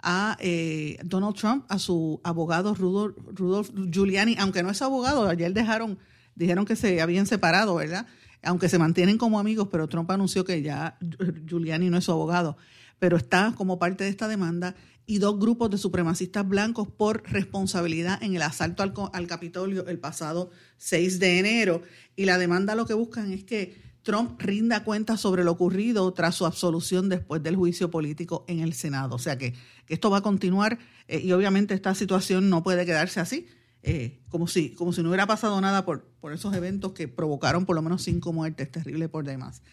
a 0.01 0.37
eh, 0.39 0.97
Donald 1.03 1.35
Trump, 1.35 1.65
a 1.69 1.79
su 1.79 2.21
abogado 2.23 2.73
Rudolph, 2.73 3.69
Giuliani, 3.91 4.35
aunque 4.39 4.63
no 4.63 4.69
es 4.69 4.81
abogado, 4.81 5.27
ayer 5.27 5.53
dejaron, 5.53 5.99
dijeron 6.35 6.65
que 6.65 6.75
se 6.75 7.01
habían 7.01 7.27
separado, 7.27 7.75
¿verdad? 7.75 8.07
Aunque 8.43 8.69
se 8.69 8.79
mantienen 8.79 9.17
como 9.17 9.39
amigos, 9.39 9.67
pero 9.71 9.87
Trump 9.87 10.09
anunció 10.09 10.45
que 10.45 10.61
ya 10.61 10.97
Giuliani 11.45 11.89
no 11.89 11.97
es 11.97 12.05
su 12.05 12.11
abogado, 12.11 12.57
pero 12.99 13.17
está 13.17 13.53
como 13.55 13.79
parte 13.79 14.03
de 14.03 14.09
esta 14.09 14.27
demanda 14.27 14.75
y 15.05 15.17
dos 15.17 15.39
grupos 15.39 15.69
de 15.69 15.77
supremacistas 15.77 16.47
blancos 16.47 16.87
por 16.87 17.23
responsabilidad 17.29 18.21
en 18.23 18.35
el 18.35 18.41
asalto 18.43 18.83
al, 18.83 18.93
al 19.13 19.27
Capitolio 19.27 19.85
el 19.87 19.99
pasado 19.99 20.51
6 20.77 21.19
de 21.19 21.39
enero. 21.39 21.81
Y 22.15 22.25
la 22.25 22.37
demanda 22.37 22.75
lo 22.75 22.85
que 22.85 22.93
buscan 22.93 23.31
es 23.31 23.43
que 23.43 23.90
Trump 24.03 24.41
rinda 24.41 24.83
cuenta 24.83 25.17
sobre 25.17 25.43
lo 25.43 25.51
ocurrido 25.51 26.11
tras 26.13 26.35
su 26.35 26.45
absolución 26.45 27.09
después 27.09 27.43
del 27.43 27.55
juicio 27.55 27.91
político 27.91 28.45
en 28.47 28.59
el 28.59 28.73
Senado. 28.73 29.15
O 29.15 29.19
sea 29.19 29.37
que, 29.37 29.53
esto 29.87 30.09
va 30.09 30.17
a 30.19 30.21
continuar 30.21 30.79
eh, 31.07 31.19
y 31.19 31.33
obviamente 31.33 31.73
esta 31.73 31.93
situación 31.93 32.49
no 32.49 32.63
puede 32.63 32.85
quedarse 32.85 33.19
así, 33.19 33.47
eh, 33.83 34.21
como, 34.29 34.47
si, 34.47 34.69
como 34.71 34.93
si 34.93 35.03
no 35.03 35.09
hubiera 35.09 35.27
pasado 35.27 35.59
nada 35.59 35.83
por, 35.83 36.05
por 36.21 36.31
esos 36.31 36.55
eventos 36.55 36.93
que 36.93 37.09
provocaron 37.09 37.65
por 37.65 37.75
lo 37.75 37.81
menos 37.81 38.01
cinco 38.01 38.31
muertes, 38.31 38.71
terrible 38.71 39.09
por 39.09 39.25
demás. 39.25 39.63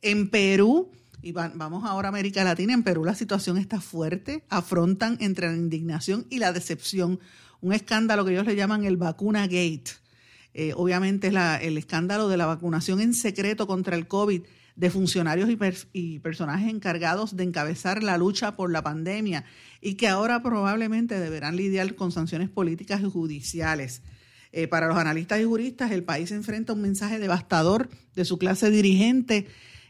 En 0.00 0.30
Perú, 0.30 0.92
y 1.22 1.32
vamos 1.32 1.84
ahora 1.84 2.08
a 2.08 2.10
América 2.10 2.44
Latina, 2.44 2.72
en 2.72 2.84
Perú 2.84 3.04
la 3.04 3.14
situación 3.14 3.56
está 3.58 3.80
fuerte, 3.80 4.44
afrontan 4.48 5.16
entre 5.20 5.48
la 5.48 5.56
indignación 5.56 6.26
y 6.30 6.38
la 6.38 6.52
decepción 6.52 7.18
un 7.60 7.72
escándalo 7.72 8.24
que 8.24 8.32
ellos 8.32 8.46
le 8.46 8.56
llaman 8.56 8.84
el 8.84 8.96
vacuna 8.96 9.46
gate 9.46 10.03
eh, 10.54 10.72
obviamente 10.76 11.28
es 11.28 11.34
el 11.62 11.76
escándalo 11.76 12.28
de 12.28 12.36
la 12.36 12.46
vacunación 12.46 13.00
en 13.00 13.12
secreto 13.12 13.66
contra 13.66 13.96
el 13.96 14.06
COVID 14.06 14.42
de 14.76 14.90
funcionarios 14.90 15.48
y, 15.92 16.18
personajes 16.20 16.68
encargados 16.68 17.36
de 17.36 17.44
encabezar 17.44 18.02
la 18.02 18.18
lucha 18.18 18.56
por 18.56 18.72
la 18.72 18.82
pandemia 18.82 19.44
y 19.80 19.94
que 19.94 20.08
ahora 20.08 20.42
probablemente 20.42 21.18
deberán 21.18 21.56
lidiar 21.56 21.94
con 21.94 22.12
sanciones 22.12 22.48
políticas 22.48 23.00
y 23.00 23.10
judiciales. 23.10 24.02
Eh, 24.52 24.68
para 24.68 24.86
los 24.86 24.96
analistas 24.96 25.40
y 25.40 25.44
juristas, 25.44 25.90
el 25.90 26.04
país 26.04 26.30
enfrenta 26.30 26.72
un 26.72 26.82
mensaje 26.82 27.18
devastador 27.18 27.88
de 28.14 28.24
su 28.24 28.38
clase 28.38 28.70
dirigente 28.70 29.46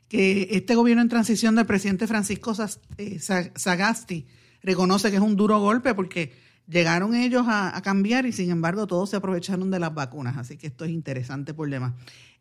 que 0.08 0.48
este 0.50 0.74
gobierno 0.74 1.02
en 1.02 1.08
transición 1.08 1.54
del 1.54 1.66
presidente 1.66 2.06
Francisco 2.06 2.54
eh, 2.98 3.18
Sagasti 3.18 4.26
reconoce 4.62 5.10
que 5.10 5.16
es 5.16 5.22
un 5.22 5.36
duro 5.36 5.60
golpe 5.60 5.94
porque 5.94 6.32
Llegaron 6.66 7.14
ellos 7.14 7.44
a, 7.46 7.78
cambiar 7.82 8.24
y 8.24 8.32
sin 8.32 8.50
embargo 8.50 8.86
todos 8.86 9.10
se 9.10 9.16
aprovecharon 9.16 9.70
de 9.70 9.78
las 9.78 9.92
vacunas, 9.92 10.36
así 10.38 10.56
que 10.56 10.66
esto 10.66 10.84
es 10.84 10.90
interesante 10.90 11.52
por 11.52 11.68
demás. 11.68 11.92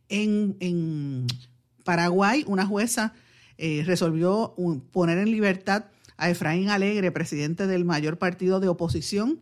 En, 0.09 1.27
Paraguay, 1.83 2.45
una 2.47 2.65
jueza 2.65 3.13
eh, 3.57 3.83
resolvió 3.85 4.55
poner 4.91 5.17
en 5.17 5.31
libertad 5.31 5.85
a 6.15 6.29
Efraín 6.29 6.69
Alegre, 6.69 7.11
presidente 7.11 7.67
del 7.67 7.83
mayor 7.83 8.17
partido 8.17 8.61
de 8.61 8.69
oposición, 8.69 9.41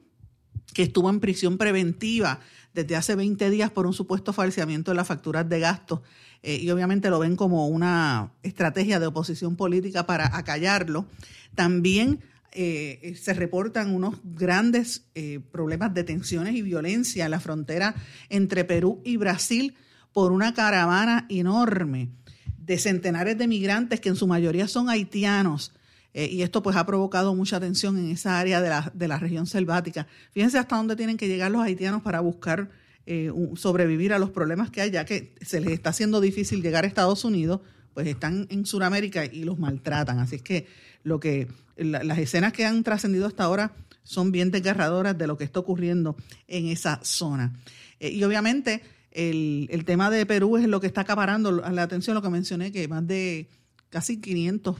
que 0.74 0.82
estuvo 0.82 1.10
en 1.12 1.20
prisión 1.20 1.60
preventiva 1.60 2.40
desde 2.74 2.96
hace 2.96 3.16
20 3.16 3.50
días 3.50 3.70
por 3.70 3.86
un 3.86 3.94
supuesto 3.94 4.34
falseamiento 4.34 4.92
de 4.92 4.96
las 4.96 5.08
facturas 5.08 5.48
de 5.48 5.60
gastos. 5.60 6.02
Eh, 6.44 6.56
y 6.56 6.72
obviamente 6.72 7.10
lo 7.10 7.20
ven 7.20 7.36
como 7.36 7.68
una 7.68 8.32
estrategia 8.42 9.00
de 9.00 9.08
oposición 9.08 9.56
política 9.56 10.08
para 10.08 10.36
acallarlo. 10.36 11.06
También 11.54 12.22
eh, 12.52 13.16
se 13.20 13.34
reportan 13.34 13.94
unos 13.94 14.16
grandes 14.24 15.06
eh, 15.16 15.40
problemas 15.52 15.94
de 15.94 16.04
tensiones 16.04 16.56
y 16.56 16.62
violencia 16.62 17.26
en 17.26 17.32
la 17.32 17.40
frontera 17.40 17.96
entre 18.30 18.66
Perú 18.66 19.02
y 19.04 19.18
Brasil 19.18 19.76
por 20.14 20.32
una 20.32 20.54
caravana 20.54 21.26
enorme 21.30 22.10
de 22.58 22.78
centenares 22.78 23.38
de 23.38 23.48
migrantes 23.48 24.00
que 24.00 24.10
en 24.10 24.16
su 24.16 24.28
mayoría 24.28 24.68
son 24.68 24.90
haitianos. 24.90 25.72
Eh, 26.14 26.28
y 26.30 26.42
esto 26.42 26.62
pues 26.62 26.76
ha 26.76 26.86
provocado 26.86 27.34
mucha 27.36 27.60
tensión 27.60 27.98
en 27.98 28.12
esa 28.12 28.40
área 28.40 28.62
de 28.62 28.70
la, 28.70 28.92
de 28.94 29.08
la 29.08 29.18
región 29.18 29.48
selvática. 29.48 30.08
Fíjense 30.32 30.58
hasta 30.58 30.76
dónde 30.76 30.96
tienen 30.96 31.18
que 31.18 31.28
llegar 31.28 31.52
los 31.52 31.64
haitianos 31.64 32.02
para 32.02 32.20
buscar 32.20 32.70
eh, 33.06 33.32
sobrevivir 33.56 34.14
a 34.14 34.20
los 34.20 34.30
problemas 34.30 34.70
que 34.70 34.82
hay, 34.82 34.92
ya 34.92 35.06
que 35.06 35.34
se 35.42 35.60
les 35.60 35.72
está 35.72 35.90
haciendo 35.90 36.22
difícil 36.22 36.62
llegar 36.62 36.84
a 36.84 36.88
Estados 36.88 37.26
Unidos, 37.26 37.62
pues 37.94 38.08
están 38.08 38.48
en 38.50 38.66
Sudamérica 38.66 39.26
y 39.26 39.44
los 39.44 39.60
maltratan. 39.60 40.20
Así 40.20 40.38
es 40.38 40.42
que 40.42 40.68
lo 41.04 41.20
que 41.20 41.48
las 41.78 42.18
escenas 42.18 42.54
que 42.54 42.66
han 42.66 42.84
trascendido 42.84 43.28
hasta 43.28 43.44
ahora 43.44 43.74
son 44.04 44.32
bien 44.32 44.52
desgarradoras 44.52 45.18
de 45.18 45.28
lo 45.28 45.38
que 45.38 45.44
está 45.44 45.60
ocurriendo 45.60 46.16
en 46.48 46.68
esa 46.68 47.00
zona. 47.04 47.54
Eh, 48.00 48.10
y 48.10 48.24
obviamente 48.24 48.82
el, 49.12 49.68
el, 49.72 49.86
tema 49.86 50.10
de 50.10 50.26
Perú 50.26 50.58
es 50.58 50.68
lo 50.68 50.80
que 50.80 50.88
está 50.88 51.02
acaparando 51.02 51.52
la 51.52 51.84
atención, 51.84 52.16
lo 52.16 52.22
que 52.22 52.30
mencioné, 52.30 52.72
que 52.72 52.88
más 52.88 53.06
de 53.06 53.48
casi 53.90 54.20
500 54.20 54.78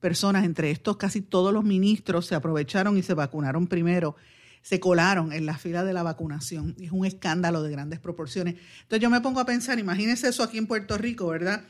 personas, 0.00 0.44
entre 0.44 0.70
estos 0.70 0.96
casi 0.96 1.22
todos 1.22 1.52
los 1.52 1.64
ministros, 1.64 2.26
se 2.26 2.34
aprovecharon 2.34 2.98
y 2.98 3.02
se 3.02 3.14
vacunaron 3.14 3.66
primero, 3.66 4.16
se 4.60 4.80
colaron 4.80 5.32
en 5.32 5.46
la 5.46 5.56
fila 5.56 5.84
de 5.84 5.92
la 5.92 6.02
vacunación. 6.02 6.74
Es 6.80 6.90
un 6.92 7.06
escándalo 7.06 7.62
de 7.62 7.70
grandes 7.70 8.00
proporciones. 8.00 8.56
Entonces 8.82 9.00
yo 9.00 9.10
me 9.10 9.20
pongo 9.20 9.40
a 9.40 9.46
pensar, 9.46 9.78
imagínense 9.78 10.28
eso 10.28 10.42
aquí 10.42 10.58
en 10.58 10.66
Puerto 10.66 10.98
Rico, 10.98 11.28
¿verdad? 11.28 11.64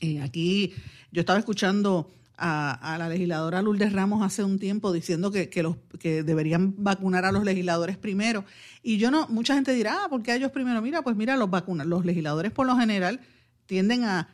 Eh, 0.00 0.20
aquí 0.20 0.74
yo 1.10 1.20
estaba 1.20 1.38
escuchando 1.38 2.10
a, 2.38 2.96
la 2.98 3.08
legisladora 3.08 3.62
Lourdes 3.62 3.92
Ramos 3.92 4.24
hace 4.24 4.44
un 4.44 4.58
tiempo 4.58 4.92
diciendo 4.92 5.32
que, 5.32 5.50
los, 5.62 5.76
que 5.98 6.22
deberían 6.22 6.74
vacunar 6.78 7.24
a 7.24 7.32
los 7.32 7.44
legisladores 7.44 7.96
primero. 7.96 8.44
Y 8.82 8.98
yo 8.98 9.10
no, 9.10 9.26
mucha 9.28 9.54
gente 9.54 9.72
dirá, 9.72 10.04
ah, 10.04 10.08
¿por 10.08 10.22
qué 10.22 10.32
a 10.32 10.36
ellos 10.36 10.52
primero? 10.52 10.80
Mira, 10.80 11.02
pues 11.02 11.16
mira, 11.16 11.36
los 11.36 11.50
vacunas, 11.50 11.86
los 11.86 12.04
legisladores 12.04 12.52
por 12.52 12.66
lo 12.66 12.76
general 12.76 13.20
tienden 13.66 14.04
a, 14.04 14.28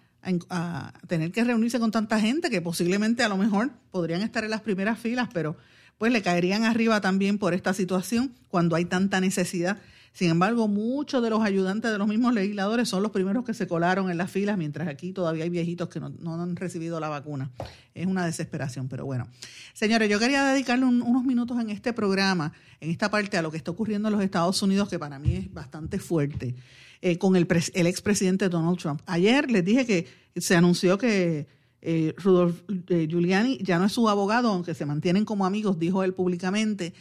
a, 0.51 0.93
tener 1.09 1.33
que 1.33 1.45
reunirse 1.45 1.81
con 1.81 1.91
tanta 1.91 2.21
gente 2.21 2.51
que 2.51 2.61
posiblemente 2.61 3.23
a 3.23 3.29
lo 3.29 3.39
mejor 3.39 3.71
podrían 3.91 4.21
estar 4.21 4.45
en 4.45 4.51
las 4.51 4.61
primeras 4.61 4.99
filas, 4.99 5.29
pero 5.33 5.57
pues 5.97 6.13
le 6.13 6.23
caerían 6.23 6.65
arriba 6.65 7.01
también 7.01 7.39
por 7.39 7.55
esta 7.55 7.73
situación 7.73 8.35
cuando 8.49 8.77
hay 8.77 8.85
tanta 8.85 9.21
necesidad 9.21 9.79
sin 10.15 10.31
embargo, 10.31 10.69
muchos 10.69 11.21
de 11.25 11.29
los 11.29 11.43
ayudantes 11.43 11.91
de 11.91 11.99
los 11.99 12.07
mismos 12.07 12.33
legisladores 12.35 12.89
son 12.89 13.03
los 13.03 13.11
primeros 13.11 13.45
que 13.45 13.53
se 13.53 13.67
colaron 13.67 14.13
en 14.13 14.17
las 14.17 14.31
filas, 14.31 14.57
mientras 14.57 14.87
aquí 14.87 15.13
todavía 15.13 15.43
hay 15.43 15.51
viejitos 15.51 15.89
que 15.89 15.99
no, 15.99 16.41
han 16.41 16.55
recibido 16.55 17.01
la 17.01 17.09
vacuna. 17.09 17.51
Es 17.97 18.07
una 18.07 18.25
desesperación, 18.25 18.89
pero 18.89 19.05
bueno. 19.05 19.27
Señores, 19.73 20.09
yo 20.09 20.21
quería 20.21 20.45
dedicarle 20.45 20.85
unos 20.85 21.25
minutos 21.25 21.61
en 21.61 21.71
este 21.71 21.93
programa, 21.93 22.53
en 22.81 22.91
esta 22.91 23.11
parte, 23.11 23.37
a 23.39 23.43
lo 23.43 23.51
que 23.51 23.57
está 23.57 23.73
ocurriendo 23.73 24.07
en 24.07 24.15
los 24.15 24.23
Estados 24.23 24.63
Unidos, 24.63 24.89
que 24.89 25.01
para 25.01 25.19
mí 25.19 25.35
es 25.35 25.53
bastante 25.53 25.99
fuerte, 25.99 26.55
eh, 27.03 27.19
con 27.19 27.35
el, 27.35 27.49
el 27.75 27.87
expresidente 27.89 28.49
Donald 28.49 28.79
Trump. 28.79 29.03
Ayer 29.07 29.51
les 29.51 29.65
dije 29.65 29.85
que 29.85 30.07
se 30.41 30.55
anunció 30.55 30.97
que 30.97 31.49
eh, 31.83 32.15
Rudolf 32.19 32.63
eh, 32.89 33.09
Giuliani 33.11 33.59
ya 33.61 33.81
no 33.81 33.87
es 33.87 33.93
su 33.93 34.09
abogado, 34.09 34.51
aunque 34.51 34.75
se 34.75 34.87
mantienen 34.87 35.25
como 35.25 35.45
amigos, 35.45 35.77
dijo 35.77 36.05
él 36.05 36.15
públicamente. 36.15 36.95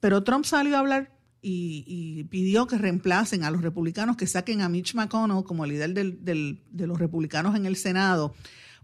Pero 0.00 0.24
Trump 0.24 0.44
salió 0.44 0.74
a 0.74 0.80
hablar 0.80 1.15
y, 1.42 2.24
pidió 2.24 2.66
que 2.66 2.78
reemplacen 2.78 3.44
a 3.44 3.50
los 3.50 3.62
republicanos, 3.62 4.16
que 4.16 4.26
saquen 4.26 4.62
a 4.62 4.68
Mitch 4.68 4.94
McConnell 4.94 5.44
como 5.44 5.66
líder 5.66 5.92
de 5.94 6.86
los 6.86 6.98
republicanos 6.98 7.54
en 7.56 7.66
el 7.66 7.76
Senado, 7.76 8.34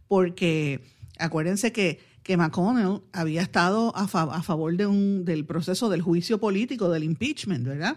porque 0.07 0.84
acuérdense 1.18 1.72
que, 1.72 2.00
que 2.22 2.36
McConnell 2.36 3.00
había 3.12 3.42
estado 3.42 3.94
a, 3.96 4.07
favor 4.07 4.76
de 4.76 4.86
un, 4.86 5.24
del 5.24 5.44
proceso 5.44 5.88
del 5.88 6.03
juicio 6.03 6.38
político, 6.38 6.88
del 6.88 7.05
impeachment, 7.05 7.66
¿verdad? 7.66 7.96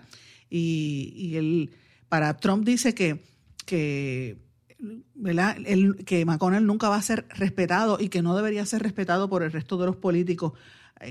Y, 0.49 1.13
y 1.15 1.35
él, 1.35 1.71
para 2.09 2.37
Trump 2.37 2.65
dice 2.65 2.95
que, 2.95 3.23
que 3.65 4.37
¿verdad? 5.13 5.57
que 6.05 6.25
McConnell 6.25 6.65
nunca 6.65 6.89
va 6.89 6.97
a 6.97 7.01
ser 7.01 7.25
respetado 7.29 7.97
y 7.99 8.09
que 8.09 8.21
no 8.21 8.35
debería 8.35 8.65
ser 8.65 8.83
respetado 8.83 9.29
por 9.29 9.43
el 9.43 9.51
resto 9.51 9.77
de 9.77 9.85
los 9.85 9.95
políticos 9.95 10.53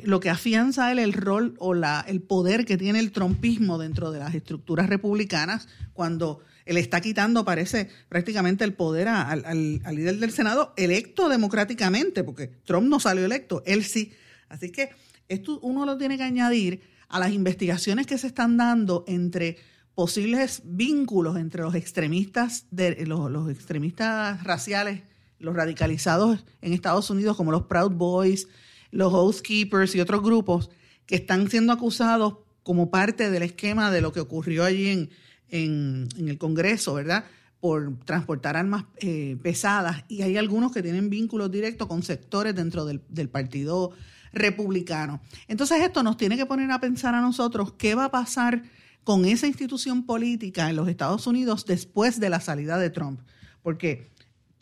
lo 0.04 0.20
que 0.20 0.30
afianza 0.30 0.90
él 0.90 0.98
el 0.98 1.12
rol 1.12 1.54
o 1.58 1.74
la, 1.74 2.04
el 2.08 2.22
poder 2.22 2.64
que 2.64 2.76
tiene 2.76 2.98
el 3.00 3.12
trompismo 3.12 3.78
dentro 3.78 4.10
de 4.10 4.18
las 4.18 4.34
estructuras 4.34 4.88
republicanas 4.88 5.68
cuando 5.92 6.40
él 6.64 6.78
está 6.78 7.00
quitando, 7.00 7.44
parece, 7.44 7.90
prácticamente 8.08 8.64
el 8.64 8.72
poder 8.72 9.08
al, 9.08 9.44
al, 9.44 9.94
líder 9.94 10.18
del 10.18 10.32
Senado 10.32 10.72
electo 10.76 11.28
democráticamente, 11.28 12.24
porque 12.24 12.48
Trump 12.48 12.88
no 12.88 13.00
salió 13.00 13.24
electo, 13.24 13.62
él 13.66 13.84
sí. 13.84 14.14
Así 14.48 14.70
que 14.70 14.90
esto 15.28 15.60
uno 15.60 15.84
lo 15.84 15.98
tiene 15.98 16.16
que 16.16 16.22
añadir 16.22 16.82
a 17.08 17.18
las 17.18 17.32
investigaciones 17.32 18.06
que 18.06 18.16
se 18.16 18.26
están 18.26 18.56
dando 18.56 19.04
entre 19.06 19.58
posibles 19.94 20.62
vínculos 20.64 21.36
entre 21.36 21.62
los 21.62 21.74
extremistas 21.74 22.66
de 22.70 23.04
los, 23.06 23.30
los 23.30 23.50
extremistas 23.50 24.42
raciales, 24.42 25.02
los 25.38 25.54
radicalizados 25.54 26.44
en 26.62 26.72
Estados 26.72 27.10
Unidos 27.10 27.36
como 27.36 27.52
los 27.52 27.64
Proud 27.64 27.92
Boys, 27.92 28.48
los 28.94 29.12
housekeepers 29.12 29.94
y 29.94 30.00
otros 30.00 30.22
grupos 30.22 30.70
que 31.04 31.16
están 31.16 31.50
siendo 31.50 31.72
acusados 31.72 32.36
como 32.62 32.90
parte 32.90 33.28
del 33.30 33.42
esquema 33.42 33.90
de 33.90 34.00
lo 34.00 34.12
que 34.12 34.20
ocurrió 34.20 34.64
allí 34.64 34.88
en, 34.88 35.10
en, 35.50 36.28
el 36.28 36.38
Congreso, 36.38 36.94
¿verdad? 36.94 37.24
Por 37.60 37.98
transportar 38.04 38.56
armas 38.56 38.84
eh, 38.98 39.36
pesadas. 39.42 40.04
Y 40.08 40.22
hay 40.22 40.36
algunos 40.36 40.72
que 40.72 40.82
tienen 40.82 41.10
vínculos 41.10 41.50
directos 41.50 41.88
con 41.88 42.02
sectores 42.02 42.54
dentro 42.54 42.84
del, 42.84 43.02
del 43.08 43.28
Partido 43.28 43.90
Republicano. 44.32 45.20
Entonces 45.48 45.82
esto 45.82 46.02
nos 46.02 46.16
tiene 46.16 46.36
que 46.36 46.46
poner 46.46 46.70
a 46.70 46.80
pensar 46.80 47.14
a 47.14 47.20
nosotros 47.20 47.72
qué 47.76 47.94
va 47.94 48.06
a 48.06 48.10
pasar 48.10 48.62
con 49.02 49.24
esa 49.24 49.46
institución 49.48 50.06
política 50.06 50.70
en 50.70 50.76
los 50.76 50.88
Estados 50.88 51.26
Unidos 51.26 51.66
después 51.66 52.20
de 52.20 52.30
la 52.30 52.40
salida 52.40 52.78
de 52.78 52.90
Trump. 52.90 53.20
Porque 53.60 54.10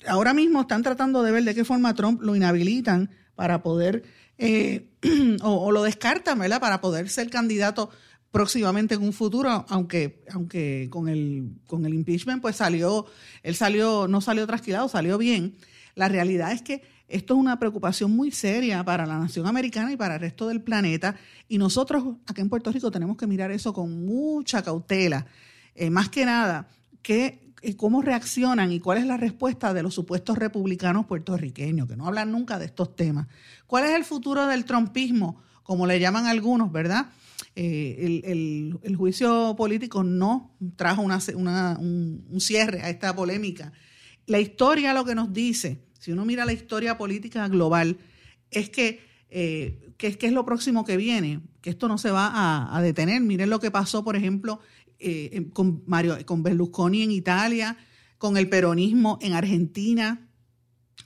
ahora 0.09 0.33
mismo 0.33 0.63
están 0.63 0.83
tratando 0.83 1.23
de 1.23 1.33
ver 1.33 1.45
de 1.45 1.55
qué 1.55 1.65
forma 1.65 1.95
Trump 1.95 2.23
lo 2.23 2.35
inhabilitan 2.35 3.11
para 3.35 3.63
poder 3.63 4.03
eh, 4.39 4.89
o, 5.43 5.71
lo 5.71 5.83
descartan, 5.83 6.39
¿verdad? 6.39 6.61
Para 6.61 6.81
poder 6.81 7.09
ser 7.09 7.31
candidato 7.31 7.91
próximamente 8.31 8.95
en 8.95 9.03
un 9.03 9.13
futuro, 9.13 9.67
aunque, 9.69 10.25
aunque 10.31 10.89
con 10.91 11.09
el, 11.09 11.51
con 11.67 11.85
el 11.85 11.95
impeachment 11.95 12.41
pues 12.41 12.57
salió, 12.57 13.07
él 13.43 13.55
salió, 13.55 14.09
no 14.09 14.21
salió 14.21 14.47
trasquilado, 14.47 14.89
salió 14.89 15.19
bien. 15.19 15.57
La 15.95 16.09
realidad 16.09 16.53
es 16.53 16.63
que 16.63 16.83
esto 17.09 17.35
es 17.35 17.41
una 17.41 17.59
preocupación 17.59 18.11
muy 18.11 18.31
seria 18.31 18.83
para 18.85 19.05
la 19.05 19.19
nación 19.19 19.47
americana 19.47 19.93
y 19.93 19.99
para 19.99 20.15
el 20.15 20.21
resto 20.21 20.49
del 20.49 20.63
planeta. 20.63 21.15
Y 21.47 21.59
nosotros 21.59 22.17
aquí 22.27 22.41
en 22.41 22.49
Puerto 22.49 22.73
Rico 22.73 22.91
tenemos 22.91 23.19
que 23.19 23.27
mirar 23.27 23.51
eso 23.51 23.75
con 23.75 24.07
mucha 24.07 24.63
cautela. 24.63 25.27
Eh, 25.75 25.91
más 25.91 26.09
que 26.09 26.25
nada, 26.25 26.69
que 27.63 27.77
cómo 27.77 28.03
reaccionan 28.03 28.73
y 28.73 28.81
cuál 28.81 28.99
es 28.99 29.07
la 29.07 29.17
respuesta 29.17 29.73
de 29.73 29.83
los 29.83 29.95
supuestos 29.95 30.37
republicanos 30.37 31.07
puertorriqueños, 31.07 31.89
que 31.89 31.97
no 31.97 32.07
hablan 32.07 32.33
nunca 32.33 32.59
de 32.59 32.67
estos 32.67 32.97
temas. 32.97 33.29
¿Cuál 33.67 33.85
es 33.85 33.93
el 33.93 34.05
futuro 34.05 34.47
del 34.47 34.65
trompismo, 34.65 35.41
como 35.63 35.87
le 35.87 36.01
llaman 36.01 36.27
algunos, 36.27 36.73
verdad? 36.73 37.07
Eh, 37.55 38.23
el, 38.25 38.97
juicio 38.97 39.55
político 39.57 40.03
no 40.03 40.57
trajo 40.77 41.03
un, 41.03 42.41
cierre 42.41 42.83
a 42.83 42.91
esta 42.91 43.15
polémica. 43.15 43.73
La 44.27 44.41
historia 44.41 44.93
lo 44.93 45.05
que 45.05 45.15
nos 45.15 45.33
dice, 45.33 45.85
si 45.99 46.13
uno 46.13 46.25
mira 46.25 46.45
la 46.45 46.53
historia 46.53 46.99
política 46.99 47.47
global, 47.49 47.99
es 48.51 48.71
que, 48.71 49.01
eh, 49.31 49.95
que, 49.99 50.17
es 50.21 50.33
lo 50.33 50.45
próximo 50.45 50.85
que 50.85 50.97
viene, 50.97 51.41
que 51.61 51.71
esto 51.71 51.89
no 51.89 51.97
se 51.97 52.11
va 52.11 52.27
a, 52.27 52.77
a 52.77 52.83
detener. 52.83 53.21
Miren 53.21 53.51
lo 53.51 53.61
que 53.61 53.71
pasó, 53.71 54.03
por 54.03 54.17
ejemplo, 54.17 54.61
eh, 55.03 55.49
con, 55.53 55.83
Mario, 55.87 56.17
con 56.25 56.43
Berlusconi 56.43 57.03
en 57.03 57.11
Italia, 57.11 57.77
con 58.19 58.37
el 58.37 58.49
peronismo 58.49 59.19
en 59.21 59.33
Argentina, 59.33 60.29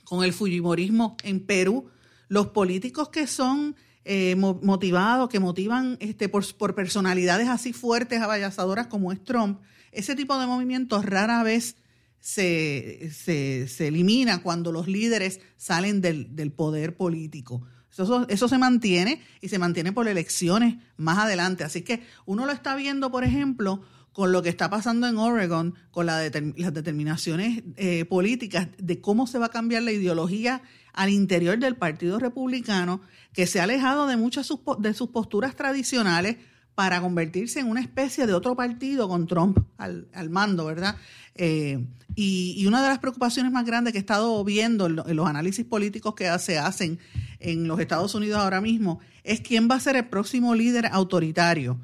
con 0.03 0.23
el 0.23 0.33
fujimorismo 0.33 1.17
en 1.23 1.45
Perú, 1.45 1.89
los 2.27 2.47
políticos 2.47 3.09
que 3.09 3.27
son 3.27 3.75
eh, 4.05 4.35
motivados, 4.35 5.27
que 5.27 5.39
motivan 5.39 5.97
este, 5.99 6.29
por, 6.29 6.75
personalidades 6.75 7.49
así 7.49 7.73
fuertes, 7.73 8.21
avallazadoras 8.21 8.87
como 8.87 9.11
es 9.11 9.21
Trump, 9.23 9.59
ese 9.91 10.15
tipo 10.15 10.39
de 10.39 10.47
movimientos 10.47 11.03
rara 11.05 11.43
vez 11.43 11.75
se, 12.19 13.11
se, 13.11 13.87
elimina 13.87 14.41
cuando 14.41 14.71
los 14.71 14.87
líderes 14.87 15.41
salen 15.57 16.01
del, 16.01 16.35
del 16.35 16.51
poder 16.51 16.95
político. 16.95 17.63
Eso, 18.03 18.47
se 18.47 18.57
mantiene 18.57 19.21
y 19.41 19.49
se 19.49 19.59
mantiene 19.59 19.91
por 19.91 20.07
elecciones 20.07 20.75
más 20.97 21.17
adelante. 21.17 21.63
Así 21.63 21.81
que 21.81 22.03
uno 22.25 22.45
lo 22.45 22.51
está 22.51 22.75
viendo, 22.75 23.11
por 23.11 23.23
ejemplo, 23.23 23.81
con 24.11 24.31
lo 24.31 24.41
que 24.41 24.49
está 24.49 24.69
pasando 24.69 25.07
en 25.07 25.17
Oregon, 25.17 25.75
con 25.91 26.05
las 26.05 26.31
determinaciones 26.31 27.63
eh, 27.75 28.05
políticas 28.05 28.67
de 28.77 28.99
cómo 28.99 29.27
se 29.27 29.39
va 29.39 29.47
a 29.47 29.51
cambiar 29.51 29.83
la 29.83 29.91
ideología 29.91 30.61
al 30.93 31.09
interior 31.09 31.59
del 31.59 31.75
Partido 31.75 32.17
Republicano, 32.17 33.01
que 33.33 33.45
se 33.45 33.59
ha 33.59 33.63
alejado 33.63 34.07
de 34.07 34.17
muchas 34.17 34.49
de 34.79 34.93
sus 34.93 35.09
posturas 35.09 35.55
tradicionales 35.55 36.37
para 36.77 37.01
convertirse 37.01 37.59
en 37.59 37.71
una 37.71 37.81
especie 37.81 38.27
de 38.27 38.35
otro 38.35 38.55
partido 38.55 39.09
con 39.09 39.25
Trump 39.25 39.57
al, 39.79 40.05
mando, 40.29 40.65
¿verdad? 40.65 40.95
Eh, 41.33 41.83
y, 42.13 42.63
una 42.67 42.83
de 42.83 42.87
las 42.87 42.99
preocupaciones 42.99 43.51
más 43.51 43.65
grandes 43.65 43.93
que 43.93 43.97
he 43.97 43.99
estado 43.99 44.43
viendo 44.43 44.85
en, 44.85 45.15
los 45.15 45.27
análisis 45.27 45.65
políticos 45.65 46.13
que 46.13 46.29
se 46.37 46.59
hacen 46.59 46.99
en 47.39 47.67
los 47.67 47.79
Estados 47.79 48.13
Unidos 48.13 48.39
ahora 48.39 48.61
mismo 48.61 48.99
es 49.23 49.41
quién 49.41 49.67
va 49.67 49.73
a 49.73 49.79
ser 49.79 49.95
el 49.95 50.05
próximo 50.05 50.53
líder 50.53 50.85
autoritario 50.91 51.79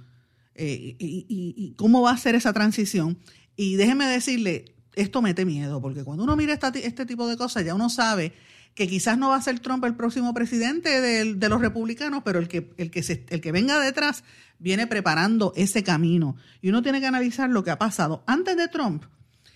eh, 0.53 0.95
y, 0.99 1.73
cómo 1.75 2.03
va 2.03 2.11
a 2.11 2.17
ser 2.17 2.35
esa 2.35 2.53
transición. 2.53 3.17
Y 3.55 3.77
déjeme 3.77 4.05
decirle, 4.05 4.75
esto 4.93 5.23
mete 5.23 5.43
miedo, 5.43 5.81
porque 5.81 6.03
cuando 6.03 6.23
uno 6.23 6.35
mira 6.35 6.53
este 6.53 7.05
tipo 7.07 7.27
de 7.27 7.35
cosas 7.35 7.65
ya 7.65 7.73
uno 7.73 7.89
sabe 7.89 8.33
que 8.75 8.87
quizás 8.87 9.17
no 9.17 9.29
va 9.29 9.35
a 9.35 9.41
ser 9.41 9.59
Trump 9.59 9.83
el 9.85 9.95
próximo 9.95 10.33
presidente 10.33 10.99
de, 10.99 11.49
los 11.49 11.61
republicanos, 11.61 12.23
pero 12.25 12.39
el 12.39 12.47
que, 12.47 12.73
el, 12.77 12.89
que 12.89 13.03
se, 13.03 13.25
el 13.29 13.39
que 13.39 13.51
venga 13.51 13.79
detrás 13.79 14.23
viene 14.57 14.87
preparando 14.87 15.53
ese 15.55 15.83
camino. 15.83 16.37
Y 16.61 16.69
uno 16.69 16.81
tiene 16.81 16.99
que 16.99 17.07
analizar 17.07 17.49
lo 17.49 17.63
que 17.63 17.71
ha 17.71 17.77
pasado. 17.77 18.23
Antes 18.25 18.57
de 18.57 18.67
Trump, 18.67 19.03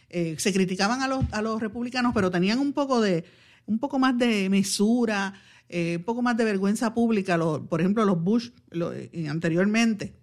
eh, 0.09 0.36
se 0.38 0.53
criticaban 0.53 1.01
a 1.01 1.07
los, 1.07 1.26
a 1.32 1.41
los 1.41 1.61
republicanos, 1.61 2.13
pero 2.13 2.30
tenían 2.30 2.59
un 2.59 2.74
poco 2.74 3.01
de 3.01 3.26
un 3.65 3.80
poco 3.80 3.99
más 3.99 4.18
de 4.18 4.49
mesura, 4.49 5.34
eh, 5.68 5.97
un 5.97 6.03
poco 6.03 6.22
más 6.22 6.38
de 6.38 6.45
vergüenza 6.45 6.93
pública, 6.93 7.38
por 7.38 7.82
ejemplo, 7.82 8.05
los 8.05 8.24
Bush 8.24 8.51
eh, 8.72 9.28
anteriormente. 9.30 10.13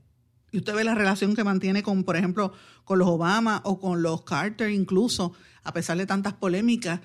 Y 0.50 0.58
usted 0.58 0.74
ve 0.74 0.84
la 0.84 0.94
relación 0.94 1.34
que 1.34 1.44
mantiene 1.44 1.82
con, 1.82 2.04
por 2.04 2.16
ejemplo, 2.16 2.52
con 2.84 2.98
los 2.98 3.08
Obama 3.08 3.60
o 3.64 3.78
con 3.78 4.02
los 4.02 4.22
Carter 4.22 4.70
incluso, 4.70 5.32
a 5.62 5.72
pesar 5.72 5.98
de 5.98 6.06
tantas 6.06 6.34
polémicas, 6.34 7.00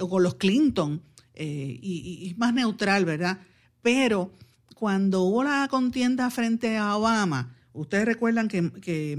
o 0.00 0.08
con 0.08 0.24
los 0.24 0.34
Clinton, 0.34 1.00
y, 1.44 2.28
es 2.30 2.38
más 2.38 2.52
neutral, 2.54 3.04
¿verdad? 3.04 3.38
Pero 3.82 4.32
cuando 4.74 5.22
hubo 5.22 5.44
la 5.44 5.68
contienda 5.68 6.30
frente 6.30 6.76
a 6.76 6.96
Obama, 6.96 7.54
ustedes 7.72 8.04
recuerdan 8.04 8.48
que, 8.48 8.70
que 8.80 9.18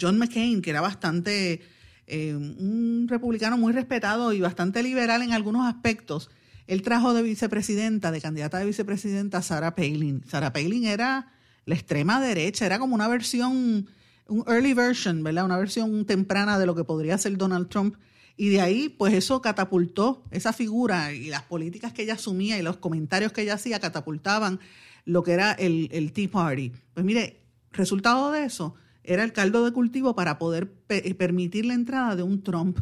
John 0.00 0.18
McCain, 0.18 0.62
que 0.62 0.70
era 0.70 0.80
bastante 0.80 1.62
eh, 2.06 2.34
un 2.34 3.06
republicano 3.08 3.56
muy 3.56 3.72
respetado 3.72 4.32
y 4.32 4.40
bastante 4.40 4.82
liberal 4.82 5.22
en 5.22 5.32
algunos 5.32 5.66
aspectos, 5.66 6.30
él 6.66 6.82
trajo 6.82 7.14
de 7.14 7.22
vicepresidenta, 7.22 8.10
de 8.10 8.20
candidata 8.20 8.58
de 8.58 8.66
vicepresidenta 8.66 9.38
a 9.38 9.42
Sarah 9.42 9.74
Palin. 9.74 10.22
Sarah 10.28 10.52
Palin 10.52 10.84
era 10.84 11.32
la 11.64 11.74
extrema 11.74 12.20
derecha, 12.20 12.66
era 12.66 12.78
como 12.78 12.94
una 12.94 13.08
versión, 13.08 13.88
un 14.26 14.44
early 14.46 14.74
version, 14.74 15.22
¿verdad? 15.22 15.44
Una 15.44 15.58
versión 15.58 16.04
temprana 16.04 16.58
de 16.58 16.66
lo 16.66 16.74
que 16.74 16.84
podría 16.84 17.18
ser 17.18 17.36
Donald 17.36 17.68
Trump. 17.68 17.96
Y 18.36 18.48
de 18.48 18.60
ahí, 18.60 18.88
pues 18.88 19.14
eso 19.14 19.42
catapultó 19.42 20.24
esa 20.30 20.52
figura 20.52 21.12
y 21.12 21.28
las 21.28 21.42
políticas 21.42 21.92
que 21.92 22.02
ella 22.02 22.14
asumía 22.14 22.58
y 22.58 22.62
los 22.62 22.78
comentarios 22.78 23.32
que 23.32 23.42
ella 23.42 23.54
hacía 23.54 23.80
catapultaban 23.80 24.60
lo 25.04 25.22
que 25.22 25.32
era 25.32 25.52
el, 25.52 25.88
el 25.92 26.12
Tea 26.12 26.30
Party. 26.30 26.72
Pues 26.94 27.04
mire, 27.04 27.40
resultado 27.72 28.30
de 28.30 28.44
eso, 28.44 28.74
era 29.04 29.24
el 29.24 29.32
caldo 29.32 29.64
de 29.64 29.72
cultivo 29.72 30.14
para 30.14 30.38
poder 30.38 30.72
eh, 30.88 31.14
permitir 31.14 31.66
la 31.66 31.74
entrada 31.74 32.16
de 32.16 32.22
un 32.22 32.42
Trump. 32.42 32.78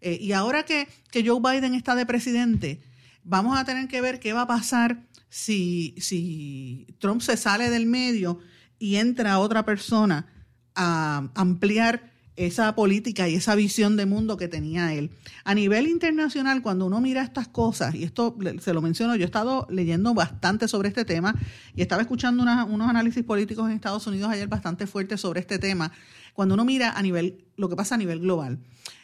Eh, 0.00 0.18
y 0.20 0.32
ahora 0.32 0.64
que, 0.64 0.88
que, 1.10 1.26
Joe 1.26 1.40
Biden 1.40 1.74
está 1.74 1.94
de 1.94 2.06
presidente, 2.06 2.82
vamos 3.22 3.58
a 3.58 3.64
tener 3.64 3.88
que 3.88 4.00
ver 4.00 4.18
qué 4.18 4.32
va 4.32 4.42
a 4.42 4.46
pasar 4.46 5.04
si, 5.28 5.94
si 5.98 6.86
Trump 6.98 7.22
se 7.22 7.36
sale 7.36 7.70
del 7.70 7.86
medio 7.86 8.40
y 8.78 8.96
entra 8.96 9.38
otra 9.38 9.64
persona 9.64 10.26
a 10.74 11.30
ampliar 11.34 12.11
esa 12.36 12.74
política 12.74 13.28
y 13.28 13.34
esa 13.34 13.54
visión 13.54 13.96
de 13.96 14.06
mundo 14.06 14.36
que 14.36 14.48
tenía 14.48 14.94
él. 14.94 15.10
A 15.44 15.54
nivel 15.54 15.86
internacional, 15.86 16.62
cuando 16.62 16.86
uno 16.86 17.00
mira 17.00 17.22
estas 17.22 17.48
cosas, 17.48 17.94
y 17.94 18.04
esto 18.04 18.36
se 18.60 18.72
lo 18.72 18.80
menciono, 18.80 19.16
yo 19.16 19.22
he 19.22 19.26
estado 19.26 19.66
leyendo 19.70 20.14
bastante 20.14 20.66
sobre 20.66 20.88
este 20.88 21.04
tema 21.04 21.34
y 21.76 21.82
estaba 21.82 22.00
escuchando 22.02 22.42
unos 22.42 22.88
análisis 22.88 23.22
políticos 23.24 23.68
en 23.68 23.76
Estados 23.76 24.06
Unidos 24.06 24.30
ayer 24.30 24.48
bastante 24.48 24.86
fuertes 24.86 25.20
sobre 25.20 25.40
este 25.40 25.58
tema, 25.58 25.92
cuando 26.32 26.54
uno 26.54 26.64
mira 26.64 26.92
a 26.92 27.02
nivel, 27.02 27.44
lo 27.56 27.68
que 27.68 27.76
pasa 27.76 27.96
a 27.96 27.98
nivel 27.98 28.20
global. 28.20 28.58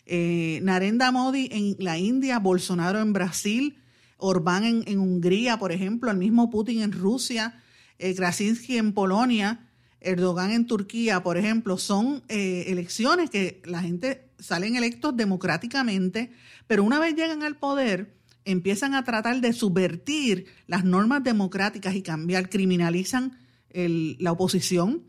Eh, 0.07 0.61
Narendra 0.63 1.13
Modi 1.13 1.51
en 1.53 1.77
la 1.79 1.99
India, 1.99 2.39
Bolsonaro 2.39 3.01
en 3.01 3.13
Brasil, 3.13 3.77
Orbán 4.17 4.65
en, 4.65 4.99
Hungría, 4.99 5.59
por 5.59 5.71
ejemplo, 5.71 6.11
el 6.11 6.17
mismo 6.17 6.51
Putin 6.51 6.81
en 6.81 6.93
Rusia, 6.93 7.63
eh, 7.99 8.15
Krasinski 8.15 8.79
en 8.79 8.93
Polonia, 8.93 9.68
Erdogan 10.01 10.53
en 10.53 10.67
Turquía, 10.67 11.23
por 11.23 11.37
ejemplo, 11.37 11.77
son 11.77 12.23
eh, 12.29 12.67
elecciones 12.69 13.31
que 13.31 13.61
la 13.65 13.83
gente 13.83 14.31
salen 14.39 14.77
electos 14.77 15.17
democráticamente, 15.17 16.33
pero 16.67 16.85
una 16.85 17.01
vez 17.01 17.15
llegan 17.15 17.43
al 17.43 17.57
poder, 17.57 18.15
empiezan 18.45 18.95
a 18.95 19.05
tratar 19.05 19.41
de 19.41 19.53
subvertir 19.53 20.47
las 20.67 20.85
normas 20.85 21.25
democráticas 21.25 21.95
y 21.95 22.03
cambiar, 22.03 22.49
criminalizan 22.49 23.37
la 23.71 24.33
oposición, 24.33 25.03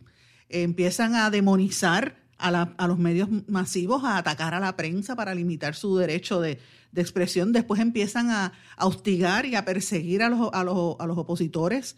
empiezan 0.50 1.16
a 1.16 1.30
demonizar 1.30 2.18
a, 2.38 2.88
los 2.88 2.98
medios 2.98 3.30
masivos, 3.48 4.04
a 4.04 4.18
atacar 4.18 4.54
a 4.54 4.60
la 4.60 4.76
prensa 4.76 5.16
para 5.16 5.36
limitar 5.36 5.76
su 5.76 5.98
derecho 5.98 6.42
de, 6.42 6.60
expresión, 6.96 7.54
después 7.54 7.80
empiezan 7.80 8.30
a, 8.30 8.54
hostigar 8.80 9.46
y 9.46 9.56
a 9.56 9.66
perseguir 9.66 10.24
a 10.24 10.30
los, 10.30 10.50
a 10.52 10.64
los 10.64 11.18
opositores 11.18 11.96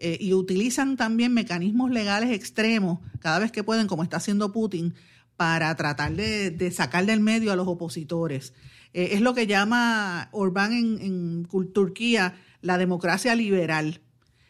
eh, 0.00 0.16
y 0.18 0.32
utilizan 0.32 0.96
también 0.96 1.34
mecanismos 1.34 1.90
legales 1.90 2.30
extremos 2.30 3.00
cada 3.20 3.38
vez 3.38 3.52
que 3.52 3.62
pueden, 3.62 3.86
como 3.86 4.02
está 4.02 4.16
haciendo 4.16 4.50
Putin, 4.50 4.94
para 5.36 5.74
tratar 5.76 6.12
de, 6.14 6.70
sacar 6.70 7.04
del 7.04 7.20
medio 7.20 7.52
a 7.52 7.56
los 7.56 7.68
opositores. 7.68 8.54
Eh, 8.94 9.10
es 9.12 9.20
lo 9.20 9.34
que 9.34 9.46
llama 9.46 10.30
Orbán 10.32 10.72
en, 10.72 11.46
Turquía 11.72 12.34
la 12.62 12.78
democracia 12.78 13.34
liberal. 13.34 14.00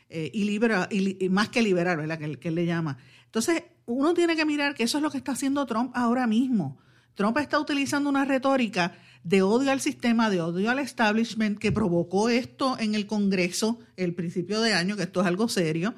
Eh, 0.08 0.30
y, 0.32 0.44
libera, 0.44 0.88
y, 0.90 1.28
más 1.28 1.48
que 1.48 1.62
liberal, 1.62 1.96
¿verdad? 1.96 2.18
Que, 2.18 2.38
que 2.38 2.48
él 2.48 2.54
le 2.54 2.66
llama. 2.66 2.98
Entonces, 3.26 3.64
uno 3.86 4.14
tiene 4.14 4.36
que 4.36 4.44
mirar 4.44 4.74
que 4.74 4.84
eso 4.84 4.98
es 4.98 5.02
lo 5.02 5.10
que 5.10 5.18
está 5.18 5.32
haciendo 5.32 5.66
Trump 5.66 5.90
ahora 5.94 6.28
mismo. 6.28 6.78
Trump 7.14 7.38
está 7.38 7.58
utilizando 7.58 8.08
una 8.08 8.24
retórica 8.24 8.96
de 9.22 9.42
odio 9.42 9.70
al 9.70 9.80
sistema, 9.80 10.30
de 10.30 10.40
odio 10.40 10.70
al 10.70 10.78
establishment, 10.78 11.58
que 11.58 11.72
provocó 11.72 12.28
esto 12.28 12.78
en 12.78 12.94
el 12.94 13.06
Congreso 13.06 13.78
el 13.96 14.14
principio 14.14 14.60
de 14.60 14.72
año, 14.72 14.96
que 14.96 15.02
esto 15.02 15.20
es 15.20 15.26
algo 15.26 15.48
serio, 15.48 15.94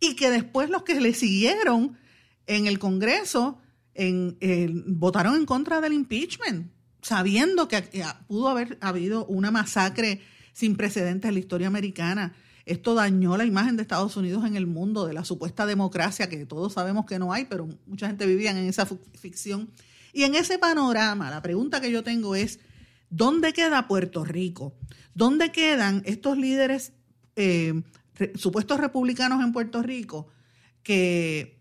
y 0.00 0.16
que 0.16 0.30
después 0.30 0.68
los 0.68 0.82
que 0.82 1.00
le 1.00 1.14
siguieron 1.14 1.96
en 2.46 2.66
el 2.66 2.78
Congreso 2.78 3.60
votaron 4.86 5.36
en 5.36 5.46
contra 5.46 5.80
del 5.80 5.92
impeachment, 5.92 6.72
sabiendo 7.02 7.68
que 7.68 7.82
pudo 8.26 8.48
haber 8.48 8.78
habido 8.80 9.24
una 9.26 9.50
masacre 9.50 10.20
sin 10.52 10.76
precedentes 10.76 11.28
en 11.28 11.34
la 11.34 11.40
historia 11.40 11.68
americana. 11.68 12.34
Esto 12.64 12.94
dañó 12.94 13.36
la 13.36 13.44
imagen 13.44 13.76
de 13.76 13.82
Estados 13.82 14.16
Unidos 14.16 14.44
en 14.44 14.56
el 14.56 14.66
mundo, 14.66 15.06
de 15.06 15.14
la 15.14 15.24
supuesta 15.24 15.66
democracia, 15.66 16.28
que 16.28 16.44
todos 16.46 16.72
sabemos 16.72 17.06
que 17.06 17.20
no 17.20 17.32
hay, 17.32 17.44
pero 17.44 17.68
mucha 17.86 18.08
gente 18.08 18.26
vivía 18.26 18.50
en 18.50 18.56
esa 18.56 18.86
ficción 19.14 19.70
y 20.16 20.24
en 20.24 20.34
ese 20.34 20.58
panorama, 20.58 21.28
la 21.28 21.42
pregunta 21.42 21.82
que 21.82 21.90
yo 21.90 22.02
tengo 22.02 22.34
es, 22.34 22.58
¿dónde 23.10 23.52
queda 23.52 23.86
Puerto 23.86 24.24
Rico? 24.24 24.72
¿Dónde 25.12 25.52
quedan 25.52 26.02
estos 26.06 26.38
líderes 26.38 26.94
eh, 27.36 27.82
supuestos 28.34 28.80
republicanos 28.80 29.44
en 29.44 29.52
Puerto 29.52 29.82
Rico 29.82 30.28
que 30.82 31.60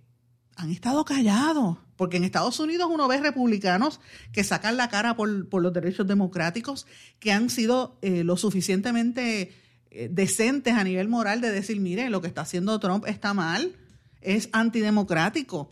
han 0.55 0.71
estado 0.71 1.03
callados? 1.03 1.79
Porque 1.97 2.15
en 2.15 2.23
Estados 2.23 2.57
Unidos 2.61 2.87
uno 2.89 3.09
ve 3.09 3.19
republicanos 3.19 3.99
que 4.31 4.45
sacan 4.45 4.77
la 4.77 4.87
cara 4.87 5.17
por, 5.17 5.61
los 5.61 5.73
derechos 5.73 6.07
democráticos, 6.07 6.87
que 7.19 7.33
han 7.33 7.49
sido 7.49 7.99
eh, 8.01 8.23
lo 8.23 8.37
suficientemente 8.37 9.53
eh, 9.91 10.07
decentes 10.09 10.75
a 10.75 10.85
nivel 10.85 11.09
moral 11.09 11.41
de 11.41 11.51
decir, 11.51 11.81
mire, 11.81 12.09
lo 12.09 12.21
que 12.21 12.29
está 12.29 12.43
haciendo 12.43 12.79
Trump 12.79 13.05
está 13.05 13.33
mal, 13.33 13.75
es 14.21 14.47
antidemocrático 14.53 15.69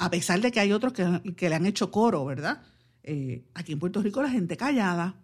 a 0.00 0.10
pesar 0.10 0.40
de 0.40 0.50
que 0.50 0.60
hay 0.60 0.72
otros 0.72 0.94
que, 0.94 1.48
le 1.48 1.54
han 1.54 1.66
hecho 1.66 1.90
coro, 1.90 2.24
¿verdad? 2.24 2.62
Eh, 3.02 3.44
aquí 3.52 3.72
en 3.72 3.78
Puerto 3.78 4.00
Rico 4.00 4.22
la 4.22 4.30
gente 4.30 4.56
callada. 4.56 5.14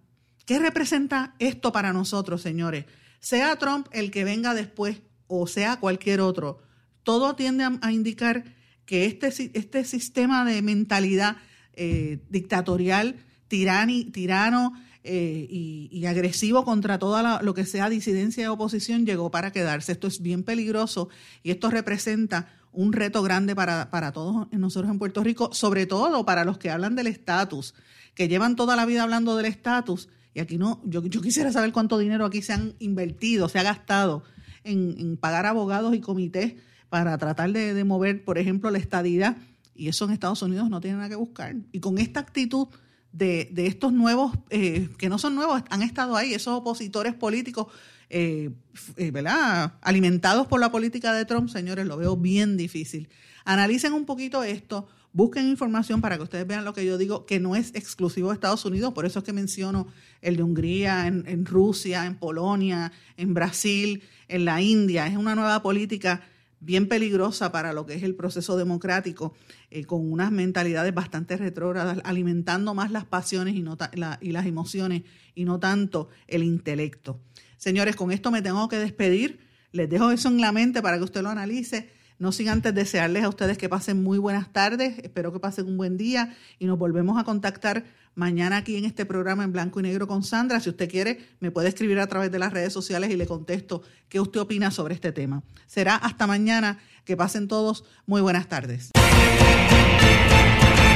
¿Qué 0.45 0.59
representa 0.59 1.35
esto 1.39 1.73
para 1.73 1.95
nosotros, 1.95 2.43
señores? 2.43 2.85
Sea 3.19 3.57
Trump 3.57 3.89
el 3.93 4.11
que 4.11 4.25
venga 4.25 4.53
después 4.53 5.01
o 5.29 5.47
sea 5.47 5.81
cualquier 5.81 6.21
otro, 6.21 6.59
todo 7.05 7.35
tiende 7.35 7.65
a, 7.81 7.91
indicar 7.91 8.45
que 8.85 9.07
este, 9.07 9.29
este 9.55 9.85
sistema 9.85 10.45
de 10.45 10.61
mentalidad 10.61 11.39
eh, 11.73 12.21
dictatorial, 12.29 13.17
tirano 13.49 14.75
eh, 15.05 15.47
y, 15.49 16.05
agresivo 16.05 16.65
contra 16.65 16.99
todo 16.99 17.41
lo 17.41 17.55
que 17.55 17.65
sea 17.65 17.89
disidencia 17.89 18.45
y 18.45 18.47
oposición 18.47 19.07
llegó 19.07 19.31
para 19.31 19.53
quedarse. 19.53 19.93
Esto 19.93 20.07
es 20.07 20.21
bien 20.21 20.43
peligroso 20.43 21.09
y 21.43 21.51
esto 21.51 21.71
representa 21.71 22.49
un 22.77 22.93
reto 22.93 23.23
grande 23.23 23.57
para, 23.57 23.91
para 23.91 24.13
todos 24.13 24.47
nosotros 24.53 24.91
en 24.91 24.99
Puerto 24.99 25.25
Rico, 25.25 25.51
sobre 25.53 25.87
todo 25.87 26.25
para 26.25 26.45
los 26.45 26.59
que 26.59 26.71
hablan 26.71 26.95
del 26.95 27.07
estatus, 27.07 27.75
que 28.15 28.29
llevan 28.29 28.55
toda 28.55 28.77
la 28.77 28.87
vida 28.87 29.03
hablando 29.03 29.35
del 29.37 29.47
estatus. 29.47 30.09
Y 30.35 30.41
aquí 30.41 30.59
no, 30.59 30.83
yo, 30.85 31.05
yo 31.07 31.23
quisiera 31.23 31.51
saber 31.51 31.73
cuánto 31.73 31.99
dinero 31.99 32.27
aquí 32.27 32.43
se 32.43 32.53
han 32.53 32.75
invertido, 32.79 33.49
se 33.49 33.59
ha 33.59 33.63
gastado 33.63 34.23
en, 34.67 35.17
pagar 35.17 35.47
abogados 35.47 35.95
y 35.95 36.01
comités 36.01 36.55
para 36.89 37.17
tratar 37.19 37.51
de, 37.53 37.83
mover, 37.85 38.25
por 38.25 38.39
ejemplo, 38.39 38.71
la 38.71 38.79
estadidad. 38.79 39.39
Y 39.75 39.89
eso 39.89 40.05
en 40.05 40.13
Estados 40.13 40.43
Unidos 40.43 40.69
no 40.71 40.81
tiene 40.81 40.99
nada 40.99 41.09
que 41.09 41.17
buscar. 41.17 41.57
Y 41.73 41.81
con 41.81 41.99
esta 41.99 42.21
actitud 42.21 42.69
de, 43.17 43.67
estos 43.67 43.93
nuevos, 43.93 44.33
eh, 44.51 44.89
que 44.99 45.09
no 45.09 45.19
son 45.19 45.35
nuevos, 45.35 45.63
han 45.71 45.83
estado 45.83 46.17
ahí, 46.17 46.35
esos 46.35 46.55
opositores 46.55 47.15
políticos 47.15 47.69
eh, 48.11 48.51
eh, 48.97 49.11
¿verdad? 49.11 49.75
alimentados 49.81 50.47
por 50.47 50.61
la 50.61 50.71
política 50.71 51.13
de 51.15 51.25
Trump, 51.25 51.49
señores, 51.49 51.87
lo 51.87 51.97
veo 51.97 52.17
bien 52.17 52.57
difícil. 52.57 53.09
Analicen 53.45 53.93
un 53.93 54.05
poquito 54.05 54.43
esto, 54.43 54.87
busquen 55.13 55.49
información 55.49 56.01
para 56.01 56.17
que 56.17 56.25
ustedes 56.25 56.47
vean 56.47 56.65
lo 56.65 56.75
que 56.75 56.85
yo 56.85 56.99
digo, 56.99 57.25
que 57.27 57.41
no 57.41 57.57
es 57.57 57.75
exclusivo 57.75 58.29
de 58.29 58.35
Estados 58.35 58.65
Unidos, 58.65 58.93
por 58.93 59.07
eso 59.07 59.21
es 59.21 59.25
que 59.25 59.33
menciono 59.33 59.87
el 60.21 60.37
de 60.37 60.43
Hungría, 60.43 61.07
en, 61.07 61.47
Rusia, 61.47 62.05
en 62.07 62.17
Polonia, 62.17 62.93
en 63.17 63.33
Brasil, 63.33 64.03
en 64.29 64.45
la 64.45 64.61
India. 64.61 65.07
Es 65.07 65.17
una 65.17 65.35
nueva 65.35 65.63
política 65.63 66.23
bien 66.67 66.89
peligrosa 66.89 67.53
para 67.53 67.73
lo 67.73 67.87
que 67.87 67.95
es 67.95 68.03
el 68.03 68.17
proceso 68.17 68.57
democrático, 68.59 69.35
eh, 69.71 69.85
con 69.85 70.13
unas 70.13 70.33
mentalidades 70.33 70.93
bastante 70.93 71.37
retrógradas, 71.37 72.01
alimentando 72.05 72.75
más 72.75 72.91
las 72.91 73.05
pasiones 73.05 73.55
y, 73.55 73.63
no 73.63 73.79
y 74.21 74.33
las 74.33 74.47
emociones 74.47 75.05
y 75.35 75.45
no 75.45 75.61
tanto 75.61 76.09
el 76.27 76.43
intelecto. 76.43 77.21
Señores, 77.57 77.95
con 77.95 78.11
esto 78.11 78.31
me 78.33 78.43
tengo 78.43 78.69
que 78.69 78.79
despedir. 78.79 79.39
Les 79.71 79.89
dejo 79.89 80.11
eso 80.11 80.29
en 80.29 80.41
la 80.41 80.53
mente 80.53 80.83
para 80.83 80.99
que 80.99 81.05
usted 81.05 81.23
lo 81.23 81.31
analice. 81.31 81.91
No 82.19 82.33
sin 82.33 82.49
antes 82.49 82.75
desearles 82.75 83.25
a 83.25 83.29
ustedes 83.29 83.59
que 83.59 83.69
pasen 83.69 84.03
muy 84.03 84.19
buenas 84.19 84.53
tardes, 84.53 84.99
espero 85.03 85.33
que 85.33 85.41
pasen 85.41 85.67
un 85.67 85.77
buen 85.77 85.97
día 85.99 86.35
y 86.59 86.65
nos 86.65 86.79
volvemos 86.79 87.19
a 87.19 87.25
contactar 87.25 87.85
mañana 88.15 88.57
aquí 88.57 88.77
en 88.77 88.87
este 88.87 89.05
programa 89.05 89.45
en 89.45 89.53
blanco 89.53 89.81
y 89.81 89.83
negro 89.83 90.07
con 90.07 90.23
Sandra. 90.23 90.61
Si 90.61 90.71
usted 90.71 90.91
quiere, 90.91 91.21
me 91.41 91.51
puede 91.51 91.69
escribir 91.69 91.99
a 92.01 92.07
través 92.07 92.33
de 92.33 92.39
las 92.39 92.53
redes 92.53 92.73
sociales 92.73 93.11
y 93.11 93.17
le 93.17 93.27
contesto 93.27 93.83
qué 94.09 94.19
usted 94.19 94.41
opina 94.41 94.71
sobre 94.71 94.95
este 94.95 95.13
tema. 95.13 95.43
Será 95.67 95.97
hasta 95.97 96.27
mañana. 96.27 96.79
Que 97.05 97.17
pasen 97.17 97.47
todos 97.47 97.85
muy 98.05 98.21
buenas 98.21 98.49
tardes. 98.49 98.91